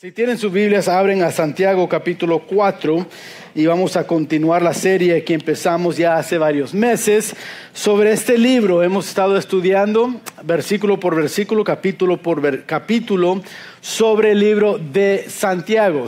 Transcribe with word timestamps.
Si 0.00 0.12
tienen 0.12 0.38
sus 0.38 0.50
Biblias, 0.50 0.88
abren 0.88 1.22
a 1.22 1.30
Santiago 1.30 1.86
capítulo 1.86 2.38
4 2.46 3.06
y 3.54 3.66
vamos 3.66 3.98
a 3.98 4.06
continuar 4.06 4.62
la 4.62 4.72
serie 4.72 5.22
que 5.24 5.34
empezamos 5.34 5.98
ya 5.98 6.16
hace 6.16 6.38
varios 6.38 6.72
meses 6.72 7.36
sobre 7.74 8.12
este 8.12 8.38
libro. 8.38 8.82
Hemos 8.82 9.08
estado 9.08 9.36
estudiando 9.36 10.18
versículo 10.42 10.98
por 10.98 11.16
versículo, 11.16 11.64
capítulo 11.64 12.16
por 12.16 12.64
capítulo 12.64 13.42
sobre 13.82 14.32
el 14.32 14.40
libro 14.40 14.78
de 14.78 15.26
Santiago. 15.28 16.06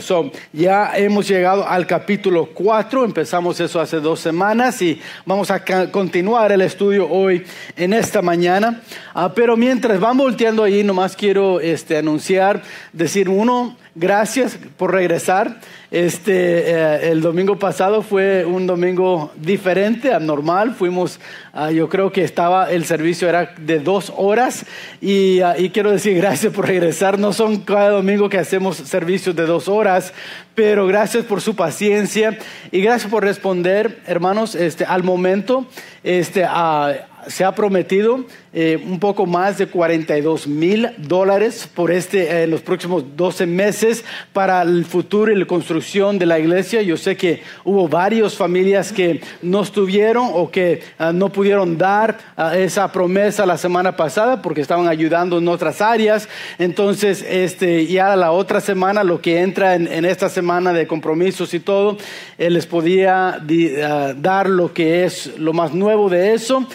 ya 0.55 0.97
hemos 0.97 1.29
llegado 1.29 1.69
al 1.69 1.87
capítulo 1.87 2.47
4, 2.55 3.05
empezamos 3.05 3.61
eso 3.61 3.79
hace 3.79 4.01
dos 4.01 4.21
semanas 4.21 4.81
y 4.81 5.03
vamos 5.27 5.51
a 5.51 5.63
continuar 5.91 6.51
el 6.51 6.63
estudio 6.63 7.11
hoy 7.11 7.45
en 7.77 7.93
esta 7.93 8.23
mañana. 8.23 8.81
Ah, 9.13 9.35
pero 9.35 9.55
mientras 9.55 10.01
van 10.01 10.17
volteando 10.17 10.65
ahí, 10.65 10.83
nomás 10.83 11.15
quiero 11.15 11.61
este, 11.61 11.99
anunciar, 11.99 12.63
decir 12.95 13.29
uno, 13.29 13.77
gracias 13.95 14.59
por 14.77 14.93
regresar. 14.93 15.61
Este, 15.91 16.71
eh, 16.71 17.11
el 17.11 17.21
domingo 17.21 17.59
pasado 17.59 18.03
fue 18.03 18.45
un 18.45 18.67
domingo 18.67 19.31
diferente, 19.37 20.13
anormal. 20.13 20.75
Fuimos, 20.75 21.21
ah, 21.53 21.71
yo 21.71 21.89
creo 21.89 22.11
que 22.11 22.25
estaba, 22.25 22.71
el 22.71 22.87
servicio 22.87 23.29
era 23.29 23.55
de 23.59 23.79
dos 23.79 24.13
horas 24.17 24.65
y, 25.01 25.41
ah, 25.41 25.55
y, 25.59 25.71
quiero 25.71 25.91
decir 25.91 26.17
gracias 26.17 26.53
por 26.53 26.67
regresar. 26.67 27.19
No 27.19 27.33
son 27.33 27.61
cada 27.61 27.91
domingo 27.91 28.29
que 28.31 28.39
hacemos 28.39 28.77
servicios 28.77 29.37
de 29.37 29.45
dos 29.45 29.69
horas, 29.69 30.15
pero 30.55 30.87
gracias 30.87 31.25
por 31.25 31.43
su 31.43 31.55
paciencia 31.55 32.39
y 32.71 32.81
gracias 32.81 33.11
por 33.11 33.23
responder, 33.25 34.01
hermanos, 34.07 34.55
este, 34.55 34.87
al 34.87 35.03
momento. 35.03 35.67
Este, 36.03 36.45
a, 36.45 37.09
se 37.27 37.45
ha 37.45 37.55
prometido 37.55 38.25
eh, 38.55 38.83
un 38.87 39.01
poco 39.01 39.25
más 39.25 39.57
de 39.57 39.67
42 39.67 40.47
mil 40.47 40.91
dólares 40.99 41.69
por 41.75 41.91
este, 41.91 42.43
eh, 42.43 42.47
los 42.47 42.61
próximos 42.61 43.05
12 43.17 43.47
meses 43.47 44.05
para 44.33 44.61
el 44.63 44.85
futuro 44.85 45.33
y 45.33 45.37
la 45.37 45.47
construcción 45.47 46.19
de 46.19 46.27
la 46.27 46.39
iglesia. 46.39 46.83
Yo 46.83 46.97
sé 46.97 47.17
que 47.17 47.43
hubo 47.65 47.89
varias 47.89 48.35
familias 48.35 48.93
que 48.93 49.23
no 49.41 49.63
estuvieron 49.63 50.29
o 50.35 50.51
que 50.51 50.83
ah, 50.99 51.13
no 51.13 51.31
pudieron 51.31 51.79
dar 51.79 52.19
ah, 52.37 52.57
esa 52.57 52.93
promesa 52.93 53.47
la 53.47 53.57
semana 53.57 53.97
pasada 53.97 54.43
porque 54.43 54.61
estaban 54.61 54.89
ayudando 54.89 55.39
en 55.39 55.49
otras 55.49 55.81
áreas. 55.81 56.29
Entonces, 56.59 57.25
este, 57.27 57.87
ya 57.87 58.15
la 58.17 58.33
otra 58.33 58.61
semana, 58.61 59.03
lo 59.03 59.21
que 59.21 59.41
entra 59.41 59.75
en, 59.75 60.05
esta 60.05 60.29
semana 60.29 60.73
de 60.73 60.87
compromisos 60.87 61.55
y 61.55 61.61
todo, 61.61 61.97
eh, 62.37 62.51
les 62.51 62.67
podía 62.67 63.41
ah, 63.41 64.13
dar 64.17 64.51
lo 64.51 64.75
que 64.75 65.05
es 65.05 65.39
lo 65.39 65.53
más 65.53 65.73
nuevo 65.73 66.11
de 66.11 66.35
eso. 66.35 66.67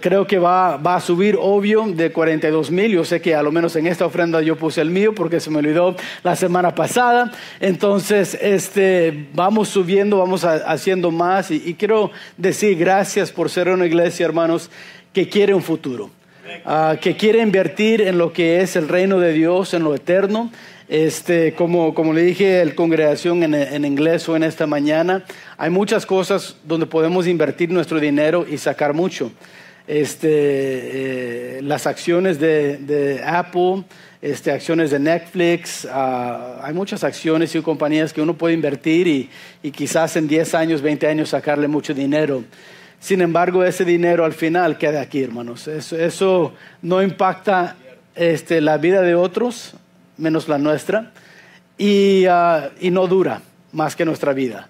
Creo 0.00 0.26
que 0.26 0.38
va, 0.38 0.76
va 0.76 0.96
a 0.96 1.00
subir, 1.00 1.36
obvio, 1.40 1.84
de 1.86 2.10
42 2.12 2.70
mil. 2.70 2.92
Yo 2.92 3.04
sé 3.04 3.20
que 3.20 3.34
a 3.34 3.42
lo 3.42 3.52
menos 3.52 3.76
en 3.76 3.86
esta 3.86 4.06
ofrenda 4.06 4.40
yo 4.40 4.56
puse 4.56 4.80
el 4.80 4.90
mío 4.90 5.14
porque 5.14 5.40
se 5.40 5.50
me 5.50 5.58
olvidó 5.58 5.96
la 6.22 6.36
semana 6.36 6.74
pasada. 6.74 7.30
Entonces, 7.60 8.38
este, 8.40 9.28
vamos 9.34 9.68
subiendo, 9.68 10.18
vamos 10.18 10.44
haciendo 10.44 11.10
más. 11.10 11.50
Y, 11.50 11.74
quiero 11.74 12.10
decir 12.36 12.78
gracias 12.78 13.30
por 13.30 13.50
ser 13.50 13.68
una 13.68 13.86
iglesia, 13.86 14.26
hermanos, 14.26 14.70
que 15.12 15.28
quiere 15.28 15.54
un 15.54 15.62
futuro. 15.62 16.10
Ah, 16.64 16.96
que 17.00 17.14
quiere 17.14 17.40
invertir 17.40 18.00
en 18.00 18.16
lo 18.16 18.32
que 18.32 18.62
es 18.62 18.74
el 18.76 18.88
reino 18.88 19.18
de 19.18 19.32
Dios, 19.32 19.74
en 19.74 19.84
lo 19.84 19.94
eterno. 19.94 20.50
Este, 20.88 21.52
como, 21.52 21.92
como 21.92 22.14
le 22.14 22.22
dije 22.22 22.64
la 22.64 22.74
congregación 22.74 23.42
en, 23.42 23.54
en, 23.54 23.84
inglés 23.84 24.26
o 24.26 24.36
en 24.36 24.42
esta 24.42 24.66
mañana, 24.66 25.22
hay 25.58 25.68
muchas 25.68 26.06
cosas 26.06 26.56
donde 26.64 26.86
podemos 26.86 27.26
invertir 27.26 27.70
nuestro 27.70 28.00
dinero 28.00 28.46
y 28.48 28.56
sacar 28.56 28.94
mucho 28.94 29.30
este, 29.88 30.28
eh, 31.58 31.62
las 31.62 31.86
acciones 31.86 32.38
de, 32.38 33.22
Apple, 33.26 33.84
este, 34.20 34.52
acciones 34.52 34.90
de 34.90 34.98
Netflix, 34.98 35.88
ah, 35.90 36.60
hay 36.62 36.74
muchas 36.74 37.02
acciones 37.04 37.54
y 37.54 37.62
compañías 37.62 38.12
que 38.12 38.20
uno 38.20 38.34
puede 38.34 38.52
invertir 38.52 39.30
y, 39.62 39.70
quizás 39.70 40.14
en 40.16 40.28
10 40.28 40.54
años, 40.54 40.82
20 40.82 41.06
años 41.06 41.30
sacarle 41.30 41.68
mucho 41.68 41.94
dinero. 41.94 42.44
Sin 43.00 43.22
embargo, 43.22 43.64
ese 43.64 43.84
dinero 43.86 44.26
al 44.26 44.34
final 44.34 44.76
queda 44.76 45.00
aquí, 45.00 45.22
hermanos. 45.22 45.66
Eso, 45.66 46.52
no 46.82 47.02
impacta 47.02 47.76
este, 48.14 48.60
la 48.60 48.76
vida 48.76 49.00
de 49.00 49.14
otros, 49.14 49.74
menos 50.18 50.48
la 50.48 50.58
nuestra, 50.58 51.12
y, 51.78 52.26
ah, 52.26 52.70
y 52.78 52.90
no 52.90 53.06
dura 53.06 53.40
más 53.72 53.96
que 53.96 54.04
nuestra 54.04 54.34
vida. 54.34 54.68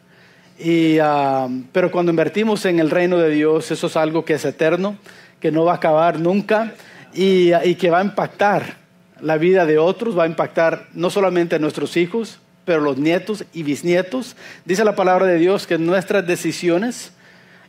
Y, 0.59 0.99
um, 0.99 1.65
pero 1.73 1.91
cuando 1.91 2.11
invertimos 2.11 2.65
en 2.65 2.81
el 2.81 2.91
reino 2.91 3.19
de 3.19 3.31
Dios, 3.31 3.71
eso 3.71 3.87
es 3.87 3.97
algo 3.97 4.25
que 4.25 4.35
es 4.35 4.45
eterno, 4.45 4.97
que 5.41 5.53
no 5.53 5.65
va 5.65 5.73
a 5.73 5.77
acabar 5.77 6.19
nunca 6.19 6.75
y, 7.15 7.53
y 7.65 7.77
que 7.77 7.91
va 7.91 8.01
a 8.01 8.05
impactar 8.05 8.77
la 9.21 9.37
vida 9.37 9.67
de 9.67 9.79
otros, 9.79 10.19
va 10.19 10.25
a 10.25 10.27
impactar 10.27 10.89
no 10.95 11.11
solamente 11.11 11.57
a 11.57 11.59
nuestros 11.59 11.97
hijos, 11.97 12.41
pero 12.65 12.81
los 12.81 12.99
nietos 12.99 13.45
y 13.53 13.63
bisnietos. 13.63 14.37
Dice 14.65 14.85
la 14.85 14.97
palabra 14.97 15.27
de 15.27 15.39
Dios 15.39 15.67
que 15.67 15.79
nuestras 15.79 16.27
decisiones 16.27 17.13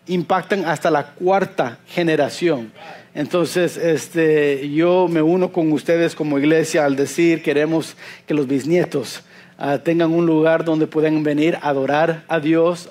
impactan 0.07 0.65
hasta 0.65 0.89
la 0.89 1.11
cuarta 1.11 1.79
generación. 1.87 2.71
Entonces, 3.13 3.77
este, 3.77 4.69
yo 4.69 5.07
me 5.07 5.21
uno 5.21 5.51
con 5.51 5.71
ustedes 5.71 6.15
como 6.15 6.39
iglesia 6.39 6.85
al 6.85 6.95
decir 6.95 7.41
queremos 7.43 7.95
que 8.27 8.33
los 8.33 8.47
bisnietos 8.47 9.23
Ah, 9.61 9.77
tengan 9.77 10.13
un 10.13 10.25
lugar 10.25 10.63
donde 10.63 10.87
pueden 10.87 11.21
venir 11.21 11.57
a 11.61 11.67
adorar 11.67 12.23
a 12.29 12.39
Dios, 12.39 12.89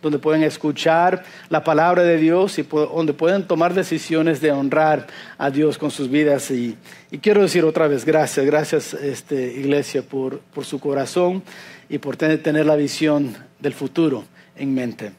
donde 0.00 0.18
pueden 0.18 0.42
escuchar 0.42 1.24
la 1.50 1.62
palabra 1.62 2.04
de 2.04 2.16
Dios 2.16 2.58
y 2.58 2.62
donde 2.62 3.12
pueden 3.12 3.46
tomar 3.46 3.74
decisiones 3.74 4.40
de 4.40 4.50
honrar 4.50 5.08
a 5.36 5.50
Dios 5.50 5.76
con 5.76 5.90
sus 5.90 6.10
vidas. 6.10 6.50
Y, 6.52 6.78
quiero 7.20 7.42
decir 7.42 7.66
otra 7.66 7.86
vez, 7.86 8.06
gracias, 8.06 8.46
gracias 8.46 8.94
este, 8.94 9.52
iglesia 9.58 10.00
por, 10.00 10.40
por 10.40 10.64
su 10.64 10.80
corazón 10.80 11.42
y 11.90 11.98
por 11.98 12.16
tener, 12.16 12.42
tener 12.42 12.64
la 12.64 12.76
visión 12.76 13.36
del 13.58 13.74
futuro 13.74 14.24
en 14.56 14.72
mente. 14.72 15.12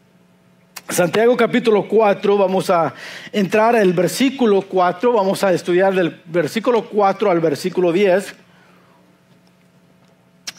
Santiago 0.89 1.37
capítulo 1.37 1.87
4, 1.87 2.39
vamos 2.39 2.71
a 2.71 2.95
entrar 3.31 3.75
al 3.75 3.93
versículo 3.93 4.63
4, 4.63 5.13
vamos 5.13 5.43
a 5.43 5.53
estudiar 5.53 5.93
del 5.93 6.19
versículo 6.25 6.85
4 6.85 7.29
al 7.29 7.39
versículo 7.39 7.91
10. 7.91 8.41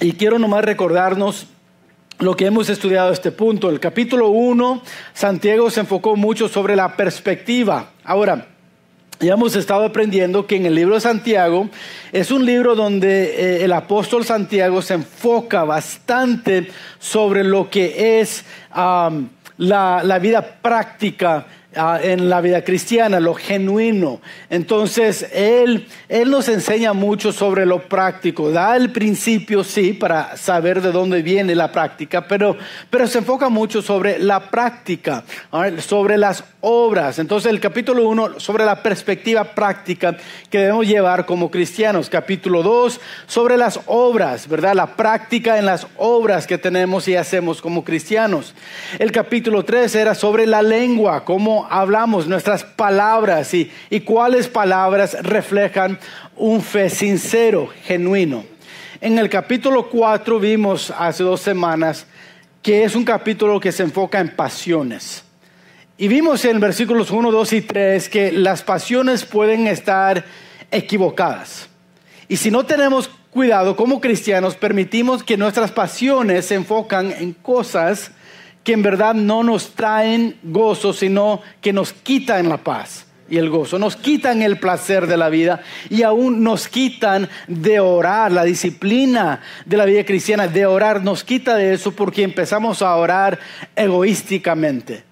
Y 0.03 0.15
quiero 0.15 0.41
nomás 0.41 0.65
recordarnos 0.65 1.47
lo 2.19 2.37
que 2.37 2.47
hemos 2.47 2.69
estudiado 2.69 3.11
a 3.11 3.13
este 3.13 3.31
punto. 3.31 3.71
El 3.71 3.79
capítulo 3.79 4.31
1, 4.31 4.83
Santiago 5.15 5.71
se 5.71 5.79
enfocó 5.79 6.17
mucho 6.17 6.49
sobre 6.49 6.75
la 6.75 6.97
perspectiva. 6.97 7.91
Ahora, 8.03 8.49
ya 9.21 9.35
hemos 9.35 9.55
estado 9.55 9.85
aprendiendo 9.85 10.45
que 10.49 10.57
en 10.57 10.67
el 10.67 10.75
libro 10.75 10.97
de 10.97 11.03
Santiago 11.03 11.69
es 12.11 12.33
un 12.33 12.45
libro 12.45 12.75
donde 12.75 13.27
eh, 13.27 13.65
el 13.65 13.73
apóstol 13.73 14.25
Santiago 14.25 14.83
se 14.83 14.95
enfoca 14.95 15.63
bastante 15.63 16.73
sobre 16.99 17.45
lo 17.45 17.71
que 17.71 18.21
es 18.21 18.45
la, 18.75 20.03
la 20.03 20.19
vida 20.19 20.59
práctica 20.61 21.47
Ah, 21.75 21.99
en 22.03 22.29
la 22.29 22.43
vida 22.43 22.63
cristiana, 22.63 23.19
lo 23.19 23.33
genuino. 23.33 24.21
Entonces, 24.51 25.27
él, 25.33 25.87
él 26.07 26.31
nos 26.31 26.49
enseña 26.49 26.93
mucho 26.93 27.33
sobre 27.33 27.65
lo 27.65 27.89
práctico. 27.89 28.51
Da 28.51 28.77
el 28.77 28.93
principio, 28.93 29.65
sí, 29.65 29.95
para 29.95 30.37
saber 30.37 30.83
de 30.83 30.93
dónde 30.93 31.23
viene 31.23 31.55
la 31.55 31.73
práctica, 31.73 32.29
pero, 32.29 32.59
pero 32.91 33.07
se 33.07 33.19
enfoca 33.19 33.49
mucho 33.49 33.81
sobre 33.81 34.19
la 34.19 34.51
práctica, 34.51 35.25
sobre 35.79 36.19
las 36.19 36.45
obras. 36.63 37.19
Entonces, 37.19 37.51
el 37.51 37.61
capítulo 37.61 38.09
1, 38.09 38.41
sobre 38.41 38.65
la 38.65 38.83
perspectiva 38.83 39.45
práctica 39.45 40.17
que 40.49 40.59
debemos 40.59 40.87
llevar 40.87 41.27
como 41.27 41.51
cristianos. 41.51 42.09
Capítulo 42.09 42.63
2, 42.63 43.01
sobre 43.27 43.57
las 43.57 43.81
obras, 43.87 44.49
¿verdad? 44.49 44.75
La 44.75 44.97
práctica 44.97 45.59
en 45.59 45.67
las 45.67 45.87
obras 45.99 46.47
que 46.47 46.59
tenemos 46.59 47.07
y 47.09 47.17
hacemos 47.17 47.61
como 47.61 47.85
cristianos. 47.85 48.55
El 48.99 49.13
capítulo 49.13 49.65
3 49.65 49.95
era 49.97 50.15
sobre 50.15 50.47
la 50.47 50.63
lengua, 50.63 51.25
cómo 51.25 51.67
hablamos, 51.69 52.27
nuestras 52.27 52.65
palabras 52.65 53.53
y, 53.55 53.71
y 53.91 54.01
cuáles 54.01 54.49
palabras 54.49 55.17
reflejan 55.23 55.99
un 56.37 56.63
fe 56.63 56.89
sincero, 56.89 57.69
genuino. 57.85 58.45
En 59.01 59.19
el 59.19 59.29
capítulo 59.29 59.89
4 59.91 60.39
vimos 60.39 60.93
hace 60.97 61.25
dos 61.25 61.41
semanas 61.41 62.07
que 62.63 62.85
es 62.85 62.95
un 62.95 63.05
capítulo 63.05 63.59
que 63.59 63.73
se 63.73 63.83
enfoca 63.83 64.21
en 64.21 64.37
pasiones. 64.37 65.25
Y 65.99 66.09
vimos 66.09 66.45
en 66.45 66.59
versículos 66.59 67.11
1, 67.11 67.31
2 67.31 67.53
y 67.53 67.61
3 67.61 68.09
que 68.09 68.33
las 68.33 68.63
pasiones 68.63 69.25
pueden 69.25 69.67
estar 69.67 70.25
equivocadas. 70.71 71.69
Y 72.29 72.39
si 72.39 72.51
no 72.51 72.65
tenemos 72.65 73.11
cuidado 73.31 73.77
como 73.77 74.01
cristianos, 74.01 74.57
permitimos 74.57 75.23
que 75.23 75.37
nuestras 75.37 75.71
pasiones 75.71 76.47
se 76.47 76.55
enfocan 76.55 77.13
en 77.13 77.35
cosas 77.35 78.11
que 78.65 78.73
en 78.73 78.83
verdad 78.83 79.15
no 79.15 79.43
nos 79.43 79.75
traen 79.75 80.39
gozo, 80.43 80.93
sino 80.93 81.43
que 81.61 81.73
nos 81.73 81.93
quitan 81.93 82.49
la 82.49 82.59
paz 82.59 83.07
y 83.29 83.39
el 83.39 83.51
gozo, 83.51 83.79
nos 83.79 83.97
quitan 83.97 84.43
el 84.43 84.59
placer 84.59 85.07
de 85.07 85.17
la 85.17 85.29
vida 85.29 85.63
y 85.91 86.03
aún 86.03 86.43
nos 86.43 86.69
quitan 86.69 87.29
de 87.49 87.81
orar, 87.81 88.31
la 88.33 88.45
disciplina 88.45 89.41
de 89.65 89.77
la 89.77 89.85
vida 89.85 90.05
cristiana, 90.05 90.49
de 90.49 90.67
orar, 90.67 91.03
nos 91.03 91.25
quita 91.25 91.57
de 91.57 91.75
eso 91.75 91.93
porque 91.93 92.23
empezamos 92.23 92.83
a 92.83 92.95
orar 92.97 93.39
egoísticamente. 93.75 95.12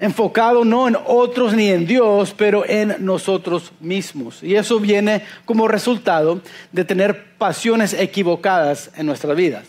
Enfocado 0.00 0.64
no 0.64 0.88
en 0.88 0.96
otros 1.06 1.54
ni 1.54 1.68
en 1.68 1.86
Dios, 1.86 2.34
pero 2.36 2.64
en 2.66 2.96
nosotros 3.00 3.72
mismos. 3.80 4.42
Y 4.42 4.54
eso 4.54 4.78
viene 4.78 5.22
como 5.44 5.68
resultado 5.68 6.40
de 6.72 6.84
tener 6.84 7.34
pasiones 7.36 7.94
equivocadas 7.94 8.90
en 8.96 9.06
nuestras 9.06 9.36
vidas. 9.36 9.64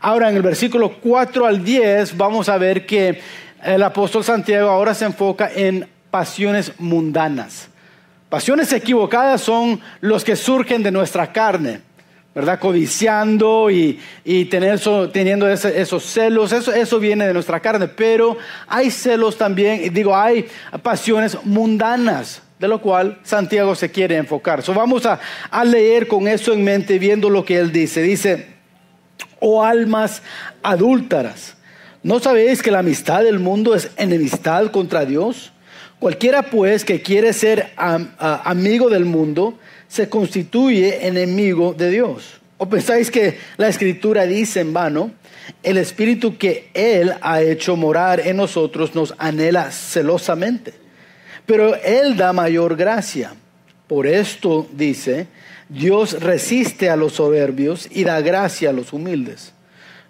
Ahora 0.00 0.30
en 0.30 0.36
el 0.36 0.42
versículo 0.42 0.96
4 1.00 1.46
al 1.46 1.64
10 1.64 2.16
vamos 2.16 2.48
a 2.48 2.56
ver 2.56 2.86
que 2.86 3.20
el 3.62 3.82
apóstol 3.82 4.24
Santiago 4.24 4.70
ahora 4.70 4.94
se 4.94 5.04
enfoca 5.04 5.50
en 5.54 5.86
pasiones 6.10 6.72
mundanas. 6.78 7.68
Pasiones 8.30 8.72
equivocadas 8.72 9.40
son 9.40 9.80
los 10.00 10.24
que 10.24 10.36
surgen 10.36 10.82
de 10.82 10.92
nuestra 10.92 11.32
carne, 11.32 11.80
¿verdad? 12.34 12.60
Codiciando 12.60 13.70
y, 13.70 13.98
teniendo 14.48 15.48
esos 15.48 16.04
celos, 16.04 16.52
eso, 16.52 16.72
eso 16.72 17.00
viene 17.00 17.26
de 17.26 17.34
nuestra 17.34 17.60
carne, 17.60 17.88
pero 17.88 18.36
hay 18.68 18.90
celos 18.90 19.36
también, 19.36 19.92
digo, 19.92 20.16
hay 20.16 20.46
pasiones 20.82 21.36
mundanas, 21.44 22.42
de 22.58 22.68
lo 22.68 22.80
cual 22.80 23.18
Santiago 23.24 23.74
se 23.74 23.90
quiere 23.90 24.16
enfocar. 24.16 24.62
So 24.62 24.74
vamos 24.74 25.06
a, 25.06 25.18
a 25.50 25.64
leer 25.64 26.06
con 26.06 26.28
eso 26.28 26.52
en 26.52 26.62
mente, 26.62 26.98
viendo 26.98 27.30
lo 27.30 27.44
que 27.44 27.58
él 27.58 27.72
dice. 27.72 28.02
Dice, 28.02 28.48
oh 29.40 29.64
almas 29.64 30.22
adúlteras, 30.62 31.56
¿no 32.02 32.20
sabéis 32.20 32.62
que 32.62 32.70
la 32.70 32.80
amistad 32.80 33.24
del 33.24 33.40
mundo 33.40 33.74
es 33.74 33.90
enemistad 33.96 34.70
contra 34.70 35.04
Dios? 35.04 35.52
Cualquiera 35.98 36.42
pues 36.42 36.84
que 36.84 37.02
quiere 37.02 37.32
ser 37.32 37.72
amigo 37.76 38.88
del 38.88 39.04
mundo 39.04 39.58
se 39.90 40.08
constituye 40.08 41.06
enemigo 41.08 41.74
de 41.74 41.90
Dios. 41.90 42.40
¿O 42.58 42.68
pensáis 42.68 43.10
que 43.10 43.38
la 43.56 43.68
escritura 43.68 44.24
dice 44.24 44.60
en 44.60 44.72
vano, 44.72 45.10
el 45.64 45.78
espíritu 45.78 46.38
que 46.38 46.70
Él 46.74 47.12
ha 47.20 47.42
hecho 47.42 47.74
morar 47.74 48.20
en 48.20 48.36
nosotros 48.36 48.94
nos 48.94 49.14
anhela 49.18 49.72
celosamente? 49.72 50.74
Pero 51.44 51.74
Él 51.74 52.16
da 52.16 52.32
mayor 52.32 52.76
gracia. 52.76 53.34
Por 53.88 54.06
esto 54.06 54.68
dice, 54.72 55.26
Dios 55.68 56.20
resiste 56.20 56.88
a 56.88 56.94
los 56.94 57.14
soberbios 57.14 57.88
y 57.90 58.04
da 58.04 58.20
gracia 58.20 58.70
a 58.70 58.72
los 58.72 58.92
humildes. 58.92 59.52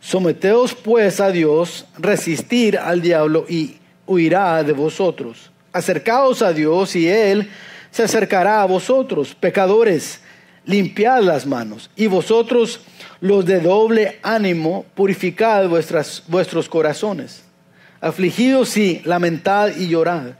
Someteos 0.00 0.74
pues 0.74 1.20
a 1.20 1.30
Dios, 1.30 1.86
resistir 1.96 2.76
al 2.76 3.00
diablo 3.00 3.46
y 3.48 3.78
huirá 4.06 4.62
de 4.62 4.72
vosotros. 4.72 5.50
Acercaos 5.72 6.42
a 6.42 6.52
Dios 6.52 6.96
y 6.96 7.08
Él 7.08 7.48
se 7.90 8.04
acercará 8.04 8.62
a 8.62 8.66
vosotros, 8.66 9.34
pecadores, 9.34 10.20
limpiad 10.64 11.22
las 11.22 11.46
manos. 11.46 11.90
Y 11.96 12.06
vosotros, 12.06 12.80
los 13.20 13.44
de 13.44 13.60
doble 13.60 14.18
ánimo, 14.22 14.84
purificad 14.94 15.68
vuestros 15.68 16.68
corazones. 16.68 17.42
Afligidos 18.00 18.76
y 18.76 19.02
lamentad 19.04 19.76
y 19.76 19.88
llorad. 19.88 20.32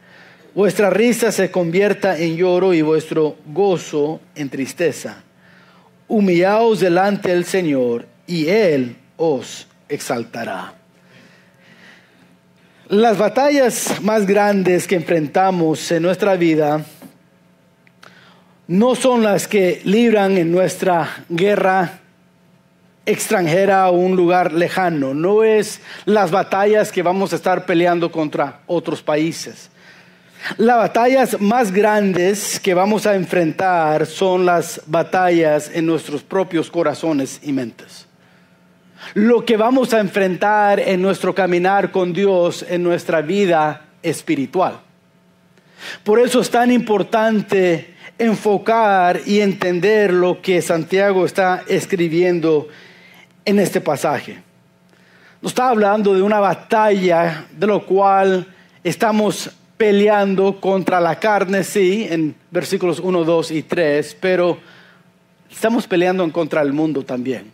Vuestra 0.54 0.90
risa 0.90 1.30
se 1.30 1.50
convierta 1.50 2.18
en 2.18 2.36
lloro 2.36 2.74
y 2.74 2.82
vuestro 2.82 3.36
gozo 3.46 4.20
en 4.34 4.48
tristeza. 4.48 5.22
Humillaos 6.08 6.80
delante 6.80 7.30
del 7.30 7.44
Señor 7.44 8.06
y 8.26 8.48
Él 8.48 8.96
os 9.16 9.68
exaltará. 9.88 10.74
Las 12.88 13.18
batallas 13.18 14.02
más 14.02 14.26
grandes 14.26 14.88
que 14.88 14.96
enfrentamos 14.96 15.92
en 15.92 16.02
nuestra 16.02 16.34
vida 16.34 16.84
no 18.70 18.94
son 18.94 19.24
las 19.24 19.48
que 19.48 19.80
libran 19.82 20.38
en 20.38 20.52
nuestra 20.52 21.24
guerra 21.28 21.98
extranjera 23.04 23.90
o 23.90 23.94
un 23.94 24.14
lugar 24.14 24.52
lejano, 24.52 25.12
no 25.12 25.42
es 25.42 25.80
las 26.04 26.30
batallas 26.30 26.92
que 26.92 27.02
vamos 27.02 27.32
a 27.32 27.36
estar 27.36 27.66
peleando 27.66 28.12
contra 28.12 28.60
otros 28.68 29.02
países. 29.02 29.70
Las 30.56 30.76
batallas 30.76 31.40
más 31.40 31.72
grandes 31.72 32.60
que 32.60 32.72
vamos 32.72 33.06
a 33.06 33.16
enfrentar 33.16 34.06
son 34.06 34.46
las 34.46 34.80
batallas 34.86 35.68
en 35.74 35.86
nuestros 35.86 36.22
propios 36.22 36.70
corazones 36.70 37.40
y 37.42 37.52
mentes 37.52 38.06
lo 39.14 39.44
que 39.44 39.56
vamos 39.56 39.94
a 39.94 39.98
enfrentar 39.98 40.78
en 40.78 41.02
nuestro 41.02 41.34
caminar 41.34 41.90
con 41.90 42.12
Dios, 42.12 42.64
en 42.68 42.84
nuestra 42.84 43.22
vida 43.22 43.86
espiritual. 44.02 44.78
Por 46.04 46.20
eso 46.20 46.40
es 46.40 46.50
tan 46.50 46.70
importante 46.70 47.96
enfocar 48.20 49.22
y 49.24 49.40
entender 49.40 50.12
lo 50.12 50.42
que 50.42 50.60
Santiago 50.60 51.24
está 51.24 51.64
escribiendo 51.66 52.68
en 53.46 53.58
este 53.58 53.80
pasaje. 53.80 54.42
Nos 55.40 55.52
está 55.52 55.70
hablando 55.70 56.14
de 56.14 56.20
una 56.20 56.38
batalla 56.38 57.46
de 57.50 57.66
lo 57.66 57.86
cual 57.86 58.46
estamos 58.84 59.50
peleando 59.78 60.60
contra 60.60 61.00
la 61.00 61.18
carne, 61.18 61.64
sí, 61.64 62.06
en 62.10 62.34
versículos 62.50 63.00
1, 63.00 63.24
2 63.24 63.50
y 63.52 63.62
3, 63.62 64.18
pero 64.20 64.58
estamos 65.50 65.86
peleando 65.86 66.30
contra 66.30 66.62
del 66.62 66.74
mundo 66.74 67.02
también. 67.02 67.50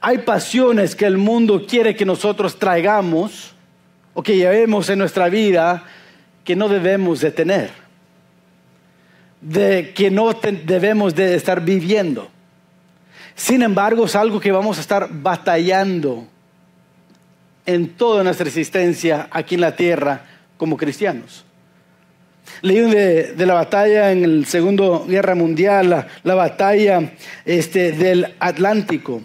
Hay 0.00 0.18
pasiones 0.18 0.96
que 0.96 1.06
el 1.06 1.16
mundo 1.16 1.64
quiere 1.64 1.94
que 1.94 2.04
nosotros 2.04 2.58
traigamos 2.58 3.54
o 4.14 4.22
que 4.24 4.34
llevemos 4.34 4.90
en 4.90 4.98
nuestra 4.98 5.28
vida 5.28 5.84
que 6.42 6.56
no 6.56 6.68
debemos 6.68 7.20
de 7.20 7.30
tener, 7.30 7.70
de 9.40 9.92
que 9.94 10.10
no 10.10 10.32
debemos 10.64 11.14
de 11.14 11.34
estar 11.34 11.64
viviendo. 11.64 12.28
Sin 13.34 13.62
embargo, 13.62 14.06
es 14.06 14.16
algo 14.16 14.40
que 14.40 14.50
vamos 14.50 14.78
a 14.78 14.80
estar 14.80 15.08
batallando 15.10 16.26
en 17.66 17.88
toda 17.90 18.24
nuestra 18.24 18.46
existencia 18.46 19.28
aquí 19.30 19.54
en 19.54 19.60
la 19.60 19.76
tierra 19.76 20.22
como 20.56 20.76
cristianos. 20.76 21.44
Leí 22.62 22.80
de, 22.80 23.34
de, 23.34 23.46
la 23.46 23.54
batalla 23.54 24.10
en 24.10 24.40
la 24.40 24.46
Segunda 24.46 25.02
Guerra 25.06 25.34
Mundial, 25.34 25.90
la, 25.90 26.08
la 26.24 26.34
batalla 26.34 27.12
este, 27.44 27.92
del 27.92 28.34
Atlántico 28.40 29.22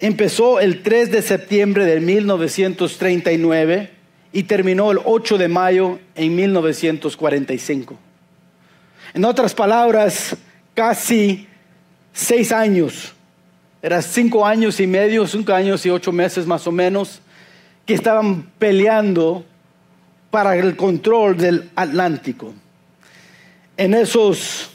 empezó 0.00 0.60
el 0.60 0.82
3 0.82 1.10
de 1.10 1.22
septiembre 1.22 1.84
de 1.84 2.00
1939 2.00 3.90
y 4.32 4.42
terminó 4.44 4.92
el 4.92 4.98
8 5.04 5.38
de 5.38 5.48
mayo 5.48 5.98
en 6.14 6.34
1945. 6.34 7.98
En 9.16 9.24
otras 9.24 9.54
palabras, 9.54 10.36
casi 10.74 11.48
seis 12.12 12.52
años, 12.52 13.14
eran 13.80 14.02
cinco 14.02 14.44
años 14.44 14.78
y 14.78 14.86
medio, 14.86 15.26
cinco 15.26 15.54
años 15.54 15.86
y 15.86 15.88
ocho 15.88 16.12
meses 16.12 16.46
más 16.46 16.66
o 16.66 16.70
menos, 16.70 17.22
que 17.86 17.94
estaban 17.94 18.42
peleando 18.58 19.42
para 20.30 20.54
el 20.54 20.76
control 20.76 21.38
del 21.38 21.70
Atlántico. 21.76 22.52
En 23.78 23.94
esos 23.94 24.68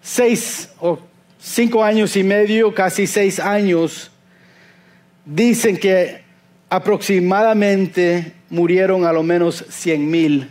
seis 0.00 0.68
o 0.78 1.00
cinco 1.40 1.82
años 1.82 2.16
y 2.16 2.22
medio, 2.22 2.72
casi 2.72 3.08
seis 3.08 3.40
años, 3.40 4.12
dicen 5.24 5.78
que 5.78 6.22
aproximadamente 6.70 8.34
murieron 8.50 9.04
a 9.04 9.12
lo 9.12 9.24
menos 9.24 9.64
100 9.68 10.08
mil 10.08 10.48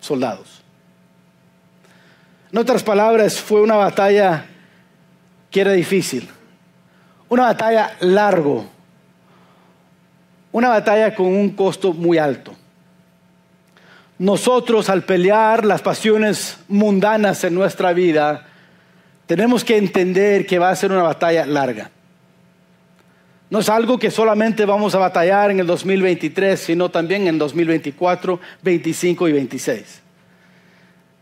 soldados. 0.00 0.55
En 2.56 2.60
otras 2.60 2.82
palabras, 2.82 3.38
fue 3.38 3.60
una 3.60 3.76
batalla 3.76 4.46
que 5.50 5.60
era 5.60 5.72
difícil, 5.72 6.26
una 7.28 7.42
batalla 7.42 7.94
largo, 8.00 8.64
una 10.52 10.70
batalla 10.70 11.14
con 11.14 11.26
un 11.26 11.50
costo 11.50 11.92
muy 11.92 12.16
alto. 12.16 12.54
Nosotros 14.18 14.88
al 14.88 15.02
pelear 15.02 15.66
las 15.66 15.82
pasiones 15.82 16.56
mundanas 16.66 17.44
en 17.44 17.54
nuestra 17.54 17.92
vida, 17.92 18.46
tenemos 19.26 19.62
que 19.62 19.76
entender 19.76 20.46
que 20.46 20.58
va 20.58 20.70
a 20.70 20.76
ser 20.76 20.92
una 20.92 21.02
batalla 21.02 21.44
larga. 21.44 21.90
No 23.50 23.58
es 23.58 23.68
algo 23.68 23.98
que 23.98 24.10
solamente 24.10 24.64
vamos 24.64 24.94
a 24.94 24.98
batallar 24.98 25.50
en 25.50 25.60
el 25.60 25.66
2023, 25.66 26.58
sino 26.58 26.90
también 26.90 27.26
en 27.26 27.36
2024, 27.36 28.40
25 28.62 29.28
y 29.28 29.32
26. 29.32 30.05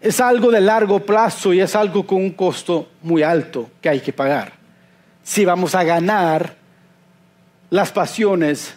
Es 0.05 0.21
algo 0.21 0.51
de 0.51 0.61
largo 0.61 1.01
plazo 1.01 1.55
y 1.55 1.61
es 1.61 1.75
algo 1.75 2.07
con 2.07 2.19
un 2.19 2.33
costo 2.33 2.91
muy 3.01 3.23
alto 3.23 3.71
que 3.81 3.89
hay 3.89 4.01
que 4.01 4.13
pagar. 4.13 4.53
Si 5.23 5.47
vamos 5.47 5.75
a 5.75 5.83
ganar 5.83 6.57
las 7.71 7.91
pasiones 7.91 8.75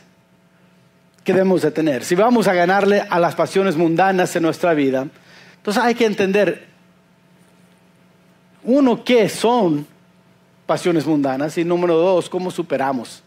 que 1.26 1.34
debemos 1.34 1.64
de 1.64 1.72
tener, 1.72 2.06
si 2.06 2.16
vamos 2.16 2.48
a 2.48 2.54
ganarle 2.54 3.04
a 3.10 3.20
las 3.20 3.36
pasiones 3.36 3.76
mundanas 3.76 4.34
en 4.38 4.44
nuestra 4.44 4.74
vida, 4.74 5.06
entonces 5.58 5.84
hay 5.84 5.96
que 5.96 6.06
entender, 6.06 6.66
uno, 8.64 9.04
qué 9.04 9.28
son 9.28 9.86
pasiones 10.66 11.06
mundanas 11.06 11.58
y 11.58 11.66
número 11.66 11.98
dos, 11.98 12.30
cómo 12.30 12.52
superamos 12.52 13.22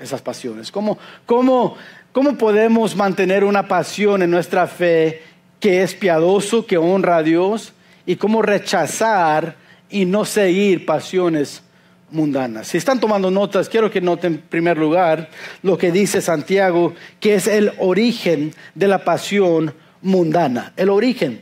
esas 0.00 0.20
pasiones? 0.20 0.72
¿Cómo, 0.72 0.98
cómo, 1.24 1.76
cómo 2.10 2.36
podemos 2.36 2.96
mantener 2.96 3.44
una 3.44 3.68
pasión 3.68 4.22
en 4.22 4.32
nuestra 4.32 4.66
fe 4.66 5.22
que 5.64 5.82
es 5.82 5.94
piadoso, 5.94 6.66
que 6.66 6.76
honra 6.76 7.16
a 7.16 7.22
Dios? 7.22 7.72
¿Y 8.04 8.16
cómo 8.16 8.42
rechazar 8.42 9.56
y 9.88 10.04
no 10.04 10.26
seguir 10.26 10.84
pasiones 10.84 11.62
mundanas. 12.10 12.68
Si 12.68 12.76
están 12.76 13.00
tomando 13.00 13.30
notas, 13.30 13.70
quiero 13.70 13.90
que 13.90 14.02
noten 14.02 14.34
en 14.34 14.40
primer 14.42 14.76
lugar 14.76 15.30
lo 15.62 15.78
que 15.78 15.90
dice 15.90 16.20
Santiago, 16.20 16.92
que 17.18 17.36
es 17.36 17.46
el 17.46 17.72
origen 17.78 18.52
de 18.74 18.88
la 18.88 19.04
pasión 19.04 19.72
mundana. 20.02 20.74
El 20.76 20.90
origen 20.90 21.40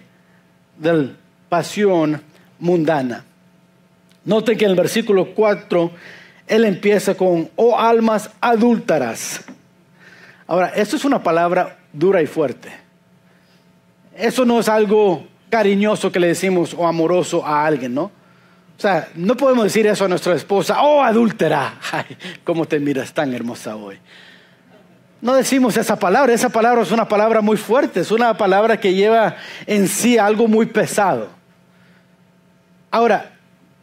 de 0.78 0.92
la 0.92 1.10
pasión 1.48 2.22
mundana. 2.60 3.24
Noten 4.24 4.56
que 4.56 4.66
en 4.66 4.70
el 4.70 4.76
versículo 4.76 5.34
4 5.34 5.90
él 6.46 6.64
empieza 6.64 7.16
con, 7.16 7.50
oh 7.56 7.76
almas 7.76 8.30
adúlteras. 8.40 9.42
Ahora, 10.46 10.68
esto 10.68 10.94
es 10.94 11.04
una 11.04 11.24
palabra 11.24 11.80
dura 11.92 12.22
y 12.22 12.26
fuerte. 12.26 12.81
Eso 14.22 14.44
no 14.44 14.60
es 14.60 14.68
algo 14.68 15.26
cariñoso 15.50 16.12
que 16.12 16.20
le 16.20 16.28
decimos 16.28 16.74
o 16.78 16.86
amoroso 16.86 17.44
a 17.44 17.66
alguien, 17.66 17.92
¿no? 17.92 18.04
O 18.04 18.80
sea, 18.80 19.08
no 19.16 19.36
podemos 19.36 19.64
decir 19.64 19.84
eso 19.88 20.04
a 20.04 20.08
nuestra 20.08 20.36
esposa, 20.36 20.80
oh 20.80 21.02
adúltera, 21.02 21.74
ay, 21.92 22.16
cómo 22.44 22.64
te 22.64 22.78
miras 22.78 23.12
tan 23.12 23.34
hermosa 23.34 23.74
hoy. 23.74 23.98
No 25.20 25.34
decimos 25.34 25.76
esa 25.76 25.98
palabra, 25.98 26.32
esa 26.32 26.50
palabra 26.50 26.82
es 26.82 26.92
una 26.92 27.08
palabra 27.08 27.40
muy 27.40 27.56
fuerte, 27.56 27.98
es 27.98 28.12
una 28.12 28.36
palabra 28.36 28.78
que 28.78 28.94
lleva 28.94 29.34
en 29.66 29.88
sí 29.88 30.18
algo 30.18 30.46
muy 30.46 30.66
pesado. 30.66 31.28
Ahora, 32.92 33.32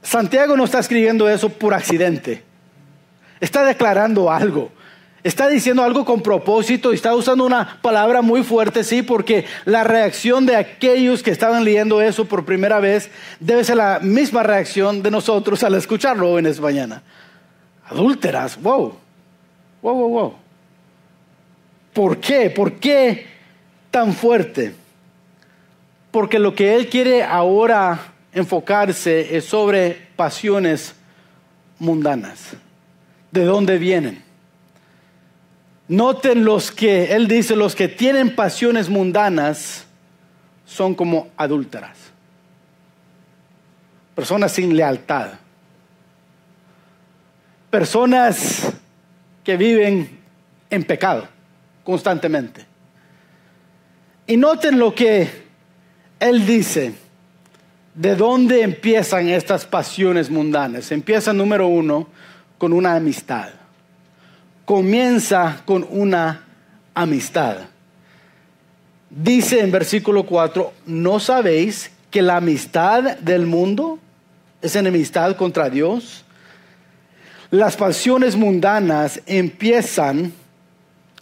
Santiago 0.01 0.55
no 0.55 0.63
está 0.63 0.79
escribiendo 0.79 1.27
eso 1.27 1.49
por 1.49 1.73
accidente, 1.73 2.45
está 3.41 3.65
declarando 3.65 4.31
algo. 4.31 4.71
Está 5.23 5.49
diciendo 5.49 5.83
algo 5.83 6.05
con 6.05 6.21
propósito 6.21 6.91
y 6.91 6.95
está 6.95 7.13
usando 7.13 7.45
una 7.45 7.77
palabra 7.81 8.21
muy 8.21 8.41
fuerte, 8.43 8.85
sí, 8.85 9.01
porque 9.01 9.45
la 9.65 9.83
reacción 9.83 10.45
de 10.45 10.55
aquellos 10.55 11.23
que 11.23 11.31
estaban 11.31 11.65
leyendo 11.65 12.01
eso 12.01 12.25
por 12.25 12.45
primera 12.45 12.79
vez 12.79 13.11
debe 13.39 13.63
ser 13.65 13.77
la 13.77 13.99
misma 13.99 14.43
reacción 14.43 15.03
de 15.03 15.11
nosotros 15.11 15.61
al 15.63 15.75
escucharlo 15.75 16.39
en 16.39 16.45
esta 16.45 16.61
mañana. 16.61 17.03
Adúlteras, 17.89 18.61
wow, 18.61 18.95
wow, 19.81 19.95
wow, 19.95 20.09
wow. 20.09 20.33
¿Por 21.93 22.17
qué? 22.17 22.49
¿Por 22.49 22.73
qué 22.73 23.27
tan 23.91 24.13
fuerte? 24.13 24.73
Porque 26.11 26.39
lo 26.39 26.55
que 26.55 26.75
él 26.75 26.87
quiere 26.87 27.23
ahora 27.23 27.99
enfocarse 28.31 29.35
es 29.35 29.43
sobre 29.43 30.07
pasiones 30.15 30.95
mundanas. 31.77 32.53
¿De 33.31 33.43
dónde 33.43 33.77
vienen? 33.77 34.28
Noten 35.89 36.45
los 36.45 36.71
que, 36.71 37.15
él 37.15 37.27
dice, 37.27 37.55
los 37.55 37.75
que 37.75 37.87
tienen 37.87 38.35
pasiones 38.35 38.89
mundanas 38.89 39.85
son 40.63 40.93
como 40.93 41.29
adúlteras. 41.35 41.97
Personas 44.13 44.51
sin 44.51 44.77
lealtad. 44.77 45.31
Personas 47.71 48.71
que 49.43 49.57
viven 49.57 50.19
en 50.69 50.83
pecado 50.83 51.27
constantemente. 51.83 52.63
Y 54.27 54.37
noten 54.37 54.77
lo 54.77 54.93
que 54.93 55.27
él 56.19 56.45
dice. 56.45 56.93
¿De 57.95 58.15
dónde 58.15 58.61
empiezan 58.61 59.27
estas 59.27 59.65
pasiones 59.65 60.29
mundanas? 60.29 60.91
Empieza 60.91 61.33
número 61.33 61.67
uno 61.67 62.07
con 62.59 62.73
una 62.73 62.93
amistad 62.93 63.58
comienza 64.69 65.63
con 65.65 65.83
una 65.89 66.45
amistad. 66.93 67.57
Dice 69.09 69.61
en 69.61 69.71
versículo 69.71 70.27
4, 70.27 70.71
¿no 70.85 71.19
sabéis 71.19 71.89
que 72.11 72.21
la 72.21 72.35
amistad 72.35 73.17
del 73.17 73.47
mundo 73.47 73.97
es 74.61 74.75
enemistad 74.75 75.35
contra 75.37 75.71
Dios? 75.71 76.23
Las 77.49 77.75
pasiones 77.75 78.35
mundanas 78.35 79.19
empiezan 79.25 80.31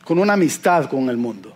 con 0.03 0.19
una 0.19 0.33
amistad 0.33 0.89
con 0.89 1.09
el 1.09 1.15
mundo. 1.15 1.55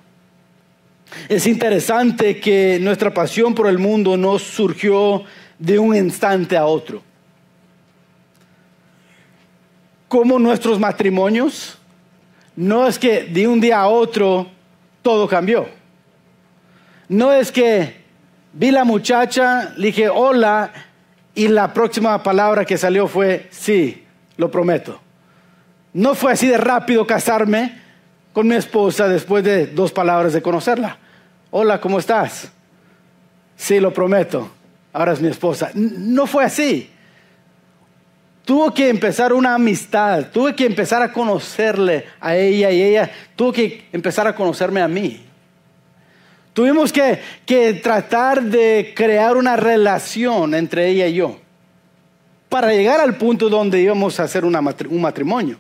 Es 1.28 1.46
interesante 1.46 2.40
que 2.40 2.80
nuestra 2.80 3.14
pasión 3.14 3.54
por 3.54 3.68
el 3.68 3.80
mundo 3.80 4.16
no 4.16 4.40
surgió 4.40 5.26
de 5.60 5.78
un 5.78 5.94
instante 5.94 6.56
a 6.56 6.66
otro. 6.68 7.04
Como 10.08 10.40
nuestros 10.40 10.80
matrimonios, 10.80 11.80
no 12.62 12.86
es 12.86 13.00
que 13.00 13.24
de 13.24 13.48
un 13.48 13.60
día 13.60 13.80
a 13.80 13.88
otro 13.88 14.46
todo 15.02 15.28
cambió. 15.28 15.68
No 17.10 17.34
es 17.34 17.52
que 17.52 18.02
vi 18.54 18.70
la 18.70 18.84
muchacha, 18.84 19.74
le 19.78 19.88
dije 19.88 20.10
hola 20.10 20.72
y 21.34 21.48
la 21.48 21.74
próxima 21.74 22.22
palabra 22.22 22.64
que 22.64 22.78
salió 22.78 23.08
fue 23.08 23.48
sí, 23.50 24.06
lo 24.38 24.52
prometo. 24.52 25.00
No 25.94 26.14
fue 26.14 26.34
así 26.34 26.46
de 26.46 26.58
rápido 26.58 27.08
casarme 27.08 27.82
con 28.32 28.48
mi 28.48 28.54
esposa 28.54 29.08
después 29.08 29.44
de 29.44 29.66
dos 29.66 29.92
palabras 29.92 30.32
de 30.32 30.44
conocerla. 30.44 31.00
Hola, 31.50 31.82
¿cómo 31.82 31.98
estás? 31.98 32.52
Sí, 33.56 33.80
lo 33.80 33.92
prometo. 33.92 34.52
Ahora 34.94 35.14
es 35.14 35.22
mi 35.22 35.30
esposa. 35.30 35.72
No 35.74 36.28
fue 36.28 36.46
así. 36.46 36.92
Tuvo 38.46 38.74
que 38.74 38.90
empezar 38.90 39.34
una 39.34 39.56
amistad, 39.56 40.28
tuve 40.32 40.56
que 40.56 40.66
empezar 40.66 41.02
a 41.02 41.14
conocerle 41.14 42.06
a 42.20 42.36
ella 42.36 42.72
y 42.72 42.82
ella 42.82 43.12
tuvo 43.36 43.54
que 43.54 43.86
empezar 43.92 44.28
a 44.28 44.36
conocerme 44.36 44.82
a 44.82 44.88
mí. 44.88 45.22
Tuvimos 46.54 46.92
que, 46.92 47.20
que 47.46 47.74
tratar 47.76 48.42
de 48.42 48.94
crear 48.96 49.38
una 49.38 49.56
relación 49.56 50.54
entre 50.54 50.90
ella 50.90 51.08
y 51.08 51.14
yo 51.14 51.42
para 52.52 52.74
llegar 52.74 53.00
al 53.00 53.16
punto 53.16 53.48
donde 53.48 53.82
íbamos 53.82 54.20
a 54.20 54.24
hacer 54.24 54.44
un 54.44 55.02
matrimonio. 55.02 55.58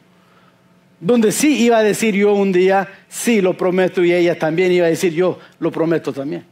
Donde 1.00 1.32
sí 1.32 1.64
iba 1.64 1.78
a 1.78 1.84
decir 1.84 2.14
yo 2.14 2.34
un 2.34 2.52
día, 2.52 2.86
sí, 3.08 3.40
lo 3.40 3.56
prometo, 3.56 4.04
y 4.04 4.12
ella 4.12 4.38
también 4.38 4.74
iba 4.74 4.88
a 4.88 4.90
decir 4.90 5.14
yo, 5.14 5.40
lo 5.60 5.72
prometo 5.72 6.12
también. 6.12 6.46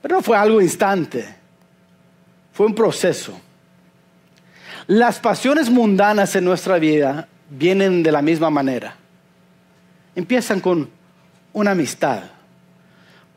Pero 0.00 0.14
no 0.14 0.22
fue 0.22 0.36
algo 0.36 0.60
instante, 0.60 1.24
fue 2.52 2.66
un 2.66 2.76
proceso. 2.76 3.36
Las 4.86 5.18
pasiones 5.18 5.70
mundanas 5.70 6.36
en 6.36 6.44
nuestra 6.44 6.78
vida 6.78 7.26
vienen 7.48 8.02
de 8.02 8.12
la 8.12 8.20
misma 8.20 8.50
manera. 8.50 8.96
Empiezan 10.14 10.60
con 10.60 10.90
una 11.54 11.70
amistad. 11.70 12.24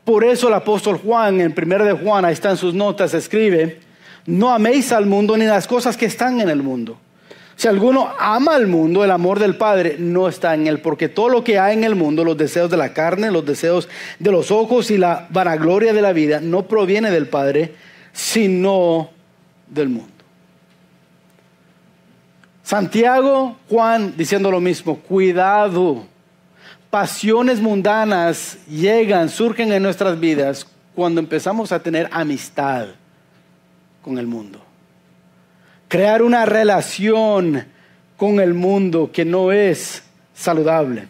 Por 0.04 0.24
eso 0.24 0.48
el 0.48 0.54
apóstol 0.54 0.98
Juan, 0.98 1.40
en 1.40 1.54
1 1.56 1.84
de 1.84 1.92
Juan, 1.92 2.24
ahí 2.24 2.34
están 2.34 2.56
sus 2.56 2.74
notas, 2.74 3.14
escribe, 3.14 3.80
no 4.26 4.50
améis 4.50 4.92
al 4.92 5.06
mundo 5.06 5.36
ni 5.36 5.46
las 5.46 5.66
cosas 5.66 5.96
que 5.96 6.06
están 6.06 6.40
en 6.40 6.50
el 6.50 6.62
mundo. 6.62 6.98
Si 7.56 7.66
alguno 7.66 8.10
ama 8.18 8.54
al 8.54 8.66
mundo, 8.66 9.02
el 9.02 9.10
amor 9.10 9.38
del 9.38 9.56
Padre 9.56 9.96
no 9.98 10.28
está 10.28 10.54
en 10.54 10.66
él, 10.66 10.80
porque 10.80 11.08
todo 11.08 11.28
lo 11.28 11.42
que 11.42 11.58
hay 11.58 11.74
en 11.74 11.84
el 11.84 11.94
mundo, 11.94 12.24
los 12.24 12.36
deseos 12.36 12.70
de 12.70 12.76
la 12.76 12.92
carne, 12.92 13.30
los 13.30 13.44
deseos 13.44 13.88
de 14.18 14.30
los 14.30 14.50
ojos 14.50 14.90
y 14.90 14.98
la 14.98 15.26
vanagloria 15.30 15.92
de 15.92 16.02
la 16.02 16.12
vida, 16.12 16.40
no 16.40 16.68
proviene 16.68 17.10
del 17.10 17.26
Padre, 17.26 17.74
sino 18.12 19.10
del 19.66 19.88
mundo. 19.88 20.17
Santiago, 22.68 23.56
Juan 23.70 24.12
diciendo 24.14 24.50
lo 24.50 24.60
mismo, 24.60 24.98
cuidado, 24.98 26.04
pasiones 26.90 27.62
mundanas 27.62 28.58
llegan, 28.68 29.30
surgen 29.30 29.72
en 29.72 29.82
nuestras 29.82 30.20
vidas 30.20 30.66
cuando 30.94 31.18
empezamos 31.18 31.72
a 31.72 31.82
tener 31.82 32.10
amistad 32.12 32.88
con 34.02 34.18
el 34.18 34.26
mundo. 34.26 34.60
Crear 35.88 36.20
una 36.20 36.44
relación 36.44 37.64
con 38.18 38.38
el 38.38 38.52
mundo 38.52 39.12
que 39.14 39.24
no 39.24 39.50
es 39.50 40.02
saludable. 40.34 41.08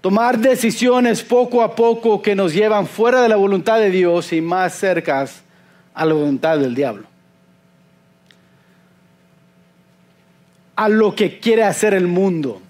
Tomar 0.00 0.38
decisiones 0.38 1.22
poco 1.22 1.62
a 1.62 1.74
poco 1.74 2.22
que 2.22 2.34
nos 2.34 2.54
llevan 2.54 2.86
fuera 2.86 3.20
de 3.20 3.28
la 3.28 3.36
voluntad 3.36 3.78
de 3.78 3.90
Dios 3.90 4.32
y 4.32 4.40
más 4.40 4.72
cerca 4.72 5.26
a 5.92 6.06
la 6.06 6.14
voluntad 6.14 6.58
del 6.58 6.74
diablo. 6.74 7.07
A 10.78 10.88
lo 10.88 11.12
que 11.12 11.40
quiere 11.40 11.64
hacer 11.64 11.92
el 11.92 12.06
mundo. 12.06 12.62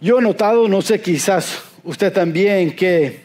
Yo 0.00 0.20
he 0.20 0.22
notado, 0.22 0.68
no 0.68 0.80
sé, 0.80 1.00
quizás 1.00 1.60
usted 1.82 2.12
también, 2.12 2.76
que 2.76 3.22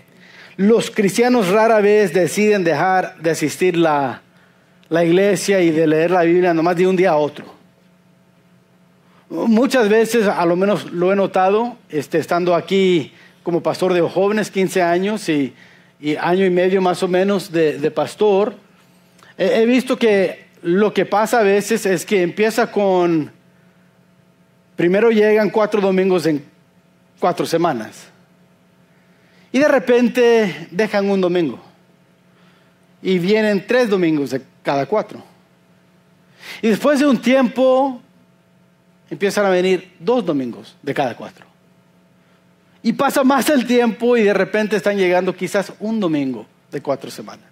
los 0.58 0.90
cristianos 0.90 1.50
rara 1.50 1.82
vez 1.82 2.14
deciden 2.14 2.64
dejar 2.64 3.16
de 3.18 3.30
asistir 3.30 3.78
la, 3.78 4.24
la 4.90 5.06
iglesia 5.06 5.62
y 5.62 5.70
de 5.70 5.86
leer 5.86 6.10
la 6.10 6.24
Biblia 6.24 6.52
nomás 6.52 6.76
de 6.78 6.88
un 6.88 6.96
día 6.96 7.12
a 7.12 7.18
otro. 7.18 7.46
Muchas 9.30 9.88
veces, 9.88 10.26
a 10.26 10.44
lo 10.48 10.56
menos 10.56 10.92
lo 10.92 11.14
he 11.14 11.16
notado, 11.16 11.78
este, 11.90 12.18
estando 12.18 12.56
aquí 12.56 13.14
como 13.44 13.62
pastor 13.62 13.94
de 13.94 14.02
jóvenes, 14.02 14.50
15 14.50 14.82
años 14.82 15.30
y, 15.30 15.54
año 16.20 16.44
y 16.44 16.50
medio 16.50 16.82
más 16.82 17.04
o 17.04 17.08
menos 17.08 17.52
de, 17.52 17.92
pastor, 17.92 18.56
he 19.38 19.64
visto 19.68 19.96
que 19.96 20.51
lo 20.64 20.94
que 20.94 21.06
pasa 21.06 21.40
a 21.40 21.44
veces 21.44 21.86
es 21.86 22.06
que 22.06 22.22
empieza 22.22 22.72
con, 22.72 23.32
primero 24.76 25.10
llegan 25.10 25.50
cuatro 25.50 25.82
domingos 25.82 26.26
en 26.26 26.44
cuatro 27.20 27.46
semanas. 27.46 28.08
Y 29.52 29.60
de 29.60 29.68
repente 29.68 30.68
dejan 30.72 31.10
un 31.10 31.22
domingo. 31.22 31.60
Y 33.02 33.20
vienen 33.20 33.66
tres 33.66 33.90
domingos 33.90 34.30
de 34.30 34.42
cada 34.64 34.86
cuatro. 34.86 35.22
Y 36.62 36.70
después 36.70 37.00
de 37.00 37.08
un 37.08 37.18
tiempo 37.18 38.02
empiezan 39.10 39.46
a 39.46 39.50
venir 39.50 39.94
dos 40.00 40.26
domingos 40.26 40.76
de 40.82 40.94
cada 40.94 41.16
cuatro. 41.16 41.46
Y 42.84 42.94
pasa 42.94 43.24
más 43.24 43.50
el 43.50 43.68
tiempo 43.68 44.18
y 44.18 44.24
de 44.24 44.34
repente 44.34 44.76
están 44.76 44.98
llegando 44.98 45.36
quizás 45.36 45.74
un 45.80 46.00
domingo 46.00 46.46
de 46.72 46.82
cuatro 46.82 47.12
semanas. 47.12 47.51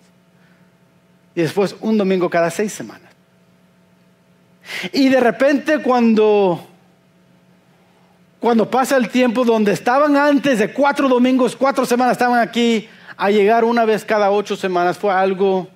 Y 1.35 1.41
después 1.41 1.75
un 1.81 1.97
domingo 1.97 2.29
cada 2.29 2.49
seis 2.49 2.73
semanas. 2.73 3.09
Y 4.91 5.09
de 5.09 5.19
repente 5.19 5.81
cuando, 5.81 6.65
cuando 8.39 8.69
pasa 8.69 8.97
el 8.97 9.09
tiempo 9.09 9.43
donde 9.43 9.71
estaban 9.71 10.15
antes 10.15 10.59
de 10.59 10.73
cuatro 10.73 11.07
domingos, 11.07 11.55
cuatro 11.55 11.85
semanas 11.85 12.13
estaban 12.13 12.39
aquí, 12.39 12.87
a 13.17 13.31
llegar 13.31 13.65
una 13.65 13.85
vez 13.85 14.05
cada 14.05 14.31
ocho 14.31 14.55
semanas 14.55 14.97
fue 14.97 15.13
algo 15.13 15.67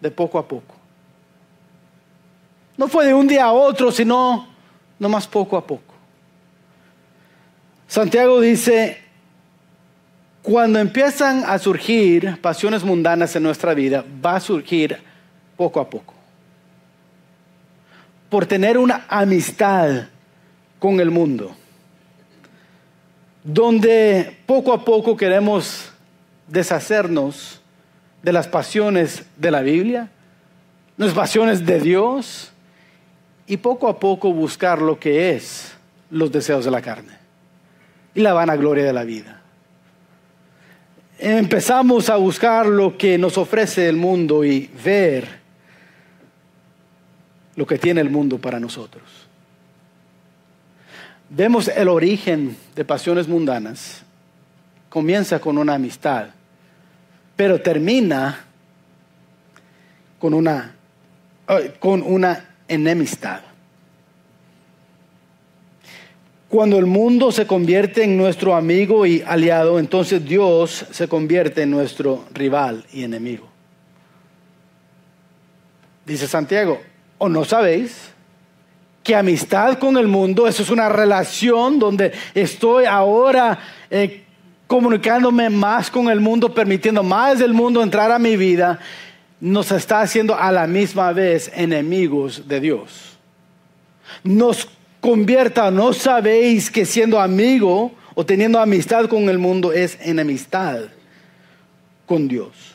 de 0.00 0.10
poco 0.10 0.38
a 0.38 0.46
poco. 0.46 0.74
No 2.76 2.88
fue 2.88 3.06
de 3.06 3.14
un 3.14 3.26
día 3.26 3.44
a 3.44 3.52
otro, 3.52 3.90
sino 3.90 4.48
más 4.98 5.26
poco 5.26 5.56
a 5.56 5.66
poco. 5.66 5.94
Santiago 7.88 8.40
dice, 8.40 9.05
cuando 10.46 10.78
empiezan 10.78 11.42
a 11.44 11.58
surgir 11.58 12.40
pasiones 12.40 12.84
mundanas 12.84 13.34
en 13.34 13.42
nuestra 13.42 13.74
vida, 13.74 14.04
va 14.24 14.36
a 14.36 14.40
surgir 14.40 14.96
poco 15.56 15.80
a 15.80 15.90
poco. 15.90 16.14
Por 18.30 18.46
tener 18.46 18.78
una 18.78 19.06
amistad 19.08 20.04
con 20.78 21.00
el 21.00 21.10
mundo, 21.10 21.56
donde 23.42 24.36
poco 24.46 24.72
a 24.72 24.84
poco 24.84 25.16
queremos 25.16 25.90
deshacernos 26.46 27.60
de 28.22 28.32
las 28.32 28.46
pasiones 28.46 29.24
de 29.36 29.50
la 29.50 29.62
Biblia, 29.62 30.10
las 30.96 31.12
pasiones 31.12 31.66
de 31.66 31.80
Dios, 31.80 32.52
y 33.48 33.56
poco 33.56 33.88
a 33.88 33.98
poco 33.98 34.32
buscar 34.32 34.80
lo 34.80 35.00
que 35.00 35.34
es 35.34 35.74
los 36.08 36.30
deseos 36.30 36.64
de 36.64 36.70
la 36.70 36.82
carne 36.82 37.18
y 38.14 38.20
la 38.20 38.32
vanagloria 38.32 38.84
de 38.84 38.92
la 38.92 39.02
vida. 39.02 39.35
Empezamos 41.18 42.10
a 42.10 42.16
buscar 42.16 42.66
lo 42.66 42.98
que 42.98 43.16
nos 43.16 43.38
ofrece 43.38 43.88
el 43.88 43.96
mundo 43.96 44.44
y 44.44 44.70
ver 44.84 45.26
lo 47.54 47.66
que 47.66 47.78
tiene 47.78 48.02
el 48.02 48.10
mundo 48.10 48.38
para 48.38 48.60
nosotros. 48.60 49.02
Vemos 51.30 51.68
el 51.68 51.88
origen 51.88 52.56
de 52.74 52.84
pasiones 52.84 53.26
mundanas. 53.28 54.02
Comienza 54.90 55.40
con 55.40 55.58
una 55.58 55.74
amistad, 55.74 56.28
pero 57.34 57.60
termina 57.60 58.44
con 60.18 60.34
una, 60.34 60.74
eh, 61.48 61.74
con 61.80 62.02
una 62.02 62.56
enemistad. 62.68 63.40
Cuando 66.48 66.78
el 66.78 66.86
mundo 66.86 67.32
se 67.32 67.46
convierte 67.46 68.04
en 68.04 68.16
nuestro 68.16 68.54
amigo 68.54 69.04
y 69.04 69.22
aliado, 69.26 69.78
entonces 69.78 70.24
Dios 70.24 70.86
se 70.90 71.08
convierte 71.08 71.62
en 71.62 71.70
nuestro 71.70 72.24
rival 72.32 72.84
y 72.92 73.02
enemigo. 73.02 73.48
Dice 76.04 76.28
Santiago, 76.28 76.80
¿o 77.18 77.28
no 77.28 77.44
sabéis 77.44 78.10
que 79.02 79.16
amistad 79.16 79.78
con 79.78 79.96
el 79.96 80.06
mundo, 80.06 80.46
eso 80.46 80.62
es 80.62 80.70
una 80.70 80.88
relación 80.88 81.78
donde 81.78 82.12
estoy 82.34 82.84
ahora 82.84 83.58
eh, 83.90 84.24
comunicándome 84.68 85.50
más 85.50 85.90
con 85.90 86.08
el 86.08 86.20
mundo, 86.20 86.54
permitiendo 86.54 87.02
más 87.02 87.40
del 87.40 87.52
mundo 87.52 87.82
entrar 87.82 88.12
a 88.12 88.18
mi 88.18 88.36
vida? 88.36 88.78
nos 89.40 89.70
está 89.70 90.00
haciendo 90.00 90.34
a 90.34 90.50
la 90.50 90.66
misma 90.66 91.12
vez 91.12 91.50
enemigos 91.54 92.48
de 92.48 92.60
Dios. 92.60 93.18
Nos 94.22 94.68
convierta, 95.06 95.70
no 95.70 95.92
sabéis 95.92 96.68
que 96.68 96.84
siendo 96.84 97.20
amigo 97.20 97.92
o 98.16 98.26
teniendo 98.26 98.58
amistad 98.58 99.06
con 99.06 99.28
el 99.28 99.38
mundo 99.38 99.72
es 99.72 99.96
enemistad 100.00 100.80
con 102.06 102.26
Dios. 102.26 102.74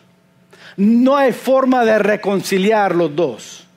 No 0.77 1.17
hay 1.17 1.33
forma 1.33 1.83
de 1.83 1.99
reconciliar 1.99 2.95
los 2.95 3.13
dos. 3.13 3.67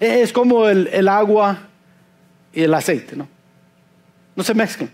Es 0.00 0.32
como 0.32 0.68
el, 0.68 1.06
agua 1.06 1.68
y 2.52 2.64
el 2.64 2.74
aceite, 2.74 3.14
¿no? 3.14 3.28
No 4.34 4.42
se 4.42 4.52
mezclan. 4.52 4.90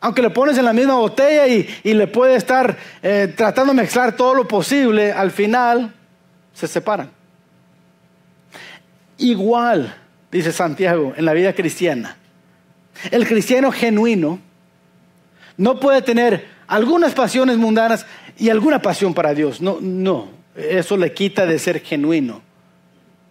Aunque 0.00 0.20
le 0.20 0.28
pones 0.28 0.58
en 0.58 0.66
la 0.66 0.74
misma 0.74 0.96
botella 0.96 1.46
y, 1.46 1.94
le 1.94 2.06
puede 2.08 2.36
estar 2.36 2.76
eh, 3.02 3.32
tratando 3.34 3.72
de 3.72 3.80
mezclar 3.80 4.14
todo 4.14 4.34
lo 4.34 4.46
posible, 4.46 5.12
al 5.12 5.30
final 5.30 5.94
se 6.52 6.68
separan. 6.68 7.10
Igual, 9.16 9.94
dice 10.30 10.52
Santiago, 10.52 11.14
en 11.16 11.24
la 11.24 11.32
vida 11.32 11.52
cristiana. 11.54 12.16
El 13.10 13.26
cristiano 13.26 13.70
genuino 13.70 14.38
no 15.56 15.80
puede 15.80 16.02
tener 16.02 16.46
algunas 16.66 17.14
pasiones 17.14 17.56
mundanas 17.56 18.06
y 18.38 18.50
alguna 18.50 18.80
pasión 18.80 19.14
para 19.14 19.34
Dios. 19.34 19.60
No, 19.60 19.78
no. 19.80 20.28
Eso 20.54 20.96
le 20.96 21.12
quita 21.12 21.46
de 21.46 21.58
ser 21.58 21.80
genuino 21.80 22.42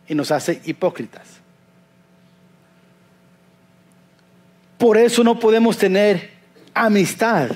y 0.08 0.16
nos 0.16 0.32
hace 0.32 0.62
hipócritas. 0.66 1.28
Por 4.78 4.98
eso 4.98 5.24
no 5.24 5.40
podemos 5.40 5.78
tener 5.78 6.30
amistad. 6.74 7.50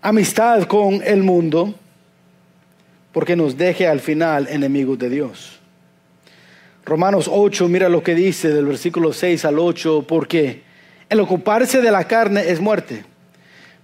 Amistad 0.00 0.64
con 0.64 1.02
el 1.02 1.22
mundo, 1.22 1.74
porque 3.12 3.36
nos 3.36 3.56
deje 3.56 3.86
al 3.86 4.00
final 4.00 4.48
enemigos 4.48 4.98
de 4.98 5.08
Dios. 5.08 5.60
Romanos 6.84 7.30
8, 7.32 7.68
mira 7.68 7.88
lo 7.88 8.02
que 8.02 8.14
dice 8.14 8.48
del 8.48 8.66
versículo 8.66 9.12
6 9.12 9.44
al 9.44 9.58
8, 9.58 10.04
porque 10.06 10.62
el 11.08 11.20
ocuparse 11.20 11.80
de 11.80 11.90
la 11.90 12.04
carne 12.04 12.50
es 12.50 12.60
muerte, 12.60 13.04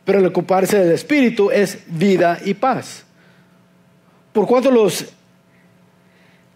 pero 0.04 0.18
el 0.18 0.26
ocuparse 0.26 0.78
del 0.78 0.92
espíritu 0.92 1.50
es 1.50 1.78
vida 1.86 2.38
y 2.44 2.54
paz. 2.54 3.04
Por 4.32 4.46
cuanto 4.46 4.70
los 4.70 5.06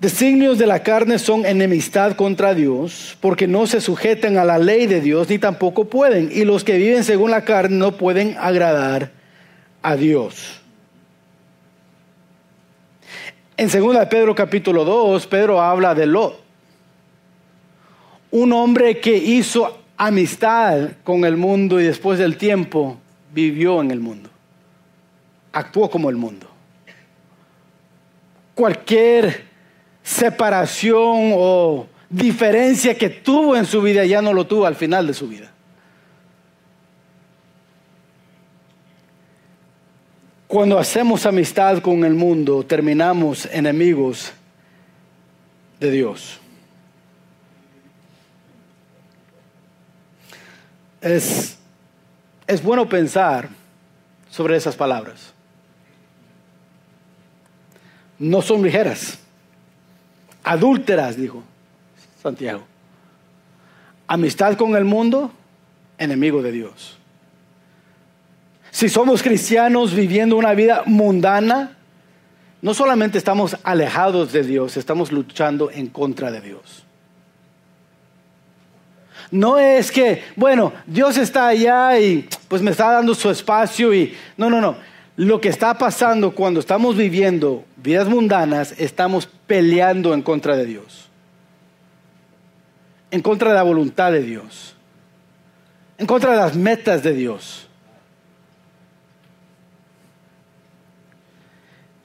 Designios 0.04 0.59
de 0.59 0.66
la 0.66 0.83
carne 0.83 1.18
son 1.18 1.46
enemistad 1.46 2.14
contra 2.14 2.52
Dios, 2.52 3.16
porque 3.22 3.46
no 3.46 3.66
se 3.66 3.80
sujetan 3.80 4.37
a 4.37 4.44
la 4.44 4.59
ley 4.59 4.87
de 4.87 5.00
Dios 5.00 5.30
ni 5.30 5.38
tampoco 5.38 5.87
pueden. 5.87 6.30
Y 6.30 6.44
los 6.44 6.62
que 6.62 6.76
viven 6.76 7.04
según 7.04 7.30
la 7.30 7.46
carne 7.46 7.78
no 7.78 7.96
pueden 7.96 8.37
agradar 8.38 9.12
a 9.80 9.96
Dios. 9.96 10.61
En 13.56 13.68
2 13.68 14.06
Pedro 14.08 14.34
capítulo 14.34 14.84
2, 14.84 15.26
Pedro 15.28 15.60
habla 15.60 15.94
de 15.94 16.06
Lot. 16.06 16.42
Un 18.32 18.52
hombre 18.52 18.98
que 18.98 19.16
hizo 19.16 19.80
amistad 19.96 20.90
con 21.04 21.24
el 21.24 21.36
mundo 21.36 21.80
y 21.80 21.84
después 21.84 22.18
del 22.18 22.36
tiempo 22.36 22.98
vivió 23.32 23.80
en 23.80 23.92
el 23.92 24.00
mundo. 24.00 24.28
Actuó 25.52 25.88
como 25.88 26.10
el 26.10 26.16
mundo. 26.16 26.48
Cualquier 28.56 29.44
separación 30.02 31.32
o 31.36 31.86
diferencia 32.10 32.98
que 32.98 33.08
tuvo 33.08 33.54
en 33.54 33.66
su 33.66 33.80
vida 33.82 34.04
ya 34.04 34.20
no 34.20 34.32
lo 34.32 34.48
tuvo 34.48 34.66
al 34.66 34.74
final 34.74 35.06
de 35.06 35.14
su 35.14 35.28
vida. 35.28 35.53
Cuando 40.54 40.78
hacemos 40.78 41.26
amistad 41.26 41.82
con 41.82 42.04
el 42.04 42.14
mundo, 42.14 42.64
terminamos 42.64 43.44
enemigos 43.46 44.30
de 45.80 45.90
Dios. 45.90 46.38
Es, 51.00 51.58
es 52.46 52.62
bueno 52.62 52.88
pensar 52.88 53.48
sobre 54.30 54.54
esas 54.54 54.76
palabras. 54.76 55.32
No 58.20 58.40
son 58.40 58.62
ligeras 58.62 59.18
adúlteras, 60.44 61.16
dijo 61.16 61.42
Santiago. 62.22 62.62
Amistad 64.06 64.56
con 64.56 64.76
el 64.76 64.84
mundo, 64.84 65.32
enemigo 65.98 66.42
de 66.42 66.52
Dios. 66.52 66.96
Si 68.74 68.88
somos 68.88 69.22
cristianos 69.22 69.94
viviendo 69.94 70.34
una 70.34 70.52
vida 70.52 70.82
mundana, 70.84 71.76
no 72.60 72.74
solamente 72.74 73.18
estamos 73.18 73.56
alejados 73.62 74.32
de 74.32 74.42
Dios, 74.42 74.76
estamos 74.76 75.12
luchando 75.12 75.70
en 75.70 75.87
contra 75.87 76.32
de 76.32 76.40
Dios. 76.40 76.84
No 79.30 79.60
es 79.60 79.92
que, 79.92 80.24
bueno, 80.34 80.72
Dios 80.88 81.18
está 81.18 81.46
allá 81.46 82.00
y 82.00 82.28
pues 82.48 82.62
me 82.62 82.72
está 82.72 82.90
dando 82.90 83.14
su 83.14 83.30
espacio 83.30 83.94
y 83.94 84.12
no, 84.37 84.50
no, 84.50 84.60
no. 84.60 84.74
Lo 85.14 85.40
que 85.40 85.50
está 85.50 85.78
pasando 85.78 86.34
cuando 86.34 86.58
estamos 86.58 86.96
viviendo 86.96 87.64
vidas 87.76 88.08
mundanas, 88.08 88.74
estamos 88.76 89.28
peleando 89.46 90.12
en 90.14 90.22
contra 90.22 90.56
de 90.56 90.66
Dios. 90.66 91.08
En 93.12 93.22
contra 93.22 93.50
de 93.50 93.54
la 93.54 93.62
voluntad 93.62 94.10
de 94.10 94.22
Dios. 94.22 94.74
En 95.96 96.08
contra 96.08 96.32
de 96.32 96.38
las 96.38 96.56
metas 96.56 97.04
de 97.04 97.12
Dios. 97.12 97.63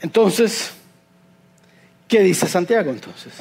Entonces, 0.02 0.74
¿Qué 2.10 2.24
dice 2.24 2.48
Santiago 2.48 2.90
entonces? 2.90 3.32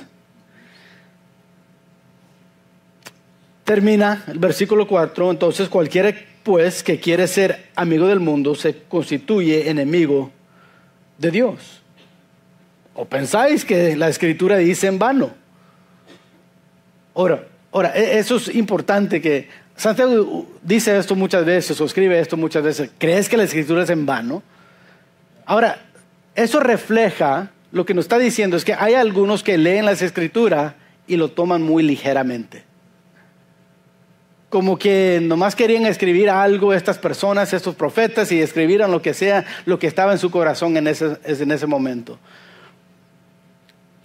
Termina 3.64 4.24
el 4.28 4.38
versículo 4.38 4.86
4, 4.86 5.30
entonces 5.30 5.70
cualquiera 5.70 6.14
pues 6.42 6.82
que 6.82 7.00
quiere 7.00 7.26
ser 7.26 7.70
amigo 7.74 8.06
del 8.06 8.20
mundo 8.20 8.54
se 8.54 8.82
constituye 8.82 9.70
enemigo 9.70 10.30
de 11.16 11.30
Dios. 11.30 11.80
¿O 12.94 13.06
pensáis 13.06 13.64
que 13.64 13.96
la 13.96 14.08
escritura 14.08 14.58
dice 14.58 14.86
en 14.86 14.98
vano? 14.98 15.30
Ahora, 17.14 17.46
ahora, 17.72 17.96
e, 17.96 18.18
eso 18.18 18.36
es 18.36 18.54
importante 18.54 19.20
que 19.20 19.48
Santiago 19.76 20.46
dice 20.62 20.96
esto 20.96 21.14
muchas 21.14 21.44
veces 21.44 21.80
o 21.80 21.86
escribe 21.86 22.20
esto 22.20 22.36
muchas 22.36 22.62
veces. 22.62 22.90
¿Crees 22.98 23.30
que 23.30 23.38
la 23.38 23.44
escritura 23.44 23.82
es 23.84 23.90
en 23.90 24.04
vano? 24.04 24.42
Ahora, 25.46 25.87
eso 26.38 26.60
refleja 26.60 27.50
lo 27.72 27.84
que 27.84 27.94
nos 27.94 28.04
está 28.04 28.18
diciendo 28.18 28.56
es 28.56 28.64
que 28.64 28.74
hay 28.74 28.94
algunos 28.94 29.42
que 29.42 29.58
leen 29.58 29.84
las 29.84 30.02
escrituras 30.02 30.74
y 31.06 31.16
lo 31.16 31.32
toman 31.32 31.62
muy 31.62 31.82
ligeramente. 31.82 32.64
Como 34.48 34.78
que 34.78 35.18
nomás 35.20 35.54
querían 35.56 35.84
escribir 35.84 36.30
algo 36.30 36.72
estas 36.72 36.96
personas, 36.96 37.52
estos 37.52 37.74
profetas, 37.74 38.32
y 38.32 38.40
escribieran 38.40 38.90
lo 38.90 39.02
que 39.02 39.12
sea, 39.12 39.44
lo 39.66 39.78
que 39.78 39.86
estaba 39.88 40.12
en 40.12 40.18
su 40.18 40.30
corazón 40.30 40.76
en 40.76 40.86
ese, 40.86 41.18
en 41.24 41.50
ese 41.50 41.66
momento. 41.66 42.18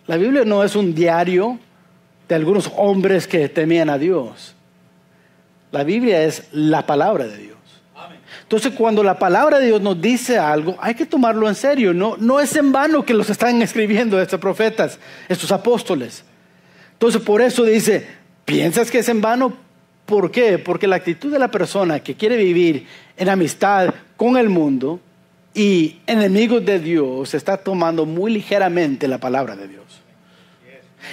La 0.08 0.18
Biblia 0.18 0.44
no 0.44 0.64
es 0.64 0.76
un 0.76 0.94
diario 0.94 1.60
de 2.28 2.36
algunos 2.36 2.70
hombres 2.76 3.28
que 3.28 3.48
temían 3.48 3.90
a 3.90 3.98
Dios. 3.98 4.56
La 5.72 5.84
Biblia 5.84 6.24
es 6.24 6.48
la 6.52 6.86
palabra 6.86 7.26
de 7.26 7.38
Dios. 7.38 7.53
Entonces, 8.54 8.78
cuando 8.78 9.02
la 9.02 9.18
palabra 9.18 9.58
de 9.58 9.66
Dios 9.66 9.82
nos 9.82 10.00
dice 10.00 10.38
algo, 10.38 10.78
hay 10.80 10.94
que 10.94 11.08
tomarlo 11.08 11.50
en 11.50 11.56
serio. 11.56 11.92
No, 11.92 12.18
no 12.18 12.40
es 12.40 12.56
en 12.56 12.72
vano 12.72 13.04
que 13.04 13.16
los 13.16 13.28
están 13.32 13.60
escribiendo 13.64 14.22
estos 14.22 14.40
profetas, 14.40 15.00
estos 15.28 15.52
apóstoles. 15.52 16.24
Entonces, 16.92 17.20
por 17.24 17.42
eso 17.42 17.64
dice, 17.64 18.06
¿piensas 18.46 18.92
que 18.92 19.00
es 19.00 19.10
en 19.10 19.22
vano? 19.22 19.58
¿Por 20.06 20.30
qué? 20.30 20.60
Porque 20.60 20.86
la 20.86 20.98
actitud 20.98 21.32
de 21.32 21.40
la 21.40 21.50
persona 21.50 22.02
que 22.02 22.14
quiere 22.14 22.38
vivir 22.38 22.86
en 23.18 23.28
amistad 23.28 23.92
con 24.18 24.38
el 24.38 24.50
mundo 24.50 25.00
y 25.56 25.98
enemigo 26.06 26.60
de 26.60 26.78
Dios 26.78 27.34
está 27.34 27.58
tomando 27.58 28.06
muy 28.06 28.32
ligeramente 28.32 29.08
la 29.08 29.18
palabra 29.18 29.56
de 29.56 29.68
Dios. 29.68 30.04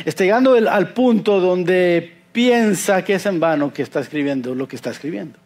Está 0.04 0.24
llegando 0.24 0.56
al 0.56 0.92
punto 0.92 1.40
donde 1.40 2.18
piensa 2.32 3.02
que 3.02 3.14
es 3.14 3.24
en 3.24 3.40
vano 3.40 3.72
que 3.72 3.80
está 3.80 4.00
escribiendo 4.00 4.54
lo 4.54 4.68
que 4.68 4.76
está 4.76 4.90
escribiendo. 4.90 5.38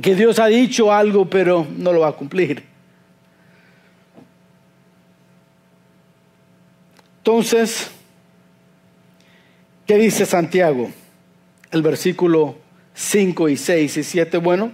Que 0.00 0.14
Dios 0.14 0.38
ha 0.38 0.46
dicho 0.46 0.92
algo 0.92 1.28
pero 1.28 1.66
no 1.76 1.92
lo 1.92 2.00
va 2.00 2.08
a 2.08 2.12
cumplir. 2.12 2.64
Entonces, 7.18 7.90
¿qué 9.86 9.98
dice 9.98 10.24
Santiago? 10.24 10.90
El 11.70 11.82
versículo 11.82 12.56
5 12.94 13.50
y 13.50 13.56
6 13.56 13.96
y 13.98 14.02
7, 14.02 14.38
bueno, 14.38 14.72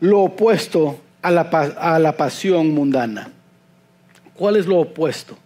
lo 0.00 0.22
opuesto 0.22 1.00
a 1.22 1.30
la, 1.30 1.42
a 1.42 1.98
la 2.00 2.16
pasión 2.16 2.74
mundana. 2.74 3.30
¿Cuál 4.34 4.56
es 4.56 4.66
lo 4.66 4.80
opuesto? 4.80 5.38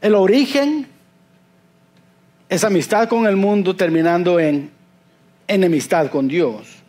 El 0.00 0.14
origen 0.14 0.86
es 2.48 2.64
amistad 2.64 3.08
con 3.08 3.26
el 3.26 3.36
mundo 3.36 3.76
terminando 3.76 4.40
en 4.40 4.70
enemistad 5.46 6.10
con 6.10 6.28
Dios. 6.28 6.81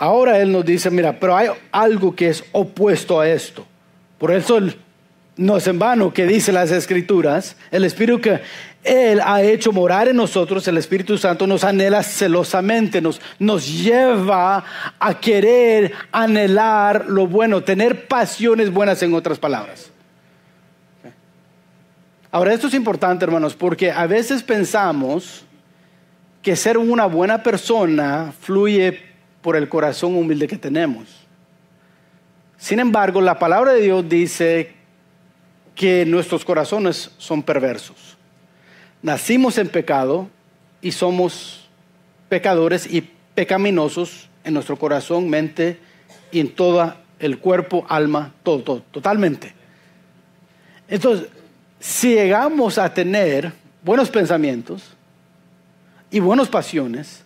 Ahora 0.00 0.38
Él 0.38 0.50
nos 0.50 0.64
dice, 0.64 0.90
mira, 0.90 1.20
pero 1.20 1.36
hay 1.36 1.48
algo 1.70 2.16
que 2.16 2.30
es 2.30 2.42
opuesto 2.52 3.20
a 3.20 3.28
esto. 3.28 3.66
Por 4.16 4.30
eso 4.30 4.58
no 5.36 5.58
es 5.58 5.66
en 5.66 5.78
vano 5.78 6.10
que 6.14 6.26
dice 6.26 6.52
las 6.52 6.70
escrituras, 6.70 7.54
el 7.70 7.84
Espíritu 7.84 8.18
que 8.18 8.40
Él 8.82 9.20
ha 9.22 9.42
hecho 9.42 9.72
morar 9.72 10.08
en 10.08 10.16
nosotros, 10.16 10.66
el 10.66 10.78
Espíritu 10.78 11.18
Santo 11.18 11.46
nos 11.46 11.64
anhela 11.64 12.02
celosamente, 12.02 13.02
nos, 13.02 13.20
nos 13.38 13.68
lleva 13.70 14.64
a 14.98 15.20
querer 15.20 15.92
anhelar 16.12 17.04
lo 17.06 17.26
bueno, 17.26 17.62
tener 17.62 18.08
pasiones 18.08 18.72
buenas 18.72 19.02
en 19.02 19.12
otras 19.12 19.38
palabras. 19.38 19.90
Ahora, 22.30 22.54
esto 22.54 22.68
es 22.68 22.74
importante, 22.74 23.26
hermanos, 23.26 23.54
porque 23.54 23.92
a 23.92 24.06
veces 24.06 24.42
pensamos 24.42 25.44
que 26.40 26.56
ser 26.56 26.78
una 26.78 27.04
buena 27.04 27.42
persona 27.42 28.32
fluye 28.40 29.09
por 29.42 29.56
el 29.56 29.68
corazón 29.68 30.16
humilde 30.16 30.46
que 30.46 30.58
tenemos. 30.58 31.08
Sin 32.56 32.78
embargo, 32.78 33.20
la 33.20 33.38
palabra 33.38 33.72
de 33.72 33.80
Dios 33.80 34.08
dice 34.08 34.74
que 35.74 36.04
nuestros 36.04 36.44
corazones 36.44 37.10
son 37.16 37.42
perversos. 37.42 38.16
Nacimos 39.02 39.56
en 39.56 39.68
pecado 39.68 40.28
y 40.82 40.92
somos 40.92 41.68
pecadores 42.28 42.86
y 42.92 43.08
pecaminosos 43.34 44.28
en 44.44 44.54
nuestro 44.54 44.76
corazón, 44.76 45.30
mente 45.30 45.78
y 46.30 46.40
en 46.40 46.54
todo 46.54 46.94
el 47.18 47.38
cuerpo, 47.38 47.86
alma, 47.88 48.34
todo, 48.42 48.82
totalmente. 48.90 49.54
Entonces, 50.88 51.28
si 51.78 52.14
llegamos 52.14 52.76
a 52.76 52.92
tener 52.92 53.52
buenos 53.82 54.10
pensamientos 54.10 54.94
y 56.10 56.20
buenas 56.20 56.48
pasiones, 56.48 57.24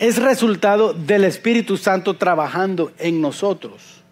es 0.00 0.16
resultado 0.16 0.92
del 0.92 1.22
Espíritu 1.24 1.76
Santo 1.76 2.16
trabajando 2.16 2.90
en 2.98 3.20
nosotros. 3.20 4.02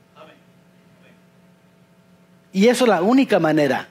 Y 2.53 2.69
eso 2.69 2.85
es 2.85 2.89
la 2.89 3.03
única 3.03 3.41
manera 3.41 3.89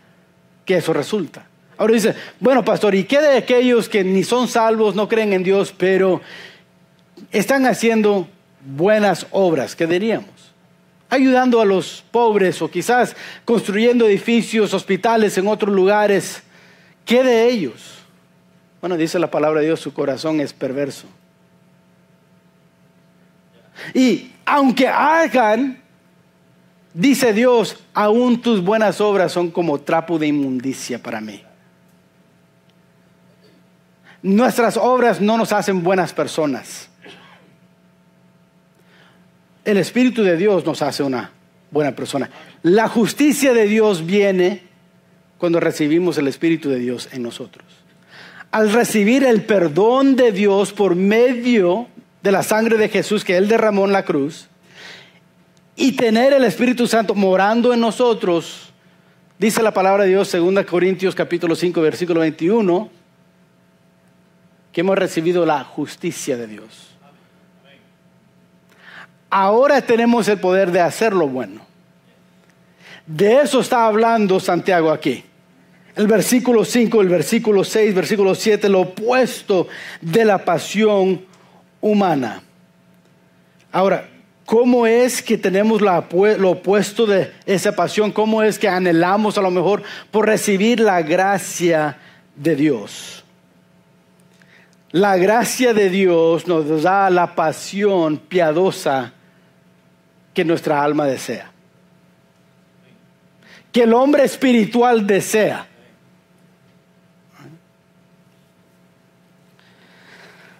que 0.63 0.77
eso 0.77 0.93
resulta. 0.93 1.45
Ahora 1.77 1.93
dice, 1.93 2.15
bueno, 2.39 2.63
pastor, 2.63 2.95
¿y 2.95 3.03
qué 3.03 3.19
de 3.19 3.37
aquellos 3.37 3.89
que 3.89 4.03
ni 4.03 4.23
son 4.23 4.47
salvos, 4.47 4.95
no 4.95 5.09
creen 5.09 5.33
en 5.33 5.43
Dios, 5.43 5.73
pero 5.75 6.21
están 7.31 7.65
haciendo 7.65 8.27
buenas 8.65 9.27
obras? 9.31 9.75
¿Qué 9.75 9.85
diríamos? 9.85 10.37
ayudando 11.09 11.61
a 11.61 11.65
los 11.65 12.03
pobres 12.11 12.61
o 12.61 12.69
quizás 12.69 13.15
construyendo 13.45 14.05
edificios, 14.05 14.73
hospitales 14.73 15.37
en 15.37 15.47
otros 15.47 15.73
lugares. 15.73 16.43
¿Qué 17.05 17.23
de 17.23 17.49
ellos? 17.49 17.99
Bueno, 18.81 18.97
dice 18.97 19.17
la 19.17 19.31
palabra 19.31 19.61
de 19.61 19.67
Dios, 19.67 19.79
su 19.79 19.93
corazón 19.93 20.41
es 20.41 20.51
perverso. 20.51 21.07
Y 23.93 24.31
aunque 24.45 24.87
hagan, 24.87 25.81
dice 26.93 27.33
Dios, 27.33 27.77
aún 27.93 28.41
tus 28.41 28.63
buenas 28.63 29.01
obras 29.01 29.31
son 29.31 29.51
como 29.51 29.79
trapo 29.79 30.17
de 30.19 30.27
inmundicia 30.27 31.01
para 31.01 31.21
mí. 31.21 31.43
Nuestras 34.21 34.77
obras 34.77 35.21
no 35.21 35.37
nos 35.37 35.51
hacen 35.53 35.83
buenas 35.83 36.13
personas 36.13 36.89
el 39.67 39.75
Espíritu 39.75 40.23
de 40.23 40.37
Dios 40.37 40.65
nos 40.65 40.81
hace 40.81 41.03
una 41.03 41.29
buena 41.71 41.93
persona. 41.93 42.29
La 42.63 42.87
justicia 42.87 43.53
de 43.53 43.67
Dios 43.67 44.05
viene 44.05 44.61
cuando 45.37 45.59
recibimos 45.59 46.17
el 46.17 46.29
Espíritu 46.29 46.69
de 46.69 46.79
Dios 46.79 47.09
en 47.11 47.21
nosotros. 47.21 47.65
Al 48.49 48.71
recibir 48.71 49.25
el 49.25 49.43
perdón 49.43 50.15
de 50.15 50.31
Dios 50.31 50.71
por 50.71 50.95
medio 50.95 51.87
de 52.21 52.31
la 52.31 52.43
sangre 52.43 52.77
de 52.77 52.89
Jesús 52.89 53.23
que 53.23 53.37
Él 53.37 53.47
derramó 53.47 53.85
en 53.85 53.93
la 53.93 54.03
cruz 54.03 54.47
y 55.75 55.93
tener 55.93 56.33
el 56.33 56.43
Espíritu 56.43 56.87
Santo 56.87 57.13
morando 57.15 57.73
en 57.73 57.79
nosotros, 57.79 58.71
dice 59.37 59.61
la 59.61 59.73
palabra 59.73 60.03
de 60.03 60.09
Dios, 60.09 60.31
2 60.31 60.65
Corintios 60.65 61.15
capítulo 61.15 61.55
5, 61.55 61.81
versículo 61.81 62.21
21, 62.21 62.89
que 64.71 64.81
hemos 64.81 64.97
recibido 64.97 65.45
la 65.45 65.63
justicia 65.63 66.37
de 66.37 66.47
Dios 66.47 66.87
ahora 69.29 69.81
tenemos 69.81 70.27
el 70.27 70.39
poder 70.39 70.71
de 70.71 70.81
hacer 70.81 71.13
lo 71.13 71.27
bueno. 71.27 71.61
De 73.05 73.41
eso 73.41 73.61
está 73.61 73.85
hablando 73.85 74.39
Santiago 74.39 74.91
aquí. 74.91 75.23
El 75.95 76.07
versículo 76.07 76.63
5, 76.63 77.01
el 77.01 77.09
versículo 77.09 77.63
6, 77.63 77.95
versículo 77.95 78.35
7, 78.35 78.69
lo 78.69 78.81
opuesto 78.81 79.67
de 80.01 80.25
la 80.25 80.43
pasión 80.43 81.25
humana. 81.81 82.41
Ahora, 83.71 84.09
¿cómo 84.45 84.87
es 84.87 85.21
que 85.21 85.37
tenemos 85.37 85.81
lo 85.81 86.49
opuesto 86.49 87.05
de 87.05 87.31
esa 87.45 87.75
pasión? 87.75 88.11
¿Cómo 88.11 88.41
es 88.43 88.57
que 88.57 88.67
anhelamos 88.67 89.37
a 89.37 89.41
lo 89.41 89.51
mejor 89.51 89.83
por 90.11 90.25
recibir 90.25 90.79
la 90.79 91.01
gracia 91.01 91.97
de 92.35 92.55
Dios? 92.55 93.23
La 94.91 95.17
gracia 95.17 95.73
de 95.73 95.89
Dios 95.89 96.47
nos 96.47 96.81
da 96.81 97.09
la 97.09 97.35
pasión 97.35 98.17
piadosa 98.17 99.13
que 100.33 100.45
nuestra 100.45 100.81
alma 100.81 101.05
desea. 101.05 101.51
Que 103.71 103.83
el 103.83 103.93
hombre 103.93 104.23
espiritual 104.23 105.05
desea. 105.05 105.66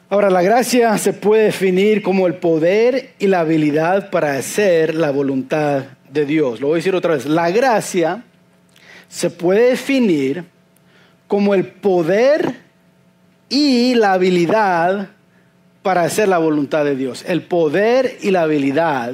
Ahora, 0.09 0.29
la 0.29 0.41
gracia 0.41 0.97
se 0.97 1.11
puede 1.11 1.45
definir 1.45 2.01
como 2.01 2.27
el 2.27 2.35
poder 2.35 3.13
y 3.19 3.27
la 3.27 3.41
habilidad 3.41 4.09
para 4.09 4.37
hacer 4.37 4.95
la 4.95 5.11
voluntad 5.11 5.83
de 6.09 6.25
Dios. 6.25 6.61
Lo 6.61 6.67
voy 6.67 6.75
a 6.75 6.77
decir 6.77 6.95
otra 6.95 7.15
vez. 7.15 7.25
La 7.25 7.51
gracia 7.51 8.23
se 9.09 9.29
puede 9.29 9.71
definir 9.71 10.45
como 11.27 11.53
el 11.53 11.65
poder 11.65 12.55
y 13.49 13.95
la 13.95 14.13
habilidad 14.13 15.09
para 15.83 16.03
hacer 16.03 16.29
la 16.29 16.37
voluntad 16.37 16.85
de 16.85 16.95
Dios. 16.95 17.25
El 17.27 17.41
poder 17.41 18.17
y 18.21 18.31
la 18.31 18.43
habilidad 18.43 19.13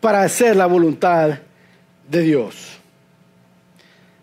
para 0.00 0.22
hacer 0.22 0.56
la 0.56 0.64
voluntad 0.64 1.40
de 2.08 2.22
Dios. 2.22 2.79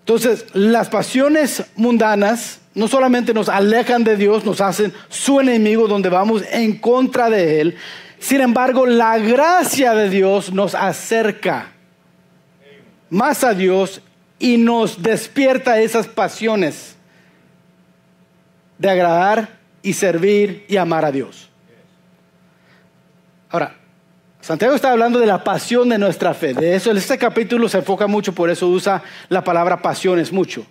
Entonces, 0.07 0.45
las 0.53 0.87
pasiones 0.87 1.65
mundanas 1.75 2.61
no 2.73 2.87
solamente 2.87 3.33
nos 3.33 3.49
alejan 3.49 4.05
de 4.05 4.15
Dios, 4.15 4.45
nos 4.45 4.61
hacen 4.61 4.93
su 5.09 5.41
enemigo 5.41 5.85
donde 5.85 6.07
vamos 6.07 6.43
en 6.49 6.77
contra 6.77 7.29
de 7.29 7.59
Él. 7.59 7.75
Sin 8.17 8.39
embargo, 8.39 8.85
la 8.85 9.17
gracia 9.17 9.93
de 9.93 10.09
Dios 10.09 10.53
nos 10.53 10.75
acerca 10.75 11.73
más 13.09 13.43
a 13.43 13.53
Dios 13.53 14.01
y 14.39 14.55
nos 14.55 15.03
despierta 15.03 15.81
esas 15.81 16.07
pasiones 16.07 16.95
de 18.77 18.89
agradar 18.89 19.59
y 19.81 19.91
servir 19.91 20.63
y 20.69 20.77
amar 20.77 21.03
a 21.03 21.11
Dios. 21.11 21.49
Ahora, 23.49 23.76
Santiago 24.47 24.75
está 24.75 24.93
hablando 24.93 25.19
de 25.19 25.25
la 25.25 25.43
pasión 25.43 25.89
de 25.89 25.97
nuestra 25.97 26.33
fe. 26.33 26.53
De 26.53 26.73
eso, 26.73 26.89
este 26.93 27.17
capítulo 27.17 27.67
se 27.67 27.79
enfoca 27.79 28.07
mucho, 28.07 28.31
por 28.31 28.49
eso 28.49 28.69
usa 28.69 29.03
la 29.27 29.43
palabra 29.43 29.81
pasiones 29.81 30.31
mucho. 30.31 30.65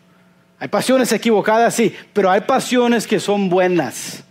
Hay 0.58 0.68
pasiones 0.68 1.12
equivocadas, 1.12 1.74
sí, 1.74 1.94
pero 2.14 2.30
hay 2.30 2.40
pasiones 2.40 3.06
que 3.06 3.20
son 3.20 3.50
buenas. 3.50 4.24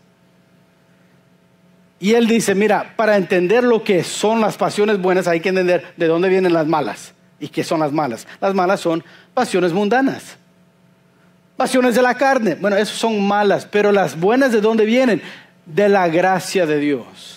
Y 1.99 2.13
él 2.15 2.25
dice, 2.25 2.55
mira, 2.55 2.95
para 2.95 3.17
entender 3.17 3.63
lo 3.63 3.83
que 3.83 4.03
son 4.03 4.41
las 4.41 4.57
pasiones 4.57 4.99
buenas 4.99 5.27
hay 5.27 5.41
que 5.41 5.49
entender 5.49 5.93
de 5.95 6.07
dónde 6.07 6.27
vienen 6.27 6.51
las 6.51 6.65
malas 6.65 7.13
y 7.39 7.49
qué 7.49 7.63
son 7.63 7.81
las 7.81 7.91
malas. 7.91 8.25
Las 8.41 8.55
malas 8.55 8.79
son 8.79 9.03
pasiones 9.35 9.73
mundanas. 9.73 10.37
Pasiones 11.55 11.93
de 11.93 12.01
la 12.01 12.15
carne. 12.15 12.55
Bueno, 12.55 12.77
esas 12.77 12.97
son 12.97 13.21
malas, 13.21 13.67
pero 13.67 13.91
las 13.91 14.19
buenas 14.19 14.51
de 14.51 14.61
dónde 14.61 14.85
vienen? 14.85 15.21
De 15.67 15.87
la 15.87 16.07
gracia 16.07 16.65
de 16.65 16.79
Dios. 16.79 17.34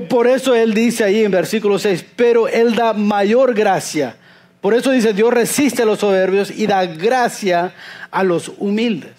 Por, 0.00 0.26
eso 0.26 0.54
él 0.54 0.72
dice 0.72 1.04
ahí 1.04 1.22
en 1.22 1.30
versículo 1.30 1.78
6, 1.78 2.04
pero 2.16 2.48
él 2.48 2.74
da 2.74 2.94
mayor 2.94 3.52
gracia. 3.52 4.16
Por 4.62 4.72
eso 4.72 4.90
dice, 4.90 5.12
Dios 5.12 5.34
resiste 5.34 5.82
a 5.82 5.84
los 5.84 5.98
soberbios 5.98 6.50
y 6.50 6.66
da 6.66 6.86
gracia 6.86 7.74
a 8.10 8.22
los 8.22 8.52
humildes. 8.56 9.12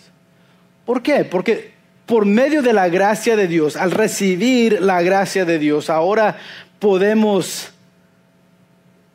¿Por 0.86 1.04
qué? 1.04 1.26
Porque 1.26 1.74
por 2.08 2.26
medio 2.26 2.64
de 2.64 2.74
la 2.74 2.90
gracia 2.90 3.36
de 3.36 3.48
Dios, 3.48 3.76
al 3.76 3.92
recibir 3.92 4.82
la 4.82 5.04
gracia 5.04 5.46
de 5.46 5.60
Dios, 5.60 5.92
ahora 5.92 6.38
podemos 6.80 7.72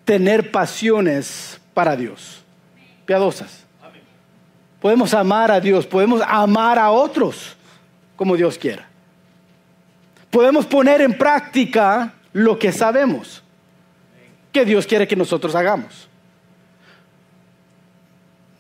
tener 0.05 0.53
pasiones 0.53 1.61
para 1.75 1.97
Dios, 1.97 2.45
piadosas. 3.05 3.65
Podemos 4.81 5.13
amar 5.13 5.51
a 5.51 5.59
Dios, 5.59 5.87
podemos 5.87 6.23
amar 6.25 6.79
a 6.79 6.93
otros 6.93 7.57
como 8.15 8.37
Dios 8.37 8.57
quiera. 8.59 8.88
Podemos 10.31 10.67
poner 10.67 11.01
en 11.01 11.17
práctica 11.17 12.15
lo 12.33 12.59
que 12.59 12.73
sabemos 12.73 13.43
que 14.53 14.65
Dios 14.65 14.87
quiere 14.87 15.09
que 15.09 15.17
nosotros 15.17 15.55
hagamos. 15.55 16.09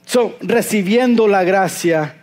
So, 0.06 0.36
recibiendo 0.40 1.28
la 1.28 1.44
gracia 1.44 2.14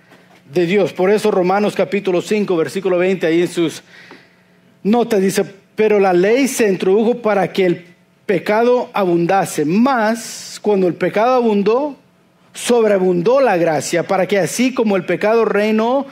de 0.51 0.65
Dios. 0.65 0.93
Por 0.93 1.11
eso 1.11 1.31
Romanos 1.31 1.75
capítulo 1.75 2.21
5, 2.21 2.57
versículo 2.57 2.97
20, 2.97 3.27
ahí 3.27 3.41
en 3.41 3.47
sus 3.47 3.83
notas 4.83 5.21
dice, 5.21 5.45
pero 5.75 5.99
la 5.99 6.13
ley 6.13 6.47
se 6.47 6.67
introdujo 6.67 7.21
para 7.21 7.51
que 7.51 7.65
el 7.65 7.85
pecado 8.25 8.89
abundase. 8.93 9.65
Más, 9.65 10.59
cuando 10.61 10.87
el 10.87 10.95
pecado 10.95 11.35
abundó, 11.35 11.95
sobreabundó 12.53 13.41
la 13.41 13.57
gracia, 13.57 14.07
para 14.07 14.27
que 14.27 14.39
así 14.39 14.73
como 14.73 14.95
el 14.95 15.05
pecado 15.05 15.45
reinó 15.45 16.07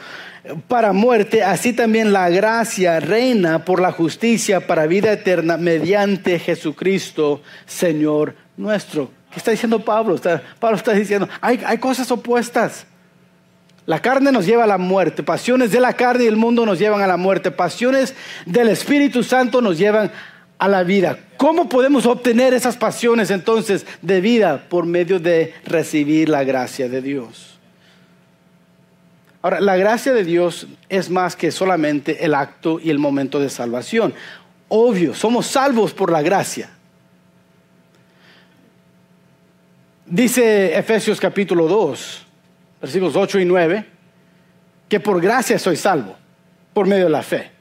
para 0.67 0.91
muerte, 0.91 1.43
así 1.43 1.73
también 1.73 2.11
la 2.11 2.29
gracia 2.29 2.99
reina 2.99 3.63
por 3.63 3.81
la 3.81 3.91
justicia 3.91 4.67
para 4.67 4.87
vida 4.87 5.11
eterna 5.11 5.57
mediante 5.57 6.37
Jesucristo, 6.39 7.41
Señor 7.65 8.35
nuestro. 8.57 9.09
¿Qué 9.31 9.39
está 9.39 9.51
diciendo 9.51 9.79
Pablo? 9.79 10.19
Pablo 10.59 10.77
está 10.77 10.93
diciendo, 10.93 11.29
hay, 11.41 11.61
hay 11.65 11.77
cosas 11.77 12.11
opuestas. 12.11 12.85
La 13.85 14.01
carne 14.01 14.31
nos 14.31 14.45
lleva 14.45 14.65
a 14.65 14.67
la 14.67 14.77
muerte, 14.77 15.23
pasiones 15.23 15.71
de 15.71 15.79
la 15.79 15.93
carne 15.93 16.25
y 16.25 16.27
el 16.27 16.37
mundo 16.37 16.65
nos 16.65 16.79
llevan 16.79 17.01
a 17.01 17.07
la 17.07 17.17
muerte, 17.17 17.51
pasiones 17.51 18.13
del 18.45 18.69
Espíritu 18.69 19.23
Santo 19.23 19.61
nos 19.61 19.77
llevan 19.77 20.11
a 20.57 20.67
la 20.67 20.83
vida. 20.83 21.17
¿Cómo 21.37 21.67
podemos 21.67 22.05
obtener 22.05 22.53
esas 22.53 22.77
pasiones 22.77 23.31
entonces 23.31 23.85
de 24.01 24.21
vida? 24.21 24.65
Por 24.69 24.85
medio 24.85 25.19
de 25.19 25.53
recibir 25.65 26.29
la 26.29 26.43
gracia 26.43 26.87
de 26.87 27.01
Dios. 27.01 27.52
Ahora, 29.43 29.59
la 29.59 29.75
gracia 29.75 30.13
de 30.13 30.23
Dios 30.23 30.67
es 30.87 31.09
más 31.09 31.35
que 31.35 31.51
solamente 31.51 32.23
el 32.23 32.33
acto 32.33 32.79
y 32.81 32.89
el 32.89 32.97
momento 32.97 33.41
de 33.41 33.49
salvación. 33.49 34.13
Obvio, 34.69 35.13
somos 35.13 35.47
salvos 35.47 35.93
por 35.93 36.09
la 36.09 36.21
gracia. 36.21 36.69
Dice 40.05 40.77
Efesios 40.77 41.19
capítulo 41.19 41.67
2, 41.67 42.25
versículos 42.81 43.17
8 43.17 43.39
y 43.39 43.45
9, 43.45 43.85
que 44.87 44.99
por 45.01 45.19
gracia 45.19 45.59
soy 45.59 45.75
salvo, 45.75 46.15
por 46.73 46.87
medio 46.87 47.03
de 47.03 47.09
la 47.09 47.21
fe. 47.21 47.52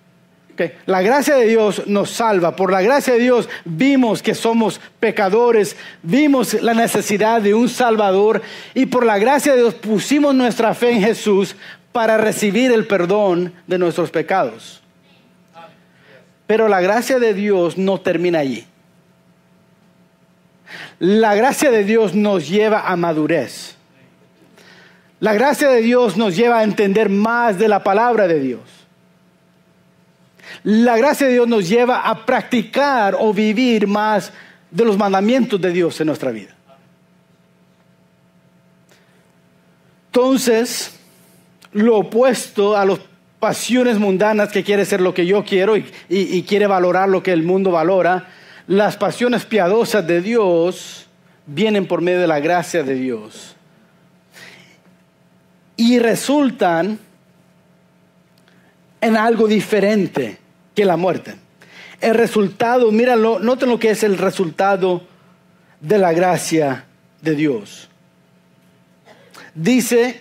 La 0.86 1.02
gracia 1.02 1.36
de 1.36 1.46
Dios 1.46 1.86
nos 1.86 2.10
salva. 2.10 2.56
Por 2.56 2.70
la 2.70 2.82
gracia 2.82 3.14
de 3.14 3.20
Dios 3.20 3.48
vimos 3.64 4.22
que 4.22 4.34
somos 4.34 4.80
pecadores, 5.00 5.76
vimos 6.02 6.54
la 6.62 6.74
necesidad 6.74 7.40
de 7.40 7.54
un 7.54 7.68
Salvador 7.68 8.42
y 8.74 8.86
por 8.86 9.04
la 9.04 9.18
gracia 9.18 9.52
de 9.52 9.60
Dios 9.60 9.74
pusimos 9.74 10.34
nuestra 10.34 10.74
fe 10.74 10.92
en 10.92 11.02
Jesús 11.02 11.56
para 11.92 12.16
recibir 12.16 12.72
el 12.72 12.86
perdón 12.86 13.52
de 13.66 13.78
nuestros 13.78 14.10
pecados. 14.10 14.82
Pero 16.46 16.68
la 16.68 16.80
gracia 16.80 17.18
de 17.18 17.34
Dios 17.34 17.78
no 17.78 18.00
termina 18.00 18.40
allí. 18.40 18.66
La 20.98 21.34
gracia 21.34 21.70
de 21.70 21.84
Dios 21.84 22.14
nos 22.14 22.48
lleva 22.48 22.88
a 22.88 22.96
madurez. 22.96 23.76
La 25.20 25.34
gracia 25.34 25.68
de 25.68 25.80
Dios 25.82 26.16
nos 26.16 26.36
lleva 26.36 26.58
a 26.58 26.64
entender 26.64 27.08
más 27.08 27.58
de 27.58 27.68
la 27.68 27.82
palabra 27.84 28.26
de 28.26 28.40
Dios. 28.40 28.81
La 30.64 30.96
gracia 30.96 31.26
de 31.26 31.34
Dios 31.34 31.48
nos 31.48 31.68
lleva 31.68 32.00
a 32.02 32.24
practicar 32.26 33.16
o 33.18 33.32
vivir 33.32 33.86
más 33.86 34.32
de 34.70 34.84
los 34.84 34.96
mandamientos 34.96 35.60
de 35.60 35.70
Dios 35.70 36.00
en 36.00 36.06
nuestra 36.06 36.30
vida. 36.30 36.54
Entonces, 40.06 40.98
lo 41.72 41.98
opuesto 41.98 42.76
a 42.76 42.84
las 42.84 43.00
pasiones 43.40 43.98
mundanas 43.98 44.52
que 44.52 44.62
quiere 44.62 44.84
ser 44.84 45.00
lo 45.00 45.14
que 45.14 45.26
yo 45.26 45.44
quiero 45.44 45.74
y, 45.76 46.44
quiere 46.46 46.66
valorar 46.66 47.08
lo 47.08 47.22
que 47.22 47.32
el 47.32 47.42
mundo 47.42 47.72
valora, 47.72 48.28
las 48.66 48.96
pasiones 48.96 49.44
piadosas 49.44 50.06
de 50.06 50.20
Dios 50.20 51.06
vienen 51.46 51.86
por 51.86 52.02
medio 52.02 52.20
de 52.20 52.28
la 52.28 52.40
gracia 52.40 52.82
de 52.84 52.94
Dios 52.94 53.56
y 55.76 55.98
resultan 55.98 57.00
en 59.02 59.16
algo 59.16 59.46
diferente 59.46 60.38
que 60.74 60.86
la 60.86 60.96
muerte. 60.96 61.34
El 62.00 62.14
resultado, 62.14 62.90
míralo, 62.90 63.38
noten 63.38 63.68
lo 63.68 63.78
que 63.78 63.90
es 63.90 64.02
el 64.02 64.16
resultado 64.16 65.02
de 65.80 65.98
la 65.98 66.12
gracia 66.12 66.86
de 67.20 67.34
Dios. 67.34 67.88
Dice, 69.54 70.20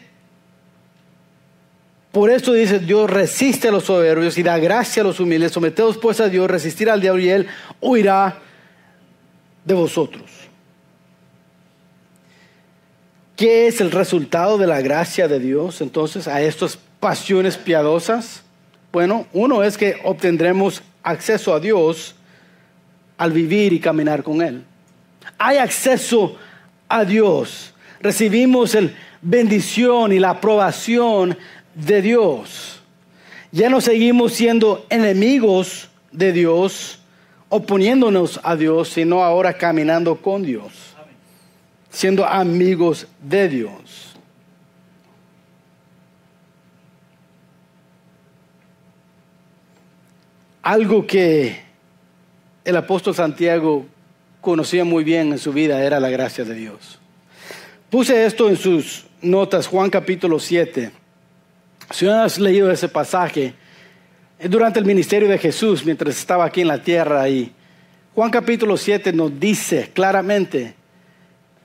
por 2.11 2.29
eso 2.31 2.53
dice, 2.53 2.79
Dios 2.79 3.09
resiste 3.09 3.69
a 3.69 3.71
los 3.71 3.85
soberbios 3.85 4.37
y 4.37 4.43
da 4.43 4.57
gracia 4.57 5.01
a 5.01 5.05
los 5.05 5.19
humildes. 5.19 5.51
Someteos 5.53 5.97
pues 5.97 6.19
a 6.19 6.27
Dios, 6.27 6.49
resistir 6.49 6.89
al 6.89 7.01
diablo 7.01 7.21
y 7.21 7.29
él 7.29 7.47
huirá 7.79 8.39
de 9.63 9.73
vosotros. 9.75 10.23
¿Qué 13.35 13.67
es 13.67 13.79
el 13.79 13.91
resultado 13.91 14.57
de 14.57 14.67
la 14.67 14.81
gracia 14.81 15.27
de 15.27 15.39
Dios 15.39 15.81
entonces 15.81 16.27
a 16.27 16.41
estas 16.41 16.77
pasiones 16.99 17.57
piadosas? 17.57 18.43
Bueno, 18.91 19.25
uno 19.32 19.63
es 19.63 19.77
que 19.77 19.97
obtendremos 20.04 20.84
acceso 21.01 21.54
a 21.54 21.60
Dios 21.60 22.15
al 23.17 23.32
vivir 23.32 23.71
y 23.71 23.80
caminar 23.80 24.23
con 24.23 24.41
Él. 24.41 24.63
Hay 25.38 25.58
acceso 25.58 26.36
a 26.89 27.06
Dios. 27.06 27.73
Recibimos 28.01 28.75
la 28.75 28.89
bendición 29.21 30.12
y 30.12 30.19
la 30.19 30.32
aprobación 30.32 31.38
de 31.73 32.01
Dios. 32.01 32.82
Ya 33.51 33.69
no 33.69 33.80
seguimos 33.80 34.34
siendo 34.34 34.86
enemigos 34.89 35.89
de 36.12 36.32
Dios, 36.34 36.99
oponiéndonos 37.49 38.39
a 38.43 38.56
Dios, 38.56 38.89
sino 38.89 39.23
ahora 39.23 39.54
caminando 39.54 40.15
con 40.15 40.43
Dios, 40.43 40.71
siendo 41.89 42.25
amigos 42.25 43.08
de 43.21 43.49
Dios. 43.49 44.11
Algo 50.63 51.08
que 51.08 51.60
el 52.63 52.76
apóstol 52.78 53.15
Santiago 53.15 53.88
conocía 54.41 54.84
muy 54.84 55.04
bien 55.04 55.32
en 55.32 55.39
su 55.39 55.54
vida 55.54 55.84
era 55.84 56.00
la 56.00 56.10
gracia 56.10 56.43
de 56.43 56.54
Dios. 56.54 57.00
Puse 57.89 58.26
esto 58.26 58.47
en 58.47 58.58
sus 58.58 59.06
notas, 59.21 59.67
Juan 59.67 59.89
capítulo 59.89 60.39
7. 60.39 60.91
Si 61.89 62.06
no 62.06 62.13
has 62.13 62.39
leído 62.39 62.71
ese 62.71 62.88
pasaje, 62.88 63.56
durante 64.50 64.80
el 64.80 64.86
ministerio 64.86 65.28
de 65.28 65.38
Jesús, 65.38 65.84
mientras 65.84 66.17
estaba 66.17 66.45
aquí 66.45 66.62
en 66.62 66.67
la 66.67 66.82
tierra, 66.82 67.28
y 67.28 67.52
Juan 68.13 68.30
capítulo 68.30 68.78
7 68.78 69.13
nos 69.13 69.39
dice 69.39 69.89
claramente 69.93 70.76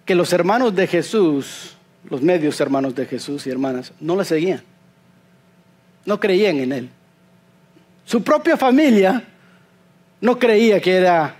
que 0.04 0.14
los 0.14 0.32
hermanos 0.32 0.74
de 0.74 0.86
Jesús, 0.86 1.76
los 2.08 2.22
medios 2.22 2.60
hermanos 2.60 2.94
de 2.94 3.06
Jesús 3.06 3.46
y 3.46 3.50
hermanas, 3.50 3.92
no 4.00 4.16
le 4.16 4.24
seguían. 4.24 4.62
No 6.04 6.18
creían 6.18 6.58
en 6.58 6.72
él. 6.72 6.90
Su 8.06 8.22
propia 8.22 8.56
familia 8.56 9.22
no 10.20 10.38
creía 10.38 10.80
que 10.80 10.96
era 10.96 11.34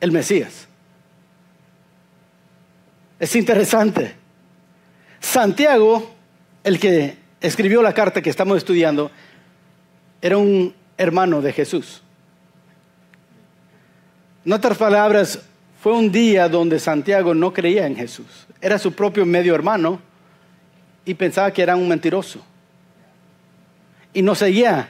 el 0.00 0.12
Mesías. 0.12 0.68
Es 3.18 3.34
interesante. 3.34 4.14
Santiago, 5.18 6.14
el 6.62 6.78
que 6.78 7.16
escribió 7.40 7.82
la 7.82 7.92
carta 7.92 8.22
que 8.22 8.30
estamos 8.30 8.56
estudiando, 8.56 9.10
era 10.20 10.38
un 10.38 10.72
hermano 10.96 11.42
de 11.42 11.52
Jesús. 11.52 12.02
En 14.44 14.52
otras 14.52 14.78
palabras, 14.78 15.40
fue 15.80 15.92
un 15.92 16.12
día 16.12 16.48
donde 16.48 16.78
Santiago 16.78 17.34
no 17.34 17.52
creía 17.52 17.88
en 17.88 17.96
Jesús. 17.96 18.46
Era 18.60 18.78
su 18.78 18.92
propio 18.92 19.26
medio 19.26 19.56
hermano 19.56 20.00
y 21.04 21.14
pensaba 21.14 21.52
que 21.52 21.62
era 21.62 21.74
un 21.74 21.88
mentiroso. 21.88 22.40
Y 24.14 24.22
no 24.22 24.36
seguía 24.36 24.88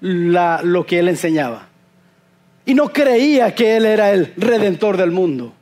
lo 0.00 0.86
que 0.86 0.98
él 0.98 1.08
enseñaba. 1.08 1.68
Y 2.64 2.74
no 2.74 2.92
creía 2.92 3.54
que 3.54 3.76
él 3.76 3.86
era 3.86 4.12
el 4.12 4.32
redentor 4.36 4.96
del 4.96 5.10
mundo. 5.10 5.52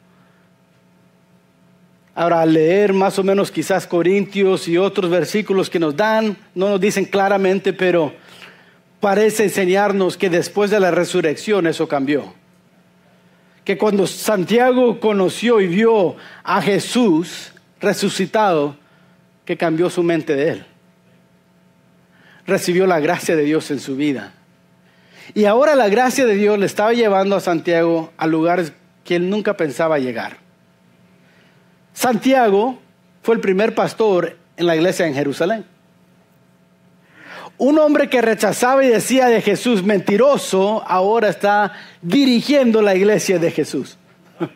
Ahora, 2.15 2.41
al 2.41 2.53
leer 2.53 2.93
más 2.93 3.19
o 3.19 3.23
menos 3.23 3.51
quizás 3.51 3.87
Corintios 3.87 4.67
y 4.67 4.77
otros 4.77 5.11
versículos 5.11 5.71
que 5.71 5.79
nos 5.79 5.97
dan, 5.97 6.37
no 6.55 6.69
nos 6.69 6.81
dicen 6.81 7.05
claramente, 7.05 7.73
pero 7.73 8.13
parece 8.99 9.45
enseñarnos 9.45 10.17
que 10.17 10.29
después 10.29 10.71
de 10.71 10.81
la 10.81 10.91
resurrección 10.91 11.67
eso 11.69 11.87
cambió. 11.87 12.35
Que 13.65 13.79
cuando 13.79 14.07
Santiago 14.07 14.99
conoció 14.99 15.61
y 15.61 15.69
vio 15.69 16.17
a 16.43 16.61
Jesús 16.61 17.53
resucitado, 17.81 18.77
que 19.45 19.57
cambió 19.57 19.89
su 19.89 20.03
mente 20.03 20.35
de 20.35 20.49
él 20.51 20.67
recibió 22.49 22.87
la 22.87 22.99
gracia 22.99 23.37
de 23.37 23.45
Dios 23.45 23.71
en 23.71 23.79
su 23.79 23.95
vida. 23.95 24.33
Y 25.35 25.45
ahora 25.45 25.75
la 25.75 25.89
gracia 25.89 26.25
de 26.25 26.35
Dios 26.35 26.59
le 26.59 26.65
estaba 26.65 26.95
llevando 26.95 27.37
a 27.37 27.41
Santiago 27.41 28.11
a 28.17 28.27
lugares 28.27 28.73
que 29.05 29.17
él 29.17 29.29
nunca 29.29 29.55
pensaba 29.57 29.99
llegar. 29.99 30.39
Santiago 31.93 32.79
fue 33.23 33.35
el 33.35 33.43
primer 33.43 33.75
pastor 33.75 34.39
en 34.57 34.67
la 34.67 34.75
iglesia 34.75 35.07
en 35.07 35.15
Jerusalén. 35.15 35.67
Un 37.59 37.79
hombre 37.79 38.09
que 38.09 38.23
rechazaba 38.23 38.83
y 38.83 38.89
decía 38.89 39.27
de 39.27 39.43
Jesús 39.43 39.83
mentiroso, 39.83 40.83
ahora 40.87 41.29
está 41.29 41.73
dirigiendo 42.01 42.81
la 42.81 42.95
iglesia 42.95 43.39
de 43.39 43.51
Jesús. 43.51 43.99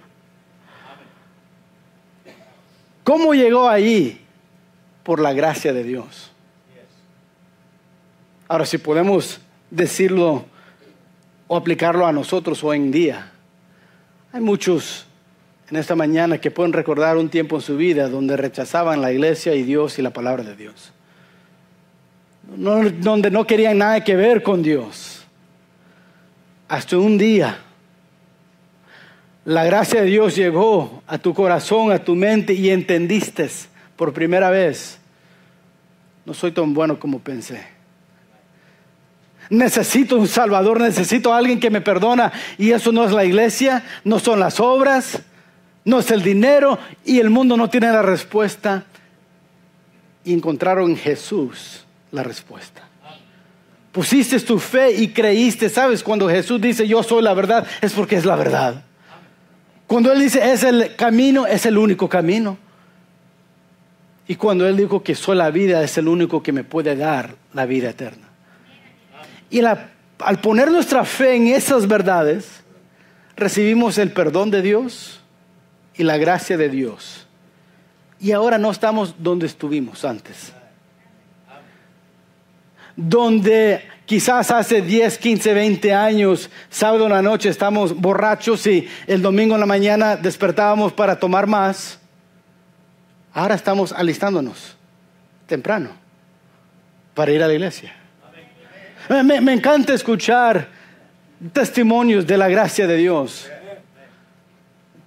¿Cómo 3.05 3.35
llegó 3.35 3.69
allí? 3.69 4.19
Por 5.03 5.21
la 5.21 5.35
gracia 5.35 5.75
de 5.75 5.83
Dios. 5.83 6.32
Ahora, 8.53 8.67
si 8.67 8.77
podemos 8.77 9.41
decirlo 9.71 10.45
o 11.49 11.57
aplicarlo 11.57 12.07
a 12.07 12.13
nosotros 12.13 12.63
hoy 12.63 12.77
en 12.77 12.91
día, 12.91 13.33
hay 14.31 14.43
muchos 14.43 15.07
en 15.71 15.79
esta 15.79 15.97
mañana 15.97 16.37
que 16.37 16.51
pueden 16.51 16.75
recordar 16.75 17.17
un 17.17 17.31
tiempo 17.31 17.57
en 17.57 17.63
su 17.63 17.79
vida 17.79 18.11
donde 18.11 18.37
rechazaban 18.37 19.01
la 19.01 19.11
iglesia 19.11 19.55
y 19.55 19.63
Dios 19.63 19.99
y 19.99 20.03
la 20.03 20.11
palabra 20.11 20.45
de 20.45 20.55
Dios. 20.55 20.93
donde 22.55 23.31
no 23.31 23.47
querían 23.47 23.79
nada 23.79 24.05
que 24.05 24.17
ver 24.17 24.43
con 24.43 24.63
Dios. 24.63 25.25
Hasta 26.69 26.99
un 26.99 27.17
día, 27.17 27.57
la 29.47 29.65
gracia 29.65 30.03
de 30.03 30.09
Dios 30.09 30.37
llegó 30.37 31.03
a 31.07 31.17
tu 31.17 31.33
corazón, 31.33 31.91
a 31.91 32.05
tu 32.05 32.15
mente 32.15 32.53
y 32.53 32.69
entendiste 32.69 33.49
por 33.97 34.13
primera 34.13 34.51
vez, 34.51 34.99
no 36.27 36.35
soy 36.35 36.53
tan 36.53 36.75
bueno 36.75 37.01
como 37.01 37.19
pensé 37.19 37.81
necesito 39.53 40.17
un 40.17 40.27
Salvador, 40.27 40.81
necesito 40.81 41.33
a 41.33 41.37
alguien 41.37 41.61
que 41.61 41.71
me 41.71 41.81
perdona. 41.81 42.33
Y 42.59 42.73
eso 42.73 42.91
no 42.91 43.05
es 43.05 43.13
la 43.13 43.25
iglesia, 43.25 43.85
no 44.03 44.19
son 44.19 44.41
las 44.41 44.59
obras, 44.59 45.23
no 45.85 46.01
es 46.01 46.11
el 46.11 46.23
dinero 46.23 46.79
y 47.05 47.21
el 47.21 47.31
mundo 47.31 47.57
no 47.57 47.69
tiene 47.69 47.93
la 47.93 48.03
respuesta. 48.03 48.85
Y 50.25 50.33
encontraron 50.33 50.91
en 50.91 50.97
Jesús 50.97 51.85
la 52.11 52.23
respuesta. 52.23 52.89
Pusiste 53.93 54.41
tu 54.41 54.59
fe 54.59 54.93
y 54.93 55.09
creíste, 55.09 55.69
¿sabes? 55.69 56.03
Cuando 56.03 56.29
Jesús 56.29 56.59
dice 56.61 56.89
yo 56.89 57.03
soy 57.03 57.23
la 57.23 57.35
verdad, 57.35 57.67
es 57.83 57.93
porque 57.93 58.17
es 58.17 58.25
la 58.25 58.37
verdad. 58.37 58.83
Cuando 59.87 60.11
Él 60.11 60.21
dice 60.21 60.51
es 60.51 60.63
el 60.63 60.97
camino, 60.97 61.47
es 61.47 61.67
el 61.67 61.77
único 61.77 62.09
camino. 62.09 62.57
Y 64.27 64.37
cuando 64.37 64.67
Él 64.67 64.79
dijo 64.79 65.03
que 65.03 65.15
soy 65.15 65.37
la 65.37 65.51
vida, 65.51 65.83
es 65.83 65.99
el 65.99 66.09
único 66.09 66.43
que 66.43 66.53
me 66.53 66.65
puede 66.65 66.97
dar 66.97 67.35
la 67.53 67.67
vida 67.67 67.91
eterna. 67.91 68.22
Y 69.53 69.61
al 69.61 70.41
poner 70.41 70.71
nuestra 70.71 71.05
fe 71.05 71.37
en 71.37 71.49
esas 71.49 71.87
verdades, 71.87 72.63
recibimos 73.37 73.99
el 73.99 74.11
perdón 74.11 74.51
de 74.51 74.63
Dios 74.63 75.21
y 75.95 76.05
la 76.05 76.17
gracia 76.17 76.57
de 76.57 76.71
Dios. 76.71 77.27
Y 78.19 78.33
ahora 78.33 78.57
no 78.57 78.71
estamos 78.71 79.17
donde 79.19 79.45
estuvimos 79.45 80.07
antes. 80.07 80.55
Donde 82.97 83.87
quizás 84.07 84.51
hace 84.51 84.81
10, 84.81 85.19
15, 85.19 85.53
20 85.53 85.93
años, 85.93 86.49
sábado 86.71 87.05
en 87.05 87.13
la 87.13 87.21
noche 87.21 87.51
estamos 87.51 87.95
borrachos 87.95 88.67
y 88.67 88.89
el 89.07 89.21
domingo 89.21 89.55
en 89.55 89.61
la 89.61 89.67
mañana 89.67 90.17
despertábamos 90.17 90.95
para 90.95 91.19
tomar 91.19 91.47
más. 91.47 91.99
Ahora 93.35 93.55
estamos 93.55 93.93
alistándonos 93.93 94.77
temprano 95.47 95.91
para 97.13 97.33
ir 97.33 97.43
a 97.43 97.49
la 97.49 97.53
iglesia. 97.53 98.02
Me, 99.09 99.53
encanta 99.53 99.95
escuchar 99.95 100.69
testimonios 101.53 102.27
de 102.27 102.37
la 102.37 102.49
gracia 102.49 102.87
de 102.87 102.97
Dios. 102.97 103.51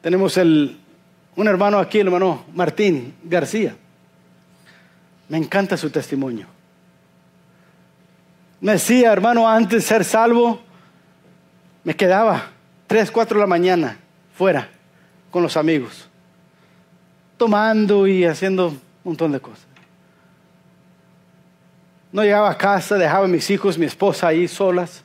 Tenemos 0.02 0.38
un 0.38 1.48
hermano 1.48 1.80
aquí, 1.80 2.00
el 2.00 2.08
hermano 2.08 2.46
Martín 2.54 3.16
García. 3.24 3.76
Me 5.30 5.38
encanta 5.38 5.78
su 5.78 5.90
testimonio. 5.90 6.48
Me 8.60 8.74
decía, 8.74 9.12
hermano, 9.12 9.48
antes 9.48 9.84
de 9.84 9.88
ser 9.88 10.04
salvo, 10.04 10.62
me 11.84 11.96
quedaba 11.96 12.48
tres, 12.88 13.12
cuatro 13.12 13.38
de 13.38 13.42
la 13.42 13.48
mañana 13.48 13.98
fuera 14.36 14.70
con 15.32 15.42
los 15.44 15.58
amigos, 15.58 16.08
tomando 17.38 18.08
y 18.08 18.26
haciendo 18.26 18.70
un 18.70 18.82
montón 19.04 19.32
de 19.32 19.40
cosas. 19.40 19.75
No 22.16 22.24
llegaba 22.24 22.50
a 22.50 22.58
casa, 22.58 22.98
dejaba 22.98 23.26
a 23.26 23.28
mis 23.28 23.50
hijos, 23.50 23.78
mi 23.78 23.86
esposa 23.86 24.28
ahí 24.28 24.48
solas. 24.48 25.04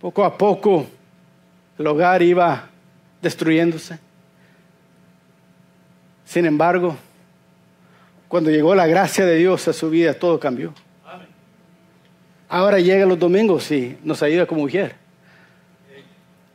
Poco 0.00 0.24
a 0.24 0.38
poco 0.38 0.86
el 1.76 1.84
hogar 1.88 2.22
iba 2.22 2.68
destruyéndose. 3.20 3.98
Sin 6.24 6.46
embargo, 6.46 6.96
cuando 8.28 8.50
llegó 8.50 8.72
la 8.76 8.86
gracia 8.86 9.26
de 9.26 9.34
Dios 9.34 9.66
a 9.66 9.72
su 9.72 9.90
vida, 9.90 10.14
todo 10.14 10.38
cambió. 10.38 10.72
Ahora 12.48 12.78
llega 12.78 13.04
los 13.04 13.18
domingos 13.18 13.68
y 13.72 13.98
nos 14.04 14.22
ayuda 14.22 14.46
como 14.46 14.60
mujer. 14.60 14.94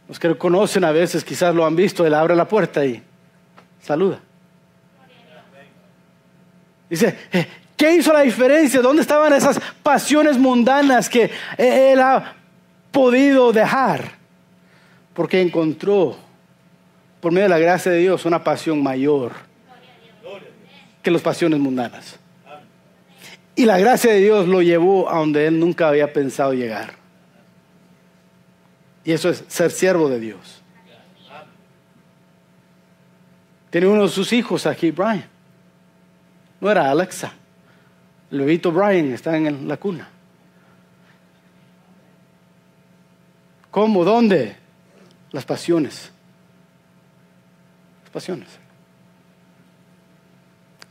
Los 0.07 0.17
que 0.17 0.29
lo 0.29 0.39
conocen 0.39 0.85
a 0.85 0.93
veces 0.93 1.25
quizás 1.25 1.53
lo 1.53 1.65
han 1.65 1.75
visto, 1.75 2.07
él 2.07 2.13
abre 2.13 2.37
la 2.37 2.47
puerta 2.47 2.85
y 2.85 3.03
saluda. 3.81 4.21
Dice, 6.89 7.17
eh, 7.33 7.47
¿Qué 7.75 7.95
hizo 7.95 8.13
la 8.13 8.21
diferencia? 8.21 8.81
¿Dónde 8.81 9.01
estaban 9.01 9.33
esas 9.33 9.59
pasiones 9.83 10.37
mundanas 10.37 11.09
que 11.09 11.29
él 11.57 11.99
ha 11.99 12.35
podido 12.91 13.51
dejar? 13.51 14.11
Porque 15.13 15.41
encontró, 15.41 16.15
por 17.19 17.31
medio 17.31 17.45
de 17.45 17.49
la 17.49 17.59
gracia 17.59 17.91
de 17.91 17.99
Dios, 17.99 18.25
una 18.25 18.43
pasión 18.43 18.81
mayor 18.81 19.33
que 21.01 21.11
las 21.11 21.21
pasiones 21.21 21.59
mundanas. 21.59 22.17
Y 23.55 23.65
la 23.65 23.77
gracia 23.77 24.11
de 24.11 24.19
Dios 24.19 24.47
lo 24.47 24.61
llevó 24.61 25.09
a 25.09 25.19
donde 25.19 25.45
él 25.47 25.59
nunca 25.59 25.87
había 25.87 26.11
pensado 26.11 26.53
llegar. 26.53 26.95
Y 29.03 29.11
eso 29.11 29.29
es 29.29 29.43
ser 29.47 29.69
siervo 29.69 30.09
de 30.09 30.19
Dios. 30.19 30.61
Tiene 33.69 33.87
uno 33.87 34.03
de 34.03 34.09
sus 34.09 34.33
hijos 34.33 34.65
aquí, 34.65 34.89
Brian. 34.91 35.25
No 36.59 36.71
era 36.71 36.89
Alexa. 36.89 37.33
Luisito 38.31 38.71
Brian 38.71 39.11
está 39.13 39.37
en 39.37 39.67
la 39.67 39.77
cuna. 39.77 40.09
¿Cómo? 43.71 44.05
¿Dónde? 44.05 44.55
Las 45.31 45.45
pasiones. 45.45 46.11
Las 48.03 48.09
pasiones. 48.11 48.47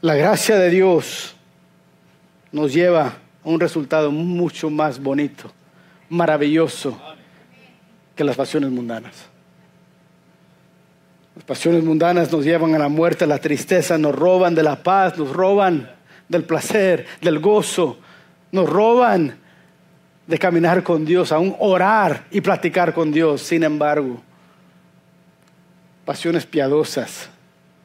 La 0.03 0.15
gracia 0.15 0.57
de 0.57 0.69
Dios 0.69 1.35
nos 2.53 2.75
lleva 2.75 3.07
a 3.07 3.49
un 3.49 3.59
resultado 3.59 4.11
mucho 4.11 4.69
más 4.69 5.03
bonito, 5.03 5.51
maravilloso 6.11 7.01
que 8.15 8.23
las 8.23 8.37
pasiones 8.37 8.71
mundanas. 8.71 9.27
Las 11.35 11.45
pasiones 11.45 11.83
mundanas 11.83 12.31
nos 12.31 12.45
llevan 12.45 12.75
a 12.75 12.79
la 12.79 12.89
muerte, 12.89 13.25
a 13.25 13.27
la 13.27 13.39
tristeza, 13.39 13.97
nos 13.97 14.15
roban 14.15 14.55
de 14.55 14.63
la 14.63 14.83
paz, 14.83 15.17
nos 15.17 15.33
roban 15.33 15.94
del 16.29 16.45
placer, 16.45 17.07
del 17.21 17.39
gozo, 17.39 17.99
nos 18.53 18.69
roban 18.69 19.39
de 20.27 20.39
caminar 20.39 20.83
con 20.83 21.05
Dios, 21.05 21.33
aún 21.33 21.55
orar 21.59 22.27
y 22.31 22.41
platicar 22.41 22.95
con 22.95 23.13
Dios. 23.13 23.43
Sin 23.43 23.63
embargo, 23.63 24.23
pasiones 26.05 26.47
piadosas 26.47 27.29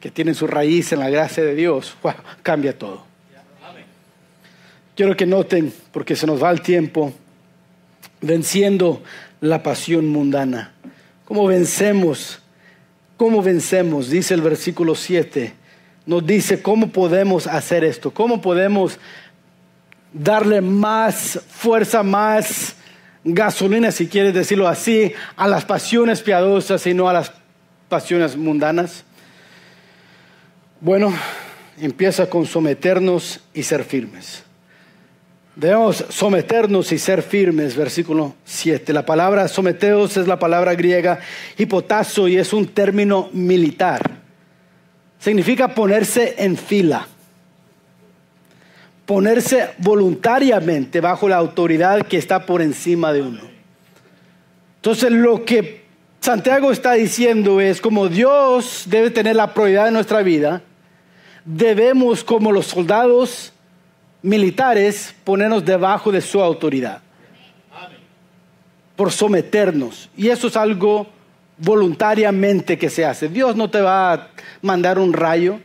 que 0.00 0.10
tienen 0.10 0.34
su 0.34 0.46
raíz 0.46 0.92
en 0.92 1.00
la 1.00 1.10
gracia 1.10 1.44
de 1.44 1.54
Dios, 1.54 1.96
cambia 2.42 2.76
todo. 2.76 3.04
Quiero 4.96 5.16
que 5.16 5.26
noten, 5.26 5.72
porque 5.92 6.16
se 6.16 6.26
nos 6.26 6.42
va 6.42 6.50
el 6.50 6.60
tiempo, 6.60 7.12
venciendo 8.20 9.02
la 9.40 9.62
pasión 9.62 10.06
mundana. 10.06 10.72
¿Cómo 11.24 11.46
vencemos? 11.46 12.40
¿Cómo 13.16 13.42
vencemos? 13.42 14.10
Dice 14.10 14.34
el 14.34 14.42
versículo 14.42 14.94
7. 14.94 15.54
Nos 16.10 16.26
dice 16.26 16.60
cómo 16.60 16.88
podemos 16.88 17.46
hacer 17.46 17.84
esto, 17.84 18.10
cómo 18.10 18.40
podemos 18.42 18.98
darle 20.12 20.60
más 20.60 21.38
fuerza, 21.48 22.02
más 22.02 22.74
gasolina, 23.22 23.92
si 23.92 24.08
quieres 24.08 24.34
decirlo 24.34 24.66
así, 24.66 25.12
a 25.36 25.46
las 25.46 25.64
pasiones 25.64 26.20
piadosas 26.20 26.84
y 26.88 26.94
no 26.94 27.08
a 27.08 27.12
las 27.12 27.30
pasiones 27.88 28.36
mundanas. 28.36 29.04
Bueno, 30.80 31.14
empieza 31.80 32.28
con 32.28 32.44
someternos 32.44 33.38
y 33.54 33.62
ser 33.62 33.84
firmes. 33.84 34.42
Debemos 35.54 36.04
someternos 36.08 36.90
y 36.90 36.98
ser 36.98 37.22
firmes, 37.22 37.76
versículo 37.76 38.34
7. 38.46 38.92
La 38.92 39.06
palabra 39.06 39.46
someteos 39.46 40.16
es 40.16 40.26
la 40.26 40.40
palabra 40.40 40.74
griega 40.74 41.20
hipotazo 41.56 42.26
y 42.26 42.36
es 42.36 42.52
un 42.52 42.66
término 42.66 43.30
militar. 43.32 44.19
Significa 45.20 45.74
ponerse 45.74 46.34
en 46.38 46.56
fila, 46.56 47.06
ponerse 49.04 49.70
voluntariamente 49.78 51.00
bajo 51.00 51.28
la 51.28 51.36
autoridad 51.36 52.06
que 52.06 52.16
está 52.16 52.46
por 52.46 52.62
encima 52.62 53.12
de 53.12 53.22
uno. 53.22 53.42
Entonces 54.76 55.12
lo 55.12 55.44
que 55.44 55.84
Santiago 56.20 56.72
está 56.72 56.92
diciendo 56.92 57.60
es 57.60 57.82
como 57.82 58.08
Dios 58.08 58.84
debe 58.86 59.10
tener 59.10 59.36
la 59.36 59.52
prioridad 59.52 59.84
de 59.84 59.90
nuestra 59.90 60.22
vida, 60.22 60.62
debemos 61.44 62.24
como 62.24 62.50
los 62.50 62.66
soldados 62.66 63.52
militares 64.22 65.14
ponernos 65.24 65.64
debajo 65.64 66.10
de 66.10 66.22
su 66.22 66.40
autoridad. 66.40 67.02
Por 68.96 69.12
someternos. 69.12 70.08
Y 70.16 70.28
eso 70.28 70.48
es 70.48 70.56
algo 70.56 71.06
voluntariamente 71.60 72.78
que 72.78 72.90
se 72.90 73.04
hace. 73.04 73.28
Dios 73.28 73.54
no 73.56 73.70
te 73.70 73.80
va 73.80 74.12
a 74.12 74.28
mandar 74.62 74.98
un 74.98 75.12
rayo. 75.12 75.60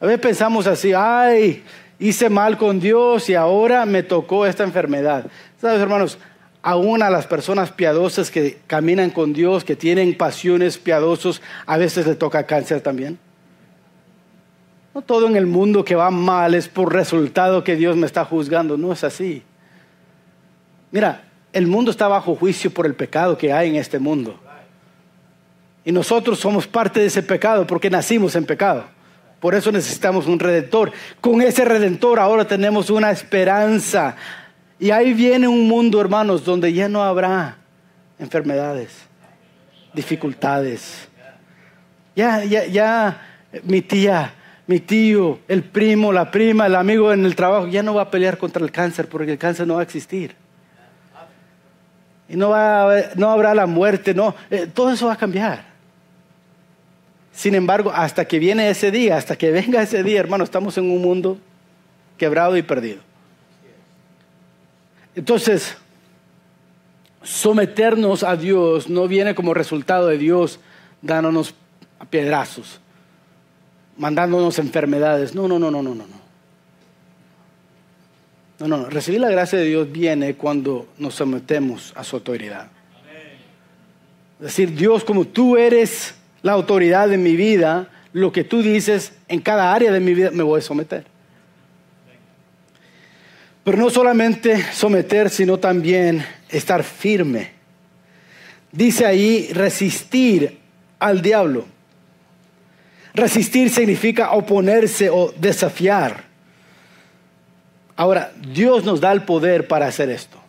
A 0.00 0.06
veces 0.06 0.20
pensamos 0.20 0.66
así, 0.66 0.92
ay, 0.94 1.62
hice 1.98 2.28
mal 2.28 2.58
con 2.58 2.80
Dios 2.80 3.28
y 3.30 3.34
ahora 3.34 3.86
me 3.86 4.02
tocó 4.02 4.46
esta 4.46 4.64
enfermedad. 4.64 5.26
¿Sabes, 5.60 5.80
hermanos? 5.80 6.18
Aún 6.60 7.02
a 7.02 7.10
las 7.10 7.26
personas 7.26 7.72
piadosas 7.72 8.30
que 8.30 8.58
caminan 8.66 9.10
con 9.10 9.32
Dios, 9.32 9.64
que 9.64 9.76
tienen 9.76 10.16
pasiones 10.16 10.78
piadosos, 10.78 11.40
a 11.66 11.76
veces 11.76 12.06
le 12.06 12.14
toca 12.14 12.46
cáncer 12.46 12.80
también. 12.80 13.18
No 14.94 15.02
todo 15.02 15.26
en 15.26 15.36
el 15.36 15.46
mundo 15.46 15.84
que 15.84 15.94
va 15.94 16.10
mal 16.10 16.54
es 16.54 16.68
por 16.68 16.92
resultado 16.92 17.64
que 17.64 17.76
Dios 17.76 17.96
me 17.96 18.06
está 18.06 18.24
juzgando, 18.24 18.76
no 18.76 18.92
es 18.92 19.04
así. 19.04 19.42
Mira, 20.90 21.24
el 21.52 21.66
mundo 21.66 21.90
está 21.90 22.08
bajo 22.08 22.34
juicio 22.34 22.70
por 22.70 22.86
el 22.86 22.94
pecado 22.94 23.38
que 23.38 23.52
hay 23.52 23.70
en 23.70 23.76
este 23.76 23.98
mundo. 23.98 24.38
Y 25.84 25.92
nosotros 25.92 26.38
somos 26.38 26.66
parte 26.66 27.00
de 27.00 27.06
ese 27.06 27.22
pecado 27.22 27.66
porque 27.66 27.90
nacimos 27.90 28.36
en 28.36 28.44
pecado. 28.44 28.84
Por 29.40 29.54
eso 29.54 29.72
necesitamos 29.72 30.26
un 30.26 30.38
redentor. 30.38 30.92
Con 31.20 31.42
ese 31.42 31.64
redentor 31.64 32.20
ahora 32.20 32.46
tenemos 32.46 32.90
una 32.90 33.10
esperanza. 33.10 34.16
Y 34.78 34.90
ahí 34.90 35.14
viene 35.14 35.48
un 35.48 35.66
mundo, 35.66 36.00
hermanos, 36.00 36.44
donde 36.44 36.72
ya 36.72 36.88
no 36.88 37.02
habrá 37.02 37.56
enfermedades, 38.18 38.90
dificultades. 39.92 41.08
Ya, 42.14 42.44
ya, 42.44 42.66
ya, 42.66 43.22
mi 43.64 43.80
tía 43.80 44.34
mi 44.66 44.80
tío, 44.80 45.40
el 45.48 45.64
primo, 45.64 46.12
la 46.12 46.30
prima, 46.30 46.66
el 46.66 46.76
amigo 46.76 47.12
en 47.12 47.26
el 47.26 47.34
trabajo, 47.34 47.66
ya 47.66 47.82
no 47.82 47.94
va 47.94 48.02
a 48.02 48.10
pelear 48.10 48.38
contra 48.38 48.64
el 48.64 48.70
cáncer 48.70 49.08
porque 49.08 49.32
el 49.32 49.38
cáncer 49.38 49.66
no 49.66 49.74
va 49.74 49.80
a 49.80 49.82
existir. 49.82 50.34
Y 52.28 52.36
no, 52.36 52.50
va 52.50 52.88
no 53.16 53.30
habrá 53.30 53.54
la 53.54 53.66
muerte, 53.66 54.14
no, 54.14 54.34
eh, 54.50 54.68
todo 54.72 54.92
eso 54.92 55.08
va 55.08 55.14
a 55.14 55.16
cambiar. 55.16 55.71
Sin 57.32 57.54
embargo, 57.54 57.92
hasta 57.94 58.26
que 58.26 58.38
viene 58.38 58.68
ese 58.68 58.90
día, 58.90 59.16
hasta 59.16 59.36
que 59.36 59.50
venga 59.50 59.82
ese 59.82 60.02
día, 60.02 60.20
hermano, 60.20 60.44
estamos 60.44 60.76
en 60.78 60.90
un 60.90 61.00
mundo 61.00 61.38
quebrado 62.18 62.56
y 62.56 62.62
perdido. 62.62 63.00
Entonces, 65.14 65.76
someternos 67.22 68.22
a 68.22 68.36
Dios 68.36 68.88
no 68.88 69.08
viene 69.08 69.34
como 69.34 69.54
resultado 69.54 70.08
de 70.08 70.18
Dios 70.18 70.60
dándonos 71.00 71.54
piedrazos 72.10 72.80
mandándonos 73.96 74.58
enfermedades. 74.58 75.34
No, 75.34 75.48
no, 75.48 75.58
no, 75.58 75.70
no, 75.70 75.82
no, 75.82 75.94
no. 75.94 76.04
No, 78.58 78.68
no, 78.68 78.76
no. 78.76 78.90
Recibir 78.90 79.20
la 79.20 79.30
gracia 79.30 79.58
de 79.58 79.64
Dios 79.66 79.90
viene 79.90 80.34
cuando 80.34 80.88
nos 80.98 81.14
sometemos 81.14 81.92
a 81.96 82.04
su 82.04 82.16
autoridad. 82.16 82.68
Es 84.38 84.46
decir, 84.46 84.74
Dios, 84.74 85.04
como 85.04 85.24
tú 85.24 85.56
eres 85.56 86.14
la 86.42 86.52
autoridad 86.52 87.08
de 87.08 87.18
mi 87.18 87.36
vida, 87.36 87.88
lo 88.12 88.32
que 88.32 88.44
tú 88.44 88.62
dices 88.62 89.12
en 89.28 89.40
cada 89.40 89.72
área 89.72 89.92
de 89.92 90.00
mi 90.00 90.14
vida 90.14 90.30
me 90.30 90.42
voy 90.42 90.58
a 90.58 90.62
someter. 90.62 91.04
Pero 93.64 93.78
no 93.78 93.90
solamente 93.90 94.64
someter, 94.72 95.30
sino 95.30 95.58
también 95.58 96.24
estar 96.48 96.82
firme. 96.82 97.50
Dice 98.72 99.06
ahí 99.06 99.50
resistir 99.52 100.58
al 100.98 101.22
diablo. 101.22 101.66
Resistir 103.14 103.70
significa 103.70 104.32
oponerse 104.32 105.10
o 105.10 105.32
desafiar. 105.38 106.24
Ahora, 107.94 108.32
Dios 108.52 108.84
nos 108.84 109.00
da 109.00 109.12
el 109.12 109.22
poder 109.22 109.68
para 109.68 109.86
hacer 109.86 110.10
esto. 110.10 110.41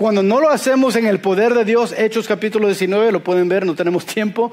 Cuando 0.00 0.22
no 0.22 0.40
lo 0.40 0.48
hacemos 0.48 0.96
en 0.96 1.04
el 1.04 1.20
poder 1.20 1.52
de 1.52 1.66
Dios, 1.66 1.94
Hechos 1.94 2.26
capítulo 2.26 2.68
19, 2.68 3.12
lo 3.12 3.22
pueden 3.22 3.50
ver, 3.50 3.66
no 3.66 3.74
tenemos 3.74 4.06
tiempo. 4.06 4.50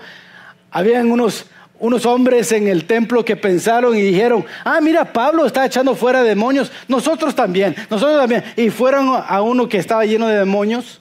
Habían 0.72 1.10
unos, 1.10 1.46
unos 1.80 2.06
hombres 2.06 2.52
en 2.52 2.68
el 2.68 2.84
templo 2.84 3.24
que 3.24 3.38
pensaron 3.38 3.96
y 3.96 4.02
dijeron, 4.02 4.44
ah, 4.66 4.82
mira, 4.82 5.14
Pablo 5.14 5.46
está 5.46 5.66
echando 5.66 5.96
fuera 5.96 6.22
demonios, 6.22 6.70
nosotros 6.90 7.34
también, 7.34 7.78
nosotros 7.90 8.20
también. 8.20 8.44
Y 8.58 8.70
fueron 8.70 9.24
a 9.26 9.42
uno 9.42 9.70
que 9.70 9.78
estaba 9.78 10.04
lleno 10.06 10.28
de 10.28 10.40
demonios 10.40 11.00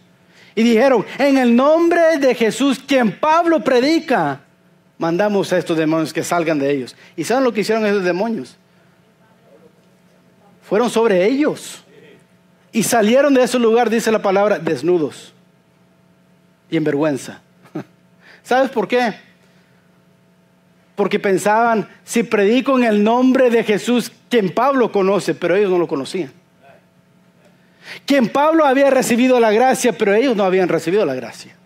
y 0.54 0.62
dijeron, 0.62 1.04
en 1.18 1.38
el 1.38 1.56
nombre 1.56 2.18
de 2.18 2.32
Jesús, 2.36 2.78
quien 2.78 3.18
Pablo 3.18 3.64
predica, 3.64 4.42
mandamos 4.96 5.52
a 5.52 5.58
estos 5.58 5.76
demonios 5.76 6.12
que 6.12 6.22
salgan 6.22 6.60
de 6.60 6.70
ellos. 6.70 6.94
¿Y 7.16 7.24
saben 7.24 7.42
lo 7.42 7.52
que 7.52 7.62
hicieron 7.62 7.84
esos 7.84 8.04
demonios? 8.04 8.56
Fueron 10.62 10.88
sobre 10.88 11.26
ellos. 11.26 11.82
Y 12.76 12.82
salieron 12.82 13.32
de 13.32 13.42
ese 13.42 13.58
lugar, 13.58 13.88
dice 13.88 14.12
la 14.12 14.20
palabra, 14.20 14.58
desnudos 14.58 15.32
y 16.68 16.76
en 16.76 16.84
vergüenza. 16.84 17.40
¿Sabes 18.42 18.70
por 18.70 18.86
qué? 18.86 19.14
Porque 20.94 21.18
pensaban, 21.18 21.88
si 22.04 22.22
predico 22.22 22.76
en 22.76 22.84
el 22.84 23.02
nombre 23.02 23.48
de 23.48 23.64
Jesús, 23.64 24.12
quien 24.28 24.52
Pablo 24.52 24.92
conoce, 24.92 25.34
pero 25.34 25.56
ellos 25.56 25.70
no 25.70 25.78
lo 25.78 25.88
conocían. 25.88 26.30
Quien 28.04 28.28
Pablo 28.28 28.66
había 28.66 28.90
recibido 28.90 29.40
la 29.40 29.52
gracia, 29.52 29.96
pero 29.96 30.12
ellos 30.12 30.36
no 30.36 30.44
habían 30.44 30.68
recibido 30.68 31.06
la 31.06 31.14
gracia. 31.14 31.56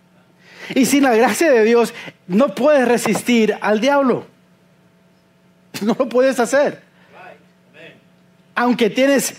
Y 0.73 0.85
sin 0.85 1.03
la 1.03 1.13
gracia 1.13 1.51
de 1.51 1.65
Dios 1.65 1.93
no 2.25 2.55
puedes 2.55 2.87
resistir 2.87 3.57
al 3.59 3.81
diablo. 3.81 4.27
No 5.81 5.93
lo 5.99 6.07
puedes 6.07 6.39
hacer. 6.39 6.81
Aunque 8.55 8.89
tienes 8.89 9.35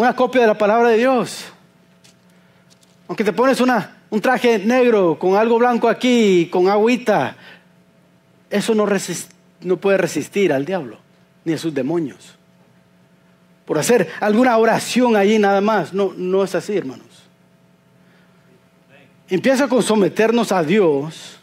una 0.00 0.14
copia 0.14 0.40
de 0.42 0.46
la 0.46 0.58
palabra 0.58 0.88
de 0.88 0.98
Dios. 0.98 1.44
Aunque 3.08 3.24
te 3.24 3.32
pones 3.32 3.60
una, 3.60 3.98
un 4.10 4.20
traje 4.20 4.58
negro 4.58 5.18
con 5.18 5.36
algo 5.36 5.58
blanco 5.58 5.88
aquí, 5.88 6.48
con 6.50 6.68
agüita. 6.68 7.36
Eso 8.48 8.74
no, 8.74 8.86
no 9.62 9.76
puede 9.76 9.98
resistir 9.98 10.52
al 10.52 10.64
diablo 10.64 10.98
ni 11.44 11.52
a 11.52 11.58
sus 11.58 11.74
demonios. 11.74 12.36
Por 13.64 13.78
hacer 13.78 14.08
alguna 14.20 14.56
oración 14.56 15.16
allí 15.16 15.38
nada 15.38 15.60
más. 15.60 15.92
No, 15.92 16.12
no 16.16 16.42
es 16.44 16.54
así, 16.54 16.76
hermanos 16.76 17.10
empieza 19.30 19.68
con 19.68 19.82
someternos 19.82 20.50
a 20.52 20.62
Dios 20.62 21.38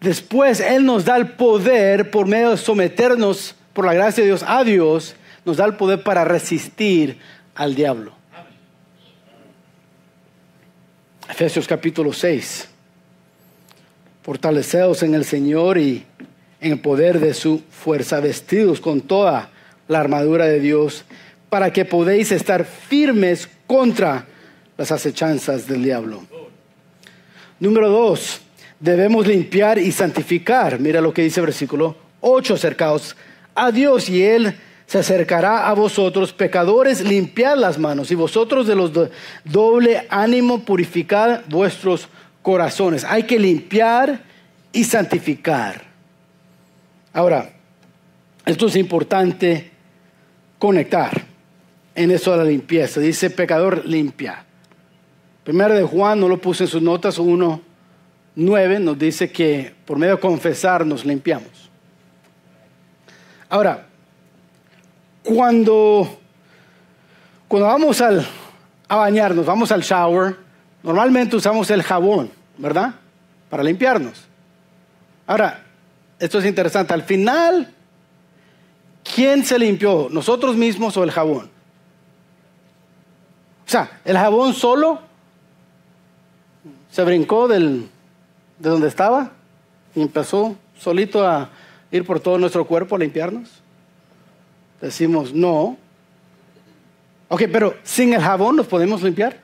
después 0.00 0.60
Él 0.60 0.84
nos 0.84 1.04
da 1.04 1.16
el 1.16 1.28
poder 1.28 2.10
por 2.10 2.26
medio 2.26 2.50
de 2.50 2.56
someternos, 2.56 3.54
por 3.72 3.86
la 3.86 3.94
gracia 3.94 4.22
de 4.22 4.30
Dios, 4.30 4.44
a 4.46 4.64
Dios, 4.64 5.14
nos 5.44 5.56
da 5.56 5.64
el 5.64 5.76
poder 5.76 6.02
para 6.02 6.24
resistir 6.24 7.18
al 7.54 7.74
diablo. 7.74 8.12
Efesios 11.28 11.66
capítulo 11.66 12.12
6. 12.12 12.68
Fortaleceos 14.22 15.02
en 15.02 15.14
el 15.14 15.24
Señor 15.24 15.78
y 15.78 16.04
en 16.60 16.72
el 16.72 16.80
poder 16.80 17.20
de 17.20 17.34
su 17.34 17.62
fuerza, 17.70 18.20
vestidos 18.20 18.80
con 18.80 19.00
toda 19.00 19.50
la 19.88 20.00
armadura 20.00 20.46
de 20.46 20.60
Dios, 20.60 21.04
para 21.48 21.72
que 21.72 21.84
podéis 21.84 22.32
estar 22.32 22.64
firmes 22.64 23.48
contra 23.66 24.26
las 24.76 24.92
acechanzas 24.92 25.66
del 25.66 25.82
diablo. 25.82 26.22
Número 27.58 27.88
dos, 27.88 28.40
debemos 28.78 29.26
limpiar 29.26 29.78
y 29.78 29.92
santificar. 29.92 30.80
Mira 30.80 31.00
lo 31.00 31.12
que 31.12 31.22
dice 31.22 31.40
el 31.40 31.46
versículo 31.46 31.96
8, 32.20 32.54
acercaos 32.54 33.16
a 33.54 33.70
Dios 33.70 34.08
y 34.08 34.22
Él 34.22 34.54
se 34.90 34.98
acercará 34.98 35.68
a 35.68 35.74
vosotros, 35.74 36.32
pecadores, 36.32 37.00
limpiad 37.02 37.56
las 37.56 37.78
manos 37.78 38.10
y 38.10 38.16
vosotros 38.16 38.66
de 38.66 38.74
los 38.74 38.90
doble 39.44 40.04
ánimo 40.10 40.64
purificad 40.64 41.42
vuestros 41.46 42.08
corazones. 42.42 43.04
Hay 43.04 43.22
que 43.22 43.38
limpiar 43.38 44.24
y 44.72 44.82
santificar. 44.82 45.84
Ahora, 47.12 47.52
esto 48.44 48.66
es 48.66 48.74
importante 48.74 49.70
conectar 50.58 51.22
en 51.94 52.10
eso 52.10 52.32
de 52.32 52.38
la 52.38 52.44
limpieza. 52.50 52.98
Dice 52.98 53.30
pecador 53.30 53.86
limpia. 53.86 54.44
Primero 55.44 55.72
de 55.72 55.84
Juan, 55.84 56.18
no 56.18 56.26
lo 56.26 56.38
puse 56.38 56.64
en 56.64 56.68
sus 56.68 56.82
notas, 56.82 57.16
1, 57.16 57.60
9 58.34 58.80
nos 58.80 58.98
dice 58.98 59.30
que 59.30 59.72
por 59.84 59.98
medio 59.98 60.16
de 60.16 60.20
confesar 60.20 60.84
nos 60.84 61.04
limpiamos. 61.04 61.70
Ahora, 63.48 63.86
cuando, 65.22 66.18
cuando 67.48 67.68
vamos 67.68 68.00
al, 68.00 68.26
a 68.88 68.96
bañarnos, 68.96 69.46
vamos 69.46 69.72
al 69.72 69.82
shower, 69.82 70.36
normalmente 70.82 71.36
usamos 71.36 71.70
el 71.70 71.82
jabón, 71.82 72.30
¿verdad? 72.58 72.94
Para 73.48 73.62
limpiarnos. 73.62 74.24
Ahora, 75.26 75.64
esto 76.18 76.38
es 76.38 76.44
interesante. 76.44 76.92
Al 76.92 77.02
final, 77.02 77.72
¿quién 79.14 79.44
se 79.44 79.58
limpió? 79.58 80.08
¿Nosotros 80.10 80.56
mismos 80.56 80.96
o 80.96 81.04
el 81.04 81.10
jabón? 81.10 81.50
O 83.66 83.70
sea, 83.70 84.00
el 84.04 84.16
jabón 84.16 84.52
solo 84.52 85.00
se 86.90 87.04
brincó 87.04 87.46
del, 87.46 87.88
de 88.58 88.68
donde 88.68 88.88
estaba 88.88 89.30
y 89.94 90.02
empezó 90.02 90.56
solito 90.76 91.26
a 91.26 91.50
ir 91.90 92.04
por 92.04 92.20
todo 92.20 92.38
nuestro 92.38 92.66
cuerpo 92.66 92.96
a 92.96 92.98
limpiarnos. 92.98 93.62
Decimos, 94.80 95.32
no. 95.32 95.76
Ok, 97.28 97.42
pero 97.52 97.76
sin 97.82 98.12
el 98.14 98.20
jabón 98.20 98.56
nos 98.56 98.66
podemos 98.66 99.02
limpiar. 99.02 99.36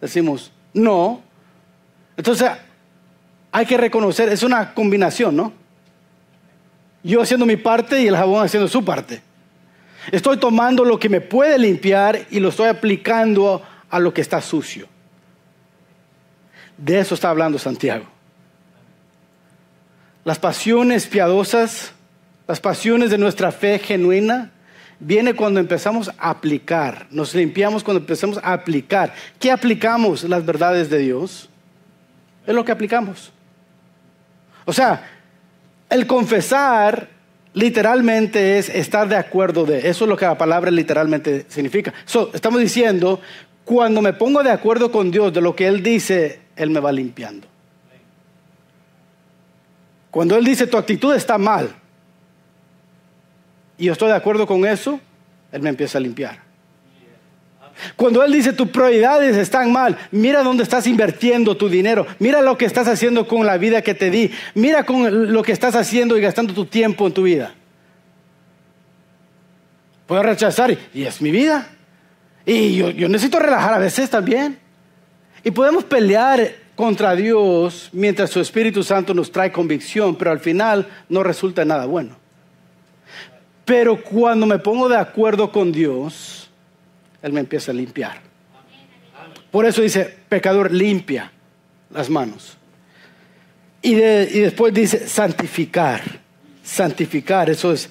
Decimos, 0.00 0.50
no. 0.74 1.22
Entonces, 2.16 2.50
hay 3.52 3.66
que 3.66 3.76
reconocer, 3.76 4.28
es 4.30 4.42
una 4.42 4.74
combinación, 4.74 5.36
¿no? 5.36 5.52
Yo 7.02 7.20
haciendo 7.20 7.46
mi 7.46 7.56
parte 7.56 8.00
y 8.00 8.06
el 8.06 8.16
jabón 8.16 8.44
haciendo 8.44 8.68
su 8.68 8.84
parte. 8.84 9.22
Estoy 10.10 10.38
tomando 10.38 10.84
lo 10.84 10.98
que 10.98 11.08
me 11.08 11.20
puede 11.20 11.58
limpiar 11.58 12.26
y 12.30 12.40
lo 12.40 12.48
estoy 12.48 12.68
aplicando 12.68 13.62
a 13.90 13.98
lo 13.98 14.12
que 14.12 14.20
está 14.20 14.40
sucio. 14.40 14.88
De 16.76 16.98
eso 16.98 17.14
está 17.14 17.30
hablando 17.30 17.58
Santiago. 17.58 18.06
Las 20.24 20.38
pasiones 20.38 21.06
piadosas 21.06 21.92
las 22.46 22.60
pasiones 22.60 23.10
de 23.10 23.18
nuestra 23.18 23.52
fe 23.52 23.78
genuina 23.78 24.50
viene 24.98 25.34
cuando 25.34 25.60
empezamos 25.60 26.10
a 26.18 26.30
aplicar, 26.30 27.06
nos 27.10 27.34
limpiamos 27.34 27.82
cuando 27.82 28.00
empezamos 28.00 28.38
a 28.42 28.52
aplicar. 28.52 29.12
¿Qué 29.38 29.50
aplicamos? 29.50 30.24
Las 30.24 30.44
verdades 30.44 30.88
de 30.90 30.98
Dios. 30.98 31.48
Es 32.46 32.54
lo 32.54 32.64
que 32.64 32.72
aplicamos. 32.72 33.32
O 34.64 34.72
sea, 34.72 35.08
el 35.90 36.06
confesar 36.06 37.08
literalmente 37.54 38.58
es 38.58 38.68
estar 38.68 39.08
de 39.08 39.16
acuerdo 39.16 39.64
de. 39.64 39.88
Eso 39.88 40.04
es 40.04 40.08
lo 40.08 40.16
que 40.16 40.24
la 40.24 40.38
palabra 40.38 40.70
literalmente 40.70 41.46
significa. 41.48 41.92
estamos 42.32 42.60
diciendo, 42.60 43.20
cuando 43.64 44.02
me 44.02 44.12
pongo 44.12 44.42
de 44.42 44.50
acuerdo 44.50 44.90
con 44.90 45.10
Dios 45.10 45.32
de 45.32 45.40
lo 45.40 45.54
que 45.54 45.66
Él 45.66 45.82
dice, 45.82 46.40
Él 46.56 46.70
me 46.70 46.80
va 46.80 46.92
limpiando. 46.92 47.46
Cuando 50.10 50.36
Él 50.36 50.44
dice 50.44 50.66
tu 50.66 50.76
actitud 50.76 51.14
está 51.14 51.38
mal, 51.38 51.74
y 53.82 53.86
yo 53.86 53.94
estoy 53.94 54.10
de 54.10 54.14
acuerdo 54.14 54.46
con 54.46 54.64
eso, 54.64 55.00
Él 55.50 55.60
me 55.60 55.68
empieza 55.68 55.98
a 55.98 56.00
limpiar. 56.00 56.38
Cuando 57.96 58.22
Él 58.22 58.30
dice 58.30 58.52
tus 58.52 58.68
prioridades 58.68 59.36
están 59.36 59.72
mal, 59.72 59.98
mira 60.12 60.44
dónde 60.44 60.62
estás 60.62 60.86
invirtiendo 60.86 61.56
tu 61.56 61.68
dinero, 61.68 62.06
mira 62.20 62.42
lo 62.42 62.56
que 62.56 62.64
estás 62.64 62.86
haciendo 62.86 63.26
con 63.26 63.44
la 63.44 63.58
vida 63.58 63.82
que 63.82 63.94
te 63.94 64.08
di, 64.08 64.30
mira 64.54 64.86
con 64.86 65.32
lo 65.32 65.42
que 65.42 65.50
estás 65.50 65.74
haciendo 65.74 66.16
y 66.16 66.20
gastando 66.20 66.54
tu 66.54 66.64
tiempo 66.64 67.08
en 67.08 67.12
tu 67.12 67.24
vida. 67.24 67.54
Puedo 70.06 70.22
rechazar 70.22 70.78
y 70.94 71.02
es 71.02 71.20
mi 71.20 71.32
vida. 71.32 71.66
Y 72.46 72.76
yo, 72.76 72.90
yo 72.90 73.08
necesito 73.08 73.40
relajar 73.40 73.74
a 73.74 73.78
veces 73.78 74.08
también. 74.08 74.60
Y 75.42 75.50
podemos 75.50 75.82
pelear 75.82 76.54
contra 76.76 77.16
Dios 77.16 77.88
mientras 77.92 78.30
su 78.30 78.38
Espíritu 78.38 78.84
Santo 78.84 79.12
nos 79.12 79.32
trae 79.32 79.50
convicción, 79.50 80.14
pero 80.14 80.30
al 80.30 80.38
final 80.38 80.86
no 81.08 81.24
resulta 81.24 81.64
nada 81.64 81.86
bueno. 81.86 82.21
Pero 83.64 84.02
cuando 84.02 84.46
me 84.46 84.58
pongo 84.58 84.88
de 84.88 84.96
acuerdo 84.96 85.52
con 85.52 85.70
Dios, 85.72 86.50
Él 87.22 87.32
me 87.32 87.40
empieza 87.40 87.70
a 87.70 87.74
limpiar. 87.74 88.20
Por 89.50 89.66
eso 89.66 89.82
dice, 89.82 90.16
pecador, 90.28 90.72
limpia 90.72 91.30
las 91.90 92.08
manos. 92.08 92.56
Y, 93.82 93.94
después 93.94 94.72
dice, 94.72 95.08
santificar. 95.08 96.00
Santificar, 96.62 97.50
eso 97.50 97.72
es 97.72 97.90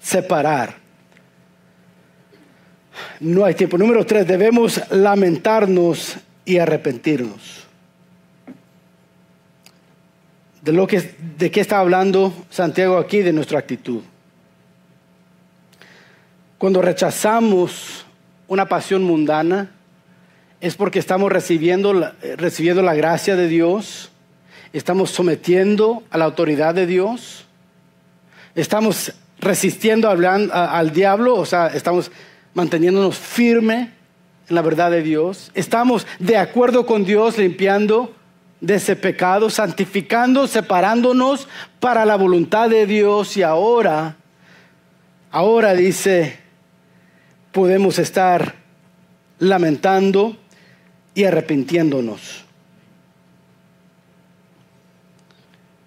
separar. 0.00 0.74
No 3.20 3.44
hay 3.44 3.54
tiempo. 3.54 3.78
Número 3.78 4.04
tres, 4.04 4.26
debemos 4.26 4.80
lamentarnos 4.90 6.16
y 6.44 6.58
arrepentirnos. 6.58 7.66
De, 10.62 10.72
lo 10.72 10.86
que, 10.86 11.14
¿De 11.38 11.50
qué 11.50 11.60
está 11.60 11.78
hablando 11.78 12.34
Santiago 12.50 12.98
aquí? 12.98 13.20
De 13.20 13.32
nuestra 13.32 13.58
actitud. 13.58 14.02
Cuando 16.60 16.82
rechazamos 16.82 18.04
una 18.46 18.68
pasión 18.68 19.02
mundana, 19.02 19.70
es 20.60 20.76
porque 20.76 20.98
estamos 20.98 21.32
recibiendo 21.32 21.94
la, 21.94 22.12
recibiendo 22.36 22.82
la 22.82 22.92
gracia 22.92 23.34
de 23.34 23.48
Dios, 23.48 24.10
estamos 24.74 25.10
sometiendo 25.10 26.02
a 26.10 26.18
la 26.18 26.26
autoridad 26.26 26.74
de 26.74 26.84
Dios, 26.84 27.46
estamos 28.54 29.14
resistiendo 29.38 30.10
al 30.10 30.92
diablo, 30.92 31.36
o 31.36 31.46
sea, 31.46 31.68
estamos 31.68 32.12
manteniéndonos 32.52 33.16
firme 33.16 33.92
en 34.46 34.54
la 34.54 34.60
verdad 34.60 34.90
de 34.90 35.02
Dios, 35.02 35.50
estamos 35.54 36.06
de 36.18 36.36
acuerdo 36.36 36.84
con 36.84 37.06
Dios 37.06 37.38
limpiando 37.38 38.14
de 38.60 38.74
ese 38.74 38.96
pecado, 38.96 39.48
santificando, 39.48 40.46
separándonos 40.46 41.48
para 41.80 42.04
la 42.04 42.16
voluntad 42.16 42.68
de 42.68 42.84
Dios. 42.84 43.38
Y 43.38 43.42
ahora, 43.42 44.16
ahora 45.30 45.72
dice 45.72 46.49
podemos 47.52 47.98
estar 47.98 48.54
lamentando 49.38 50.36
y 51.14 51.24
arrepintiéndonos. 51.24 52.44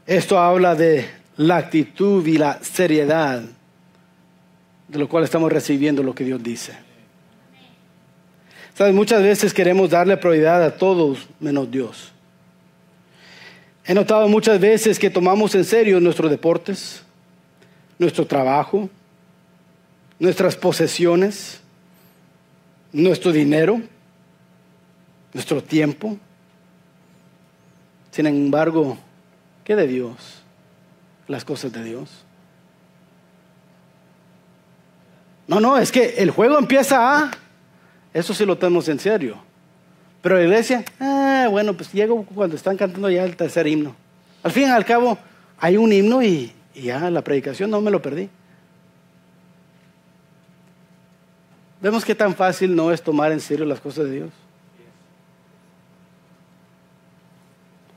Esto 0.05 0.38
habla 0.38 0.76
de 0.76 1.09
la 1.38 1.57
actitud 1.57 2.26
y 2.28 2.38
la 2.38 2.61
seriedad 2.61 3.43
de 4.88 4.99
lo 4.99 5.07
cual 5.07 5.24
estamos 5.24 5.51
recibiendo 5.51 6.03
lo 6.03 6.14
que 6.14 6.24
Dios 6.24 6.43
dice. 6.43 6.74
¿Sabes? 8.76 8.93
Muchas 8.93 9.22
veces 9.22 9.53
queremos 9.53 9.89
darle 9.89 10.18
prioridad 10.18 10.64
a 10.64 10.76
todos 10.76 11.28
menos 11.39 11.70
Dios. 11.72 12.11
He 13.86 13.93
notado 13.93 14.28
muchas 14.28 14.59
veces 14.59 14.97
que 14.97 15.09
tomamos 15.09 15.55
en 15.55 15.64
serio 15.64 15.99
nuestros 15.99 16.30
deportes, 16.30 17.03
nuestro 17.99 18.26
trabajo, 18.26 18.89
nuestras 20.24 20.55
posesiones, 20.55 21.59
nuestro 22.93 23.34
dinero, 23.34 23.82
nuestro 25.34 25.61
tiempo. 25.61 26.17
Sin 28.09 28.28
embargo, 28.28 28.97
¿qué 29.65 29.76
de 29.76 29.86
Dios? 29.86 30.15
Las 31.28 31.43
cosas 31.43 31.74
de 31.74 31.84
Dios. 31.84 32.09
No, 35.45 35.59
no, 35.59 35.78
es 35.78 35.91
que 35.91 36.15
el 36.19 36.32
juego 36.32 36.57
empieza 36.57 37.26
a... 37.26 37.32
Eso 38.13 38.34
sí 38.34 38.45
lo 38.45 38.57
tenemos 38.57 38.88
en 38.88 38.99
serio. 38.99 39.36
Pero 40.21 40.38
la 40.38 40.43
iglesia, 40.43 40.86
ah, 41.01 41.47
bueno, 41.51 41.74
pues 41.74 41.91
llego 41.91 42.24
cuando 42.24 42.55
están 42.55 42.78
cantando 42.78 43.09
ya 43.09 43.26
el 43.26 43.36
tercer 43.36 43.67
himno. 43.67 43.93
Al 44.41 44.53
fin 44.53 44.69
y 44.69 44.71
al 44.71 44.86
cabo, 44.86 45.17
hay 45.59 45.76
un 45.76 45.91
himno 45.91 46.24
y, 46.24 46.53
y 46.74 46.84
ya 46.84 47.09
la 47.09 47.26
predicación 47.26 47.69
no 47.69 47.82
me 47.82 47.91
lo 47.91 48.01
perdí. 48.01 48.30
Vemos 51.84 52.05
que 52.05 52.15
tan 52.15 52.34
fácil 52.34 52.73
no 52.77 52.93
es 52.93 53.03
tomar 53.03 53.34
en 53.34 53.41
serio 53.41 53.65
las 53.65 53.81
cosas 53.81 54.05
de 54.05 54.11
Dios. 54.11 54.29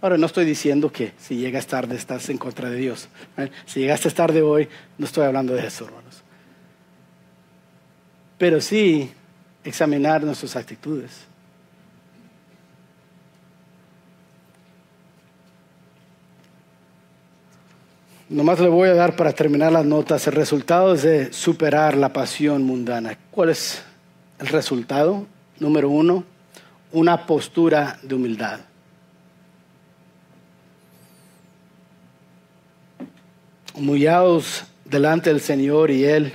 Ahora, 0.02 0.18
no 0.18 0.26
estoy 0.26 0.44
diciendo 0.44 0.90
que 0.90 1.12
si 1.16 1.36
llegas 1.36 1.68
tarde 1.68 1.94
estás 1.94 2.28
en 2.28 2.36
contra 2.36 2.68
de 2.68 2.78
Dios. 2.78 3.08
¿eh? 3.36 3.48
Si 3.64 3.78
llegaste 3.78 4.10
tarde 4.10 4.42
hoy, 4.42 4.68
no 4.98 5.06
estoy 5.06 5.24
hablando 5.24 5.54
de 5.54 5.64
eso, 5.64 5.84
hermanos. 5.84 6.22
Pero 8.38 8.60
sí 8.60 9.12
examinar 9.62 10.24
nuestras 10.24 10.56
actitudes. 10.56 11.12
Nomás 18.28 18.58
le 18.58 18.68
voy 18.68 18.88
a 18.88 18.94
dar 18.94 19.14
para 19.14 19.32
terminar 19.32 19.70
las 19.70 19.84
notas 19.84 20.26
el 20.26 20.32
resultado 20.32 20.96
de 20.96 21.32
superar 21.32 21.96
la 21.96 22.12
pasión 22.12 22.64
mundana. 22.64 23.16
¿Cuál 23.30 23.50
es 23.50 23.84
el 24.40 24.48
resultado? 24.48 25.24
Número 25.60 25.88
uno, 25.88 26.24
una 26.90 27.24
postura 27.24 28.00
de 28.02 28.16
humildad. 28.16 28.58
Humillaos 33.74 34.64
delante 34.84 35.30
del 35.30 35.40
Señor 35.40 35.92
y 35.92 36.04
Él 36.04 36.32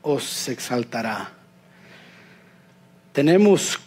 os 0.00 0.48
exaltará. 0.48 1.30
Tenemos, 3.12 3.78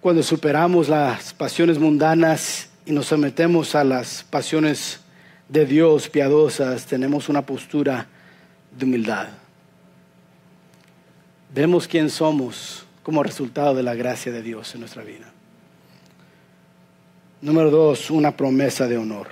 cuando 0.00 0.22
superamos 0.22 0.88
las 0.88 1.34
pasiones 1.34 1.78
mundanas 1.78 2.70
y 2.86 2.92
nos 2.92 3.04
sometemos 3.08 3.74
a 3.74 3.84
las 3.84 4.22
pasiones 4.22 5.00
de 5.48 5.64
Dios 5.64 6.08
piadosas, 6.08 6.86
tenemos 6.86 7.28
una 7.28 7.42
postura 7.42 8.06
de 8.76 8.84
humildad. 8.84 9.28
Vemos 11.54 11.88
quién 11.88 12.10
somos 12.10 12.84
como 13.02 13.22
resultado 13.22 13.74
de 13.74 13.82
la 13.82 13.94
gracia 13.94 14.30
de 14.30 14.42
Dios 14.42 14.74
en 14.74 14.80
nuestra 14.80 15.02
vida. 15.02 15.32
Número 17.40 17.70
dos, 17.70 18.10
una 18.10 18.36
promesa 18.36 18.86
de 18.86 18.98
honor. 18.98 19.28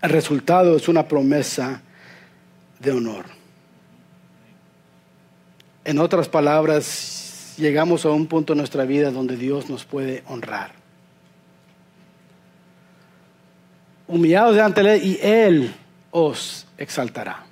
El 0.00 0.10
resultado 0.10 0.76
es 0.76 0.88
una 0.88 1.06
promesa 1.06 1.82
de 2.78 2.92
honor. 2.92 3.26
En 5.84 5.98
otras 5.98 6.28
palabras, 6.28 7.54
llegamos 7.58 8.06
a 8.06 8.10
un 8.10 8.26
punto 8.26 8.54
en 8.54 8.58
nuestra 8.58 8.84
vida 8.84 9.10
donde 9.10 9.36
Dios 9.36 9.68
nos 9.68 9.84
puede 9.84 10.22
honrar. 10.26 10.79
Humillados 14.10 14.56
delante 14.56 14.82
de 14.82 14.94
Él 14.96 15.04
y 15.04 15.18
Él 15.22 15.74
os 16.10 16.66
exaltará. 16.78 17.44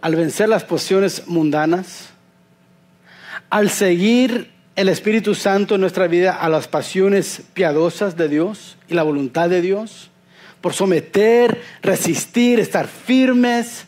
Al 0.00 0.16
vencer 0.16 0.48
las 0.48 0.64
posiciones 0.64 1.28
mundanas, 1.28 2.08
al 3.48 3.70
seguir 3.70 4.50
el 4.74 4.88
Espíritu 4.88 5.36
Santo 5.36 5.76
en 5.76 5.82
nuestra 5.82 6.08
vida 6.08 6.32
a 6.32 6.48
las 6.48 6.66
pasiones 6.66 7.42
piadosas 7.54 8.16
de 8.16 8.28
Dios 8.28 8.76
y 8.88 8.94
la 8.94 9.04
voluntad 9.04 9.48
de 9.48 9.62
Dios, 9.62 10.10
por 10.60 10.74
someter, 10.74 11.62
resistir, 11.80 12.58
estar 12.58 12.88
firmes, 12.88 13.86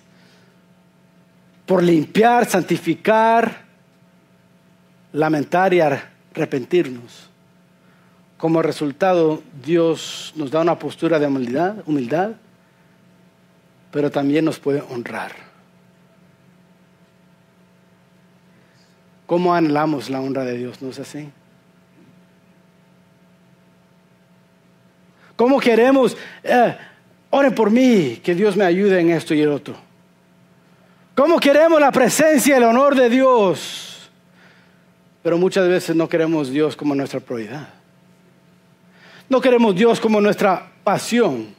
por 1.67 1.83
limpiar, 1.83 2.49
santificar, 2.49 3.65
lamentar 5.13 5.75
y 5.75 5.81
arrepentirnos. 5.81 7.30
Como 8.41 8.63
resultado, 8.63 9.43
Dios 9.63 10.33
nos 10.35 10.51
da 10.51 10.63
una 10.63 10.79
postura 10.79 11.19
de 11.19 11.27
humildad, 11.27 11.77
humildad, 11.85 12.31
pero 13.93 14.11
también 14.11 14.47
nos 14.47 14.59
puede 14.59 14.81
honrar. 14.81 15.33
¿Cómo 19.27 19.55
anhelamos 19.55 20.09
la 20.09 20.23
honra 20.23 20.45
de 20.45 20.57
Dios? 20.57 20.81
¿No 20.81 20.89
es 20.89 20.99
así? 20.99 21.29
¿Cómo 25.37 25.61
queremos? 25.61 26.17
Eh, 26.43 26.77
oren 27.29 27.55
por 27.55 27.71
mí, 27.71 28.21
que 28.25 28.35
Dios 28.35 28.57
me 28.57 28.65
ayude 28.65 29.01
en 29.01 29.11
esto 29.11 29.35
y 29.35 29.43
el 29.43 29.51
otro. 29.51 29.75
¿Cómo 31.15 31.39
queremos 31.39 31.79
la 31.79 31.93
presencia 31.93 32.55
y 32.55 32.57
el 32.57 32.65
honor 32.65 32.95
de 32.95 33.11
Dios? 33.11 34.11
Pero 35.23 35.37
muchas 35.37 35.69
veces 35.69 35.95
no 35.95 36.09
queremos 36.09 36.49
Dios 36.49 36.75
como 36.75 36.95
nuestra 36.95 37.21
prioridad. 37.21 37.80
No 39.31 39.41
queremos 39.41 39.77
Dios 39.77 40.01
como 40.01 40.21
nuestra 40.21 40.73
pasión. 40.83 41.55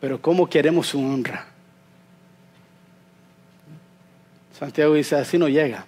Pero 0.00 0.20
¿cómo 0.20 0.50
queremos 0.50 0.88
su 0.88 1.00
honra? 1.00 1.46
Santiago 4.58 4.94
dice, 4.94 5.14
así 5.14 5.38
no 5.38 5.48
llega. 5.48 5.86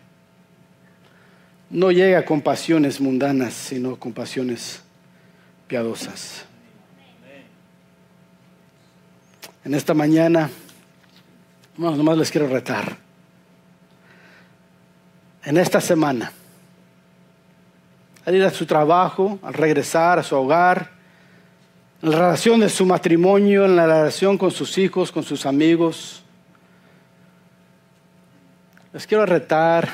No 1.70 1.90
llega 1.90 2.24
con 2.24 2.40
pasiones 2.40 3.00
mundanas, 3.00 3.52
sino 3.52 3.96
con 3.96 4.12
pasiones 4.12 4.80
piadosas. 5.66 6.44
En 9.64 9.74
esta 9.74 9.92
mañana, 9.92 10.50
no, 11.76 11.96
nomás 11.96 12.16
les 12.16 12.30
quiero 12.30 12.46
retar. 12.46 12.96
En 15.44 15.56
esta 15.56 15.80
semana, 15.80 16.32
al 18.24 18.34
ir 18.34 18.44
a 18.44 18.50
su 18.50 18.66
trabajo, 18.66 19.38
al 19.42 19.54
regresar 19.54 20.18
a 20.18 20.22
su 20.22 20.36
hogar, 20.36 20.90
en 22.02 22.10
la 22.10 22.18
relación 22.18 22.60
de 22.60 22.68
su 22.68 22.84
matrimonio, 22.84 23.64
en 23.64 23.76
la 23.76 23.86
relación 23.86 24.36
con 24.36 24.50
sus 24.50 24.76
hijos, 24.78 25.12
con 25.12 25.22
sus 25.22 25.46
amigos, 25.46 26.22
les 28.92 29.06
quiero 29.06 29.24
retar 29.24 29.88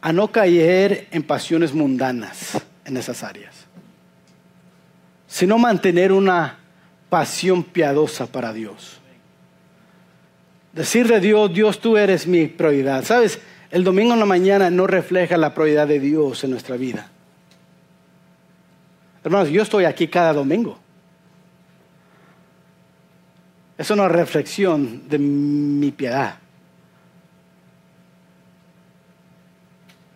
a 0.00 0.12
no 0.12 0.28
caer 0.28 1.08
en 1.10 1.22
pasiones 1.22 1.74
mundanas 1.74 2.60
en 2.84 2.96
esas 2.96 3.22
áreas, 3.22 3.54
sino 5.26 5.58
mantener 5.58 6.12
una 6.12 6.58
pasión 7.08 7.62
piadosa 7.62 8.26
para 8.26 8.52
Dios. 8.52 8.98
Decirle 10.72 11.16
a 11.16 11.20
Dios, 11.20 11.52
Dios 11.52 11.80
tú 11.80 11.96
eres 11.96 12.26
mi 12.26 12.46
prioridad. 12.46 13.04
¿Sabes? 13.04 13.40
El 13.70 13.84
domingo 13.84 14.14
en 14.14 14.18
la 14.18 14.26
mañana 14.26 14.68
no 14.70 14.86
refleja 14.86 15.36
la 15.36 15.54
prioridad 15.54 15.86
de 15.86 16.00
Dios 16.00 16.42
en 16.42 16.50
nuestra 16.50 16.76
vida. 16.76 17.08
Hermanos, 19.22 19.50
yo 19.50 19.62
estoy 19.62 19.84
aquí 19.84 20.08
cada 20.08 20.32
domingo. 20.32 20.78
Es 23.78 23.90
una 23.90 24.08
reflexión 24.08 25.08
de 25.08 25.18
mi 25.18 25.90
piedad. 25.90 26.38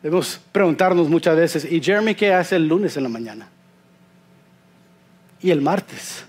Debemos 0.03 0.39
preguntarnos 0.53 1.09
muchas 1.09 1.37
veces, 1.37 1.65
¿y 1.71 1.81
Jeremy 1.81 2.15
qué 2.15 2.35
hace 2.35 2.57
el 2.57 2.69
lunes 2.69 2.97
en 2.97 3.05
la 3.05 3.09
mañana? 3.09 3.49
¿Y 5.41 5.51
el 5.51 5.63
martes? 5.63 6.25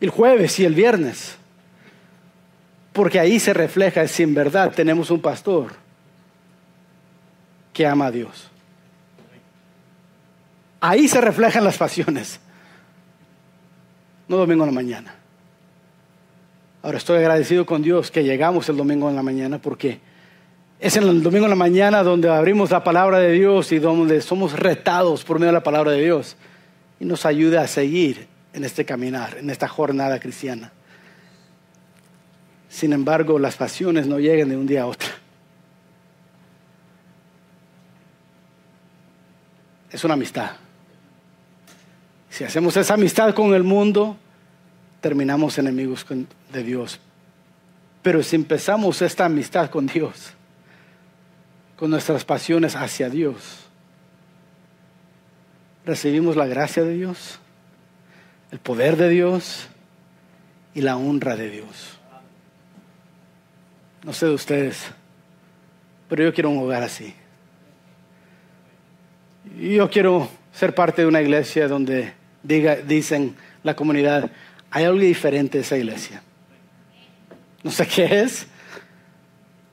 ¿Y 0.00 0.06
el 0.06 0.10
jueves 0.10 0.58
y 0.58 0.64
el 0.64 0.74
viernes? 0.74 1.36
Porque 2.92 3.20
ahí 3.20 3.38
se 3.38 3.54
refleja 3.54 4.06
si 4.08 4.22
en 4.22 4.34
verdad 4.34 4.72
tenemos 4.74 5.10
un 5.10 5.20
pastor 5.20 5.72
que 7.72 7.86
ama 7.86 8.06
a 8.06 8.10
Dios. 8.10 8.50
Ahí 10.80 11.08
se 11.08 11.20
reflejan 11.20 11.64
las 11.64 11.76
pasiones. 11.76 12.40
No 14.28 14.36
domingo 14.36 14.64
en 14.64 14.70
la 14.70 14.74
mañana. 14.74 15.14
Ahora 16.82 16.98
estoy 16.98 17.18
agradecido 17.18 17.66
con 17.66 17.82
Dios 17.82 18.10
que 18.10 18.24
llegamos 18.24 18.68
el 18.68 18.76
domingo 18.76 19.10
en 19.10 19.16
la 19.16 19.22
mañana 19.22 19.58
porque 19.58 20.00
es 20.78 20.96
en 20.96 21.02
el 21.02 21.22
domingo 21.22 21.44
en 21.44 21.50
la 21.50 21.56
mañana 21.56 22.02
donde 22.02 22.30
abrimos 22.30 22.70
la 22.70 22.82
palabra 22.82 23.18
de 23.18 23.32
Dios 23.32 23.70
y 23.70 23.78
donde 23.78 24.22
somos 24.22 24.58
retados 24.58 25.24
por 25.24 25.38
medio 25.38 25.48
de 25.48 25.58
la 25.58 25.62
palabra 25.62 25.90
de 25.90 26.00
Dios 26.00 26.36
y 26.98 27.04
nos 27.04 27.26
ayuda 27.26 27.60
a 27.62 27.66
seguir 27.66 28.28
en 28.54 28.64
este 28.64 28.86
caminar, 28.86 29.36
en 29.38 29.50
esta 29.50 29.68
jornada 29.68 30.18
cristiana. 30.20 30.72
Sin 32.70 32.92
embargo, 32.92 33.38
las 33.38 33.56
pasiones 33.56 34.06
no 34.06 34.20
llegan 34.20 34.48
de 34.48 34.56
un 34.56 34.66
día 34.66 34.82
a 34.82 34.86
otro. 34.86 35.08
Es 39.90 40.04
una 40.04 40.14
amistad. 40.14 40.52
Si 42.30 42.44
hacemos 42.44 42.76
esa 42.76 42.94
amistad 42.94 43.34
con 43.34 43.54
el 43.54 43.64
mundo, 43.64 44.16
terminamos 45.00 45.58
enemigos 45.58 46.06
de 46.52 46.62
Dios. 46.62 47.00
Pero 48.02 48.22
si 48.22 48.36
empezamos 48.36 49.02
esta 49.02 49.24
amistad 49.24 49.68
con 49.68 49.86
Dios, 49.86 50.32
con 51.76 51.90
nuestras 51.90 52.24
pasiones 52.24 52.76
hacia 52.76 53.10
Dios, 53.10 53.66
recibimos 55.84 56.36
la 56.36 56.46
gracia 56.46 56.84
de 56.84 56.94
Dios, 56.94 57.40
el 58.52 58.60
poder 58.60 58.96
de 58.96 59.08
Dios 59.08 59.66
y 60.72 60.82
la 60.82 60.96
honra 60.96 61.34
de 61.34 61.50
Dios. 61.50 61.99
No 64.02 64.12
sé 64.12 64.26
de 64.26 64.32
ustedes, 64.32 64.86
pero 66.08 66.24
yo 66.24 66.32
quiero 66.32 66.50
un 66.50 66.58
hogar 66.58 66.82
así. 66.82 67.14
Yo 69.58 69.90
quiero 69.90 70.28
ser 70.52 70.74
parte 70.74 71.02
de 71.02 71.08
una 71.08 71.20
iglesia 71.20 71.68
donde 71.68 72.14
diga, 72.42 72.76
dicen 72.76 73.36
la 73.62 73.76
comunidad, 73.76 74.30
hay 74.70 74.84
algo 74.84 74.98
diferente 74.98 75.58
en 75.58 75.64
esa 75.64 75.76
iglesia. 75.76 76.22
No 77.62 77.70
sé 77.70 77.86
qué 77.86 78.22
es, 78.22 78.46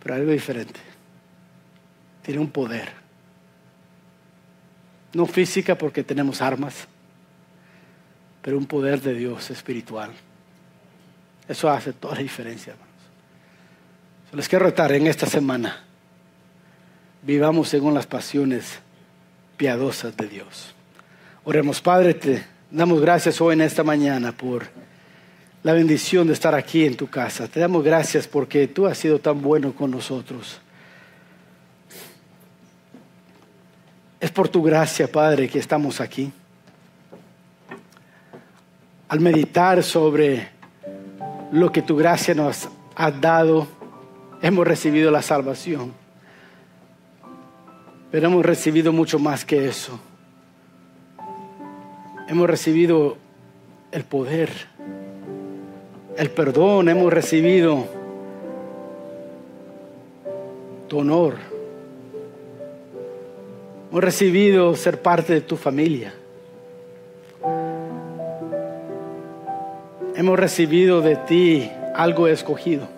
pero 0.03 0.15
algo 0.15 0.32
diferente. 0.32 0.80
Tiene 2.21 2.41
un 2.41 2.49
poder. 2.49 2.89
No 5.13 5.25
física 5.25 5.78
porque 5.78 6.03
tenemos 6.03 6.41
armas, 6.41 6.86
pero 8.41 8.57
un 8.57 8.65
poder 8.65 9.01
de 9.01 9.13
Dios 9.13 9.49
espiritual. 9.49 10.11
Eso 11.47 11.69
hace 11.69 11.93
toda 11.93 12.15
la 12.15 12.21
diferencia. 12.21 12.75
Les 14.34 14.49
quiero 14.49 14.65
retar 14.65 14.91
en 14.91 15.07
esta 15.07 15.25
semana. 15.25 15.84
Vivamos 17.21 17.69
según 17.69 17.93
las 17.93 18.05
pasiones 18.05 18.80
piadosas 19.55 20.17
de 20.17 20.28
Dios. 20.28 20.75
Oremos, 21.45 21.80
Padre, 21.80 22.13
te 22.13 22.45
damos 22.69 22.99
gracias 22.99 23.39
hoy 23.39 23.53
en 23.53 23.61
esta 23.61 23.86
mañana 23.86 24.34
por 24.34 24.67
la 25.63 25.71
bendición 25.71 26.28
de 26.28 26.34
estar 26.34 26.53
aquí 26.53 26.86
en 26.86 26.97
tu 26.97 27.07
casa. 27.07 27.47
Te 27.47 27.61
damos 27.61 27.86
gracias 27.86 28.28
porque 28.28 28.67
tú 28.67 28.86
has 28.86 28.97
sido 28.97 29.17
tan 29.19 29.41
bueno 29.41 29.73
con 29.73 29.91
nosotros. 29.91 30.59
Es 34.19 34.30
por 34.30 34.49
tu 34.49 34.61
gracia, 34.61 35.09
Padre, 35.09 35.47
que 35.47 35.59
estamos 35.59 36.01
aquí. 36.01 36.34
Al 39.07 39.21
meditar 39.21 39.82
sobre 39.84 40.49
lo 41.53 41.71
que 41.71 41.82
tu 41.82 41.95
gracia 41.95 42.36
nos 42.36 42.67
ha 42.93 43.09
dado, 43.09 43.76
hemos 44.41 44.67
recibido 44.67 45.11
la 45.11 45.21
salvación. 45.21 45.93
Pero 48.11 48.27
hemos 48.27 48.45
recibido 48.45 48.93
mucho 48.93 49.19
más 49.19 49.43
que 49.45 49.67
eso. 49.67 49.99
Hemos 52.27 52.49
recibido 52.49 53.17
el 53.91 54.03
poder, 54.03 54.49
el 56.17 56.29
perdón, 56.29 56.89
hemos 56.89 57.11
recibido 57.11 57.85
tu 60.88 60.99
honor. 60.99 61.35
Hemos 63.89 64.03
recibido 64.03 64.75
ser 64.75 65.01
parte 65.01 65.33
de 65.33 65.41
tu 65.41 65.55
familia. 65.55 66.13
Hemos 70.15 70.39
recibido 70.39 71.01
de 71.01 71.15
ti 71.15 71.71
algo 71.95 72.27
escogido. 72.27 72.97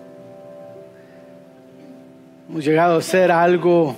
Hemos 2.49 2.65
llegado 2.65 2.97
a 2.97 3.01
ser 3.03 3.31
algo 3.31 3.95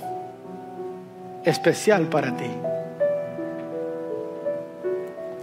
especial 1.42 2.08
para 2.08 2.36
ti. 2.36 2.50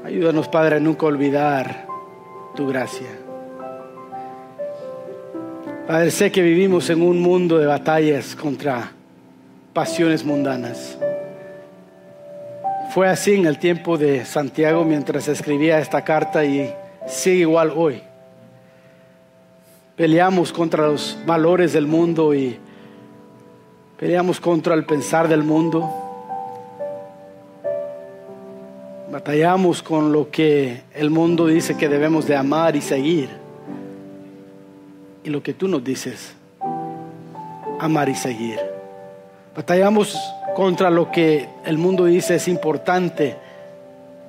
Ayúdanos, 0.06 0.48
Padre, 0.48 0.76
a 0.76 0.80
nunca 0.80 1.08
olvidar 1.08 1.88
tu 2.56 2.68
gracia. 2.68 3.08
Padre, 5.88 6.12
sé 6.12 6.32
que 6.32 6.44
vivimos 6.44 6.88
en 6.92 7.02
un 7.02 7.20
mundo 7.20 7.58
de 7.58 7.66
batallas 7.66 8.36
contra 8.36 8.92
pasiones 9.74 10.24
mundanas. 10.24 10.96
Fue 12.92 13.10
así 13.10 13.34
en 13.34 13.48
el 13.48 13.58
tiempo 13.58 13.98
de 13.98 14.24
Santiago 14.24 14.86
mientras 14.86 15.28
escribía 15.28 15.80
esta 15.80 16.04
carta 16.04 16.46
y 16.46 16.72
sigue 17.08 17.38
igual 17.38 17.74
hoy. 17.76 18.04
Peleamos 19.96 20.54
contra 20.54 20.86
los 20.88 21.18
valores 21.26 21.74
del 21.74 21.88
mundo 21.88 22.36
y 22.36 22.60
Peleamos 24.00 24.40
contra 24.40 24.76
el 24.76 24.86
pensar 24.86 25.28
del 25.28 25.44
mundo. 25.44 25.94
Batallamos 29.12 29.84
con 29.84 30.14
lo 30.14 30.32
que 30.32 30.84
el 30.94 31.10
mundo 31.10 31.48
dice 31.48 31.76
que 31.76 31.90
debemos 31.90 32.26
de 32.26 32.38
amar 32.38 32.78
y 32.78 32.82
seguir. 32.82 33.30
Y 35.26 35.30
lo 35.30 35.44
que 35.44 35.54
tú 35.54 35.68
nos 35.68 35.84
dices, 35.84 36.34
amar 37.78 38.08
y 38.08 38.16
seguir. 38.16 38.58
Batallamos 39.54 40.18
contra 40.56 40.90
lo 40.90 41.12
que 41.12 41.50
el 41.66 41.78
mundo 41.78 42.06
dice 42.06 42.36
es 42.36 42.48
importante 42.48 43.36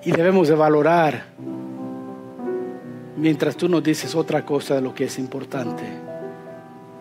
y 0.04 0.10
debemos 0.10 0.48
de 0.48 0.56
valorar. 0.56 1.26
Mientras 3.16 3.54
tú 3.56 3.68
nos 3.68 3.84
dices 3.84 4.16
otra 4.16 4.44
cosa 4.44 4.74
de 4.74 4.80
lo 4.80 4.92
que 4.92 5.04
es 5.04 5.16
importante 5.20 5.84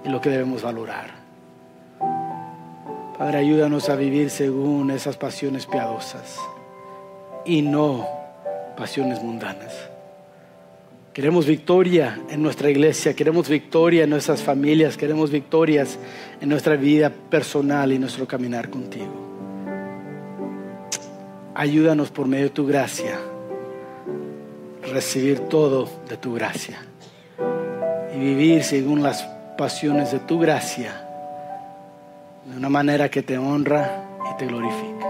y 0.06 0.10
lo 0.10 0.22
que 0.22 0.30
debemos 0.30 0.62
valorar. 0.62 1.19
Padre, 3.20 3.40
ayúdanos 3.40 3.90
a 3.90 3.98
vivir 3.98 4.30
según 4.30 4.92
esas 4.92 5.18
pasiones 5.18 5.66
piadosas 5.66 6.40
y 7.44 7.62
no 7.62 8.08
pasiones 8.78 9.22
mundanas. 9.22 9.74
Queremos 11.12 11.46
victoria 11.46 12.18
en 12.30 12.42
nuestra 12.42 12.70
iglesia, 12.70 13.14
queremos 13.14 13.50
victoria 13.50 14.06
en 14.06 14.10
nuestras 14.10 14.42
familias, 14.42 14.96
queremos 14.96 15.32
victorias 15.32 16.00
en 16.40 16.48
nuestra 16.48 16.78
vida 16.78 17.10
personal 17.10 17.92
y 17.92 18.00
nuestro 18.00 18.26
caminar 18.26 18.70
contigo. 18.70 19.12
Ayúdanos 21.56 22.12
por 22.12 22.26
medio 22.26 22.46
de 22.46 22.52
tu 22.52 22.66
gracia 22.66 23.20
recibir 24.94 25.42
todo 25.42 25.90
de 26.08 26.16
tu 26.16 26.36
gracia 26.36 26.80
y 28.16 28.18
vivir 28.18 28.64
según 28.64 29.04
las 29.04 29.24
pasiones 29.58 30.14
de 30.14 30.20
tu 30.20 30.40
gracia 30.40 31.09
de 32.50 32.58
una 32.58 32.70
manera 32.70 33.10
que 33.10 33.22
te 33.22 33.38
honra 33.38 34.04
y 34.32 34.38
te 34.38 34.48
glorifica. 34.48 35.08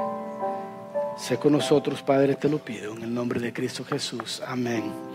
Sé 1.18 1.38
con 1.38 1.54
nosotros, 1.54 2.02
Padre, 2.02 2.36
te 2.36 2.50
lo 2.50 2.60
pido, 2.60 2.94
en 2.94 3.04
el 3.04 3.14
nombre 3.14 3.40
de 3.40 3.54
Cristo 3.54 3.84
Jesús. 3.84 4.42
Amén. 4.46 5.09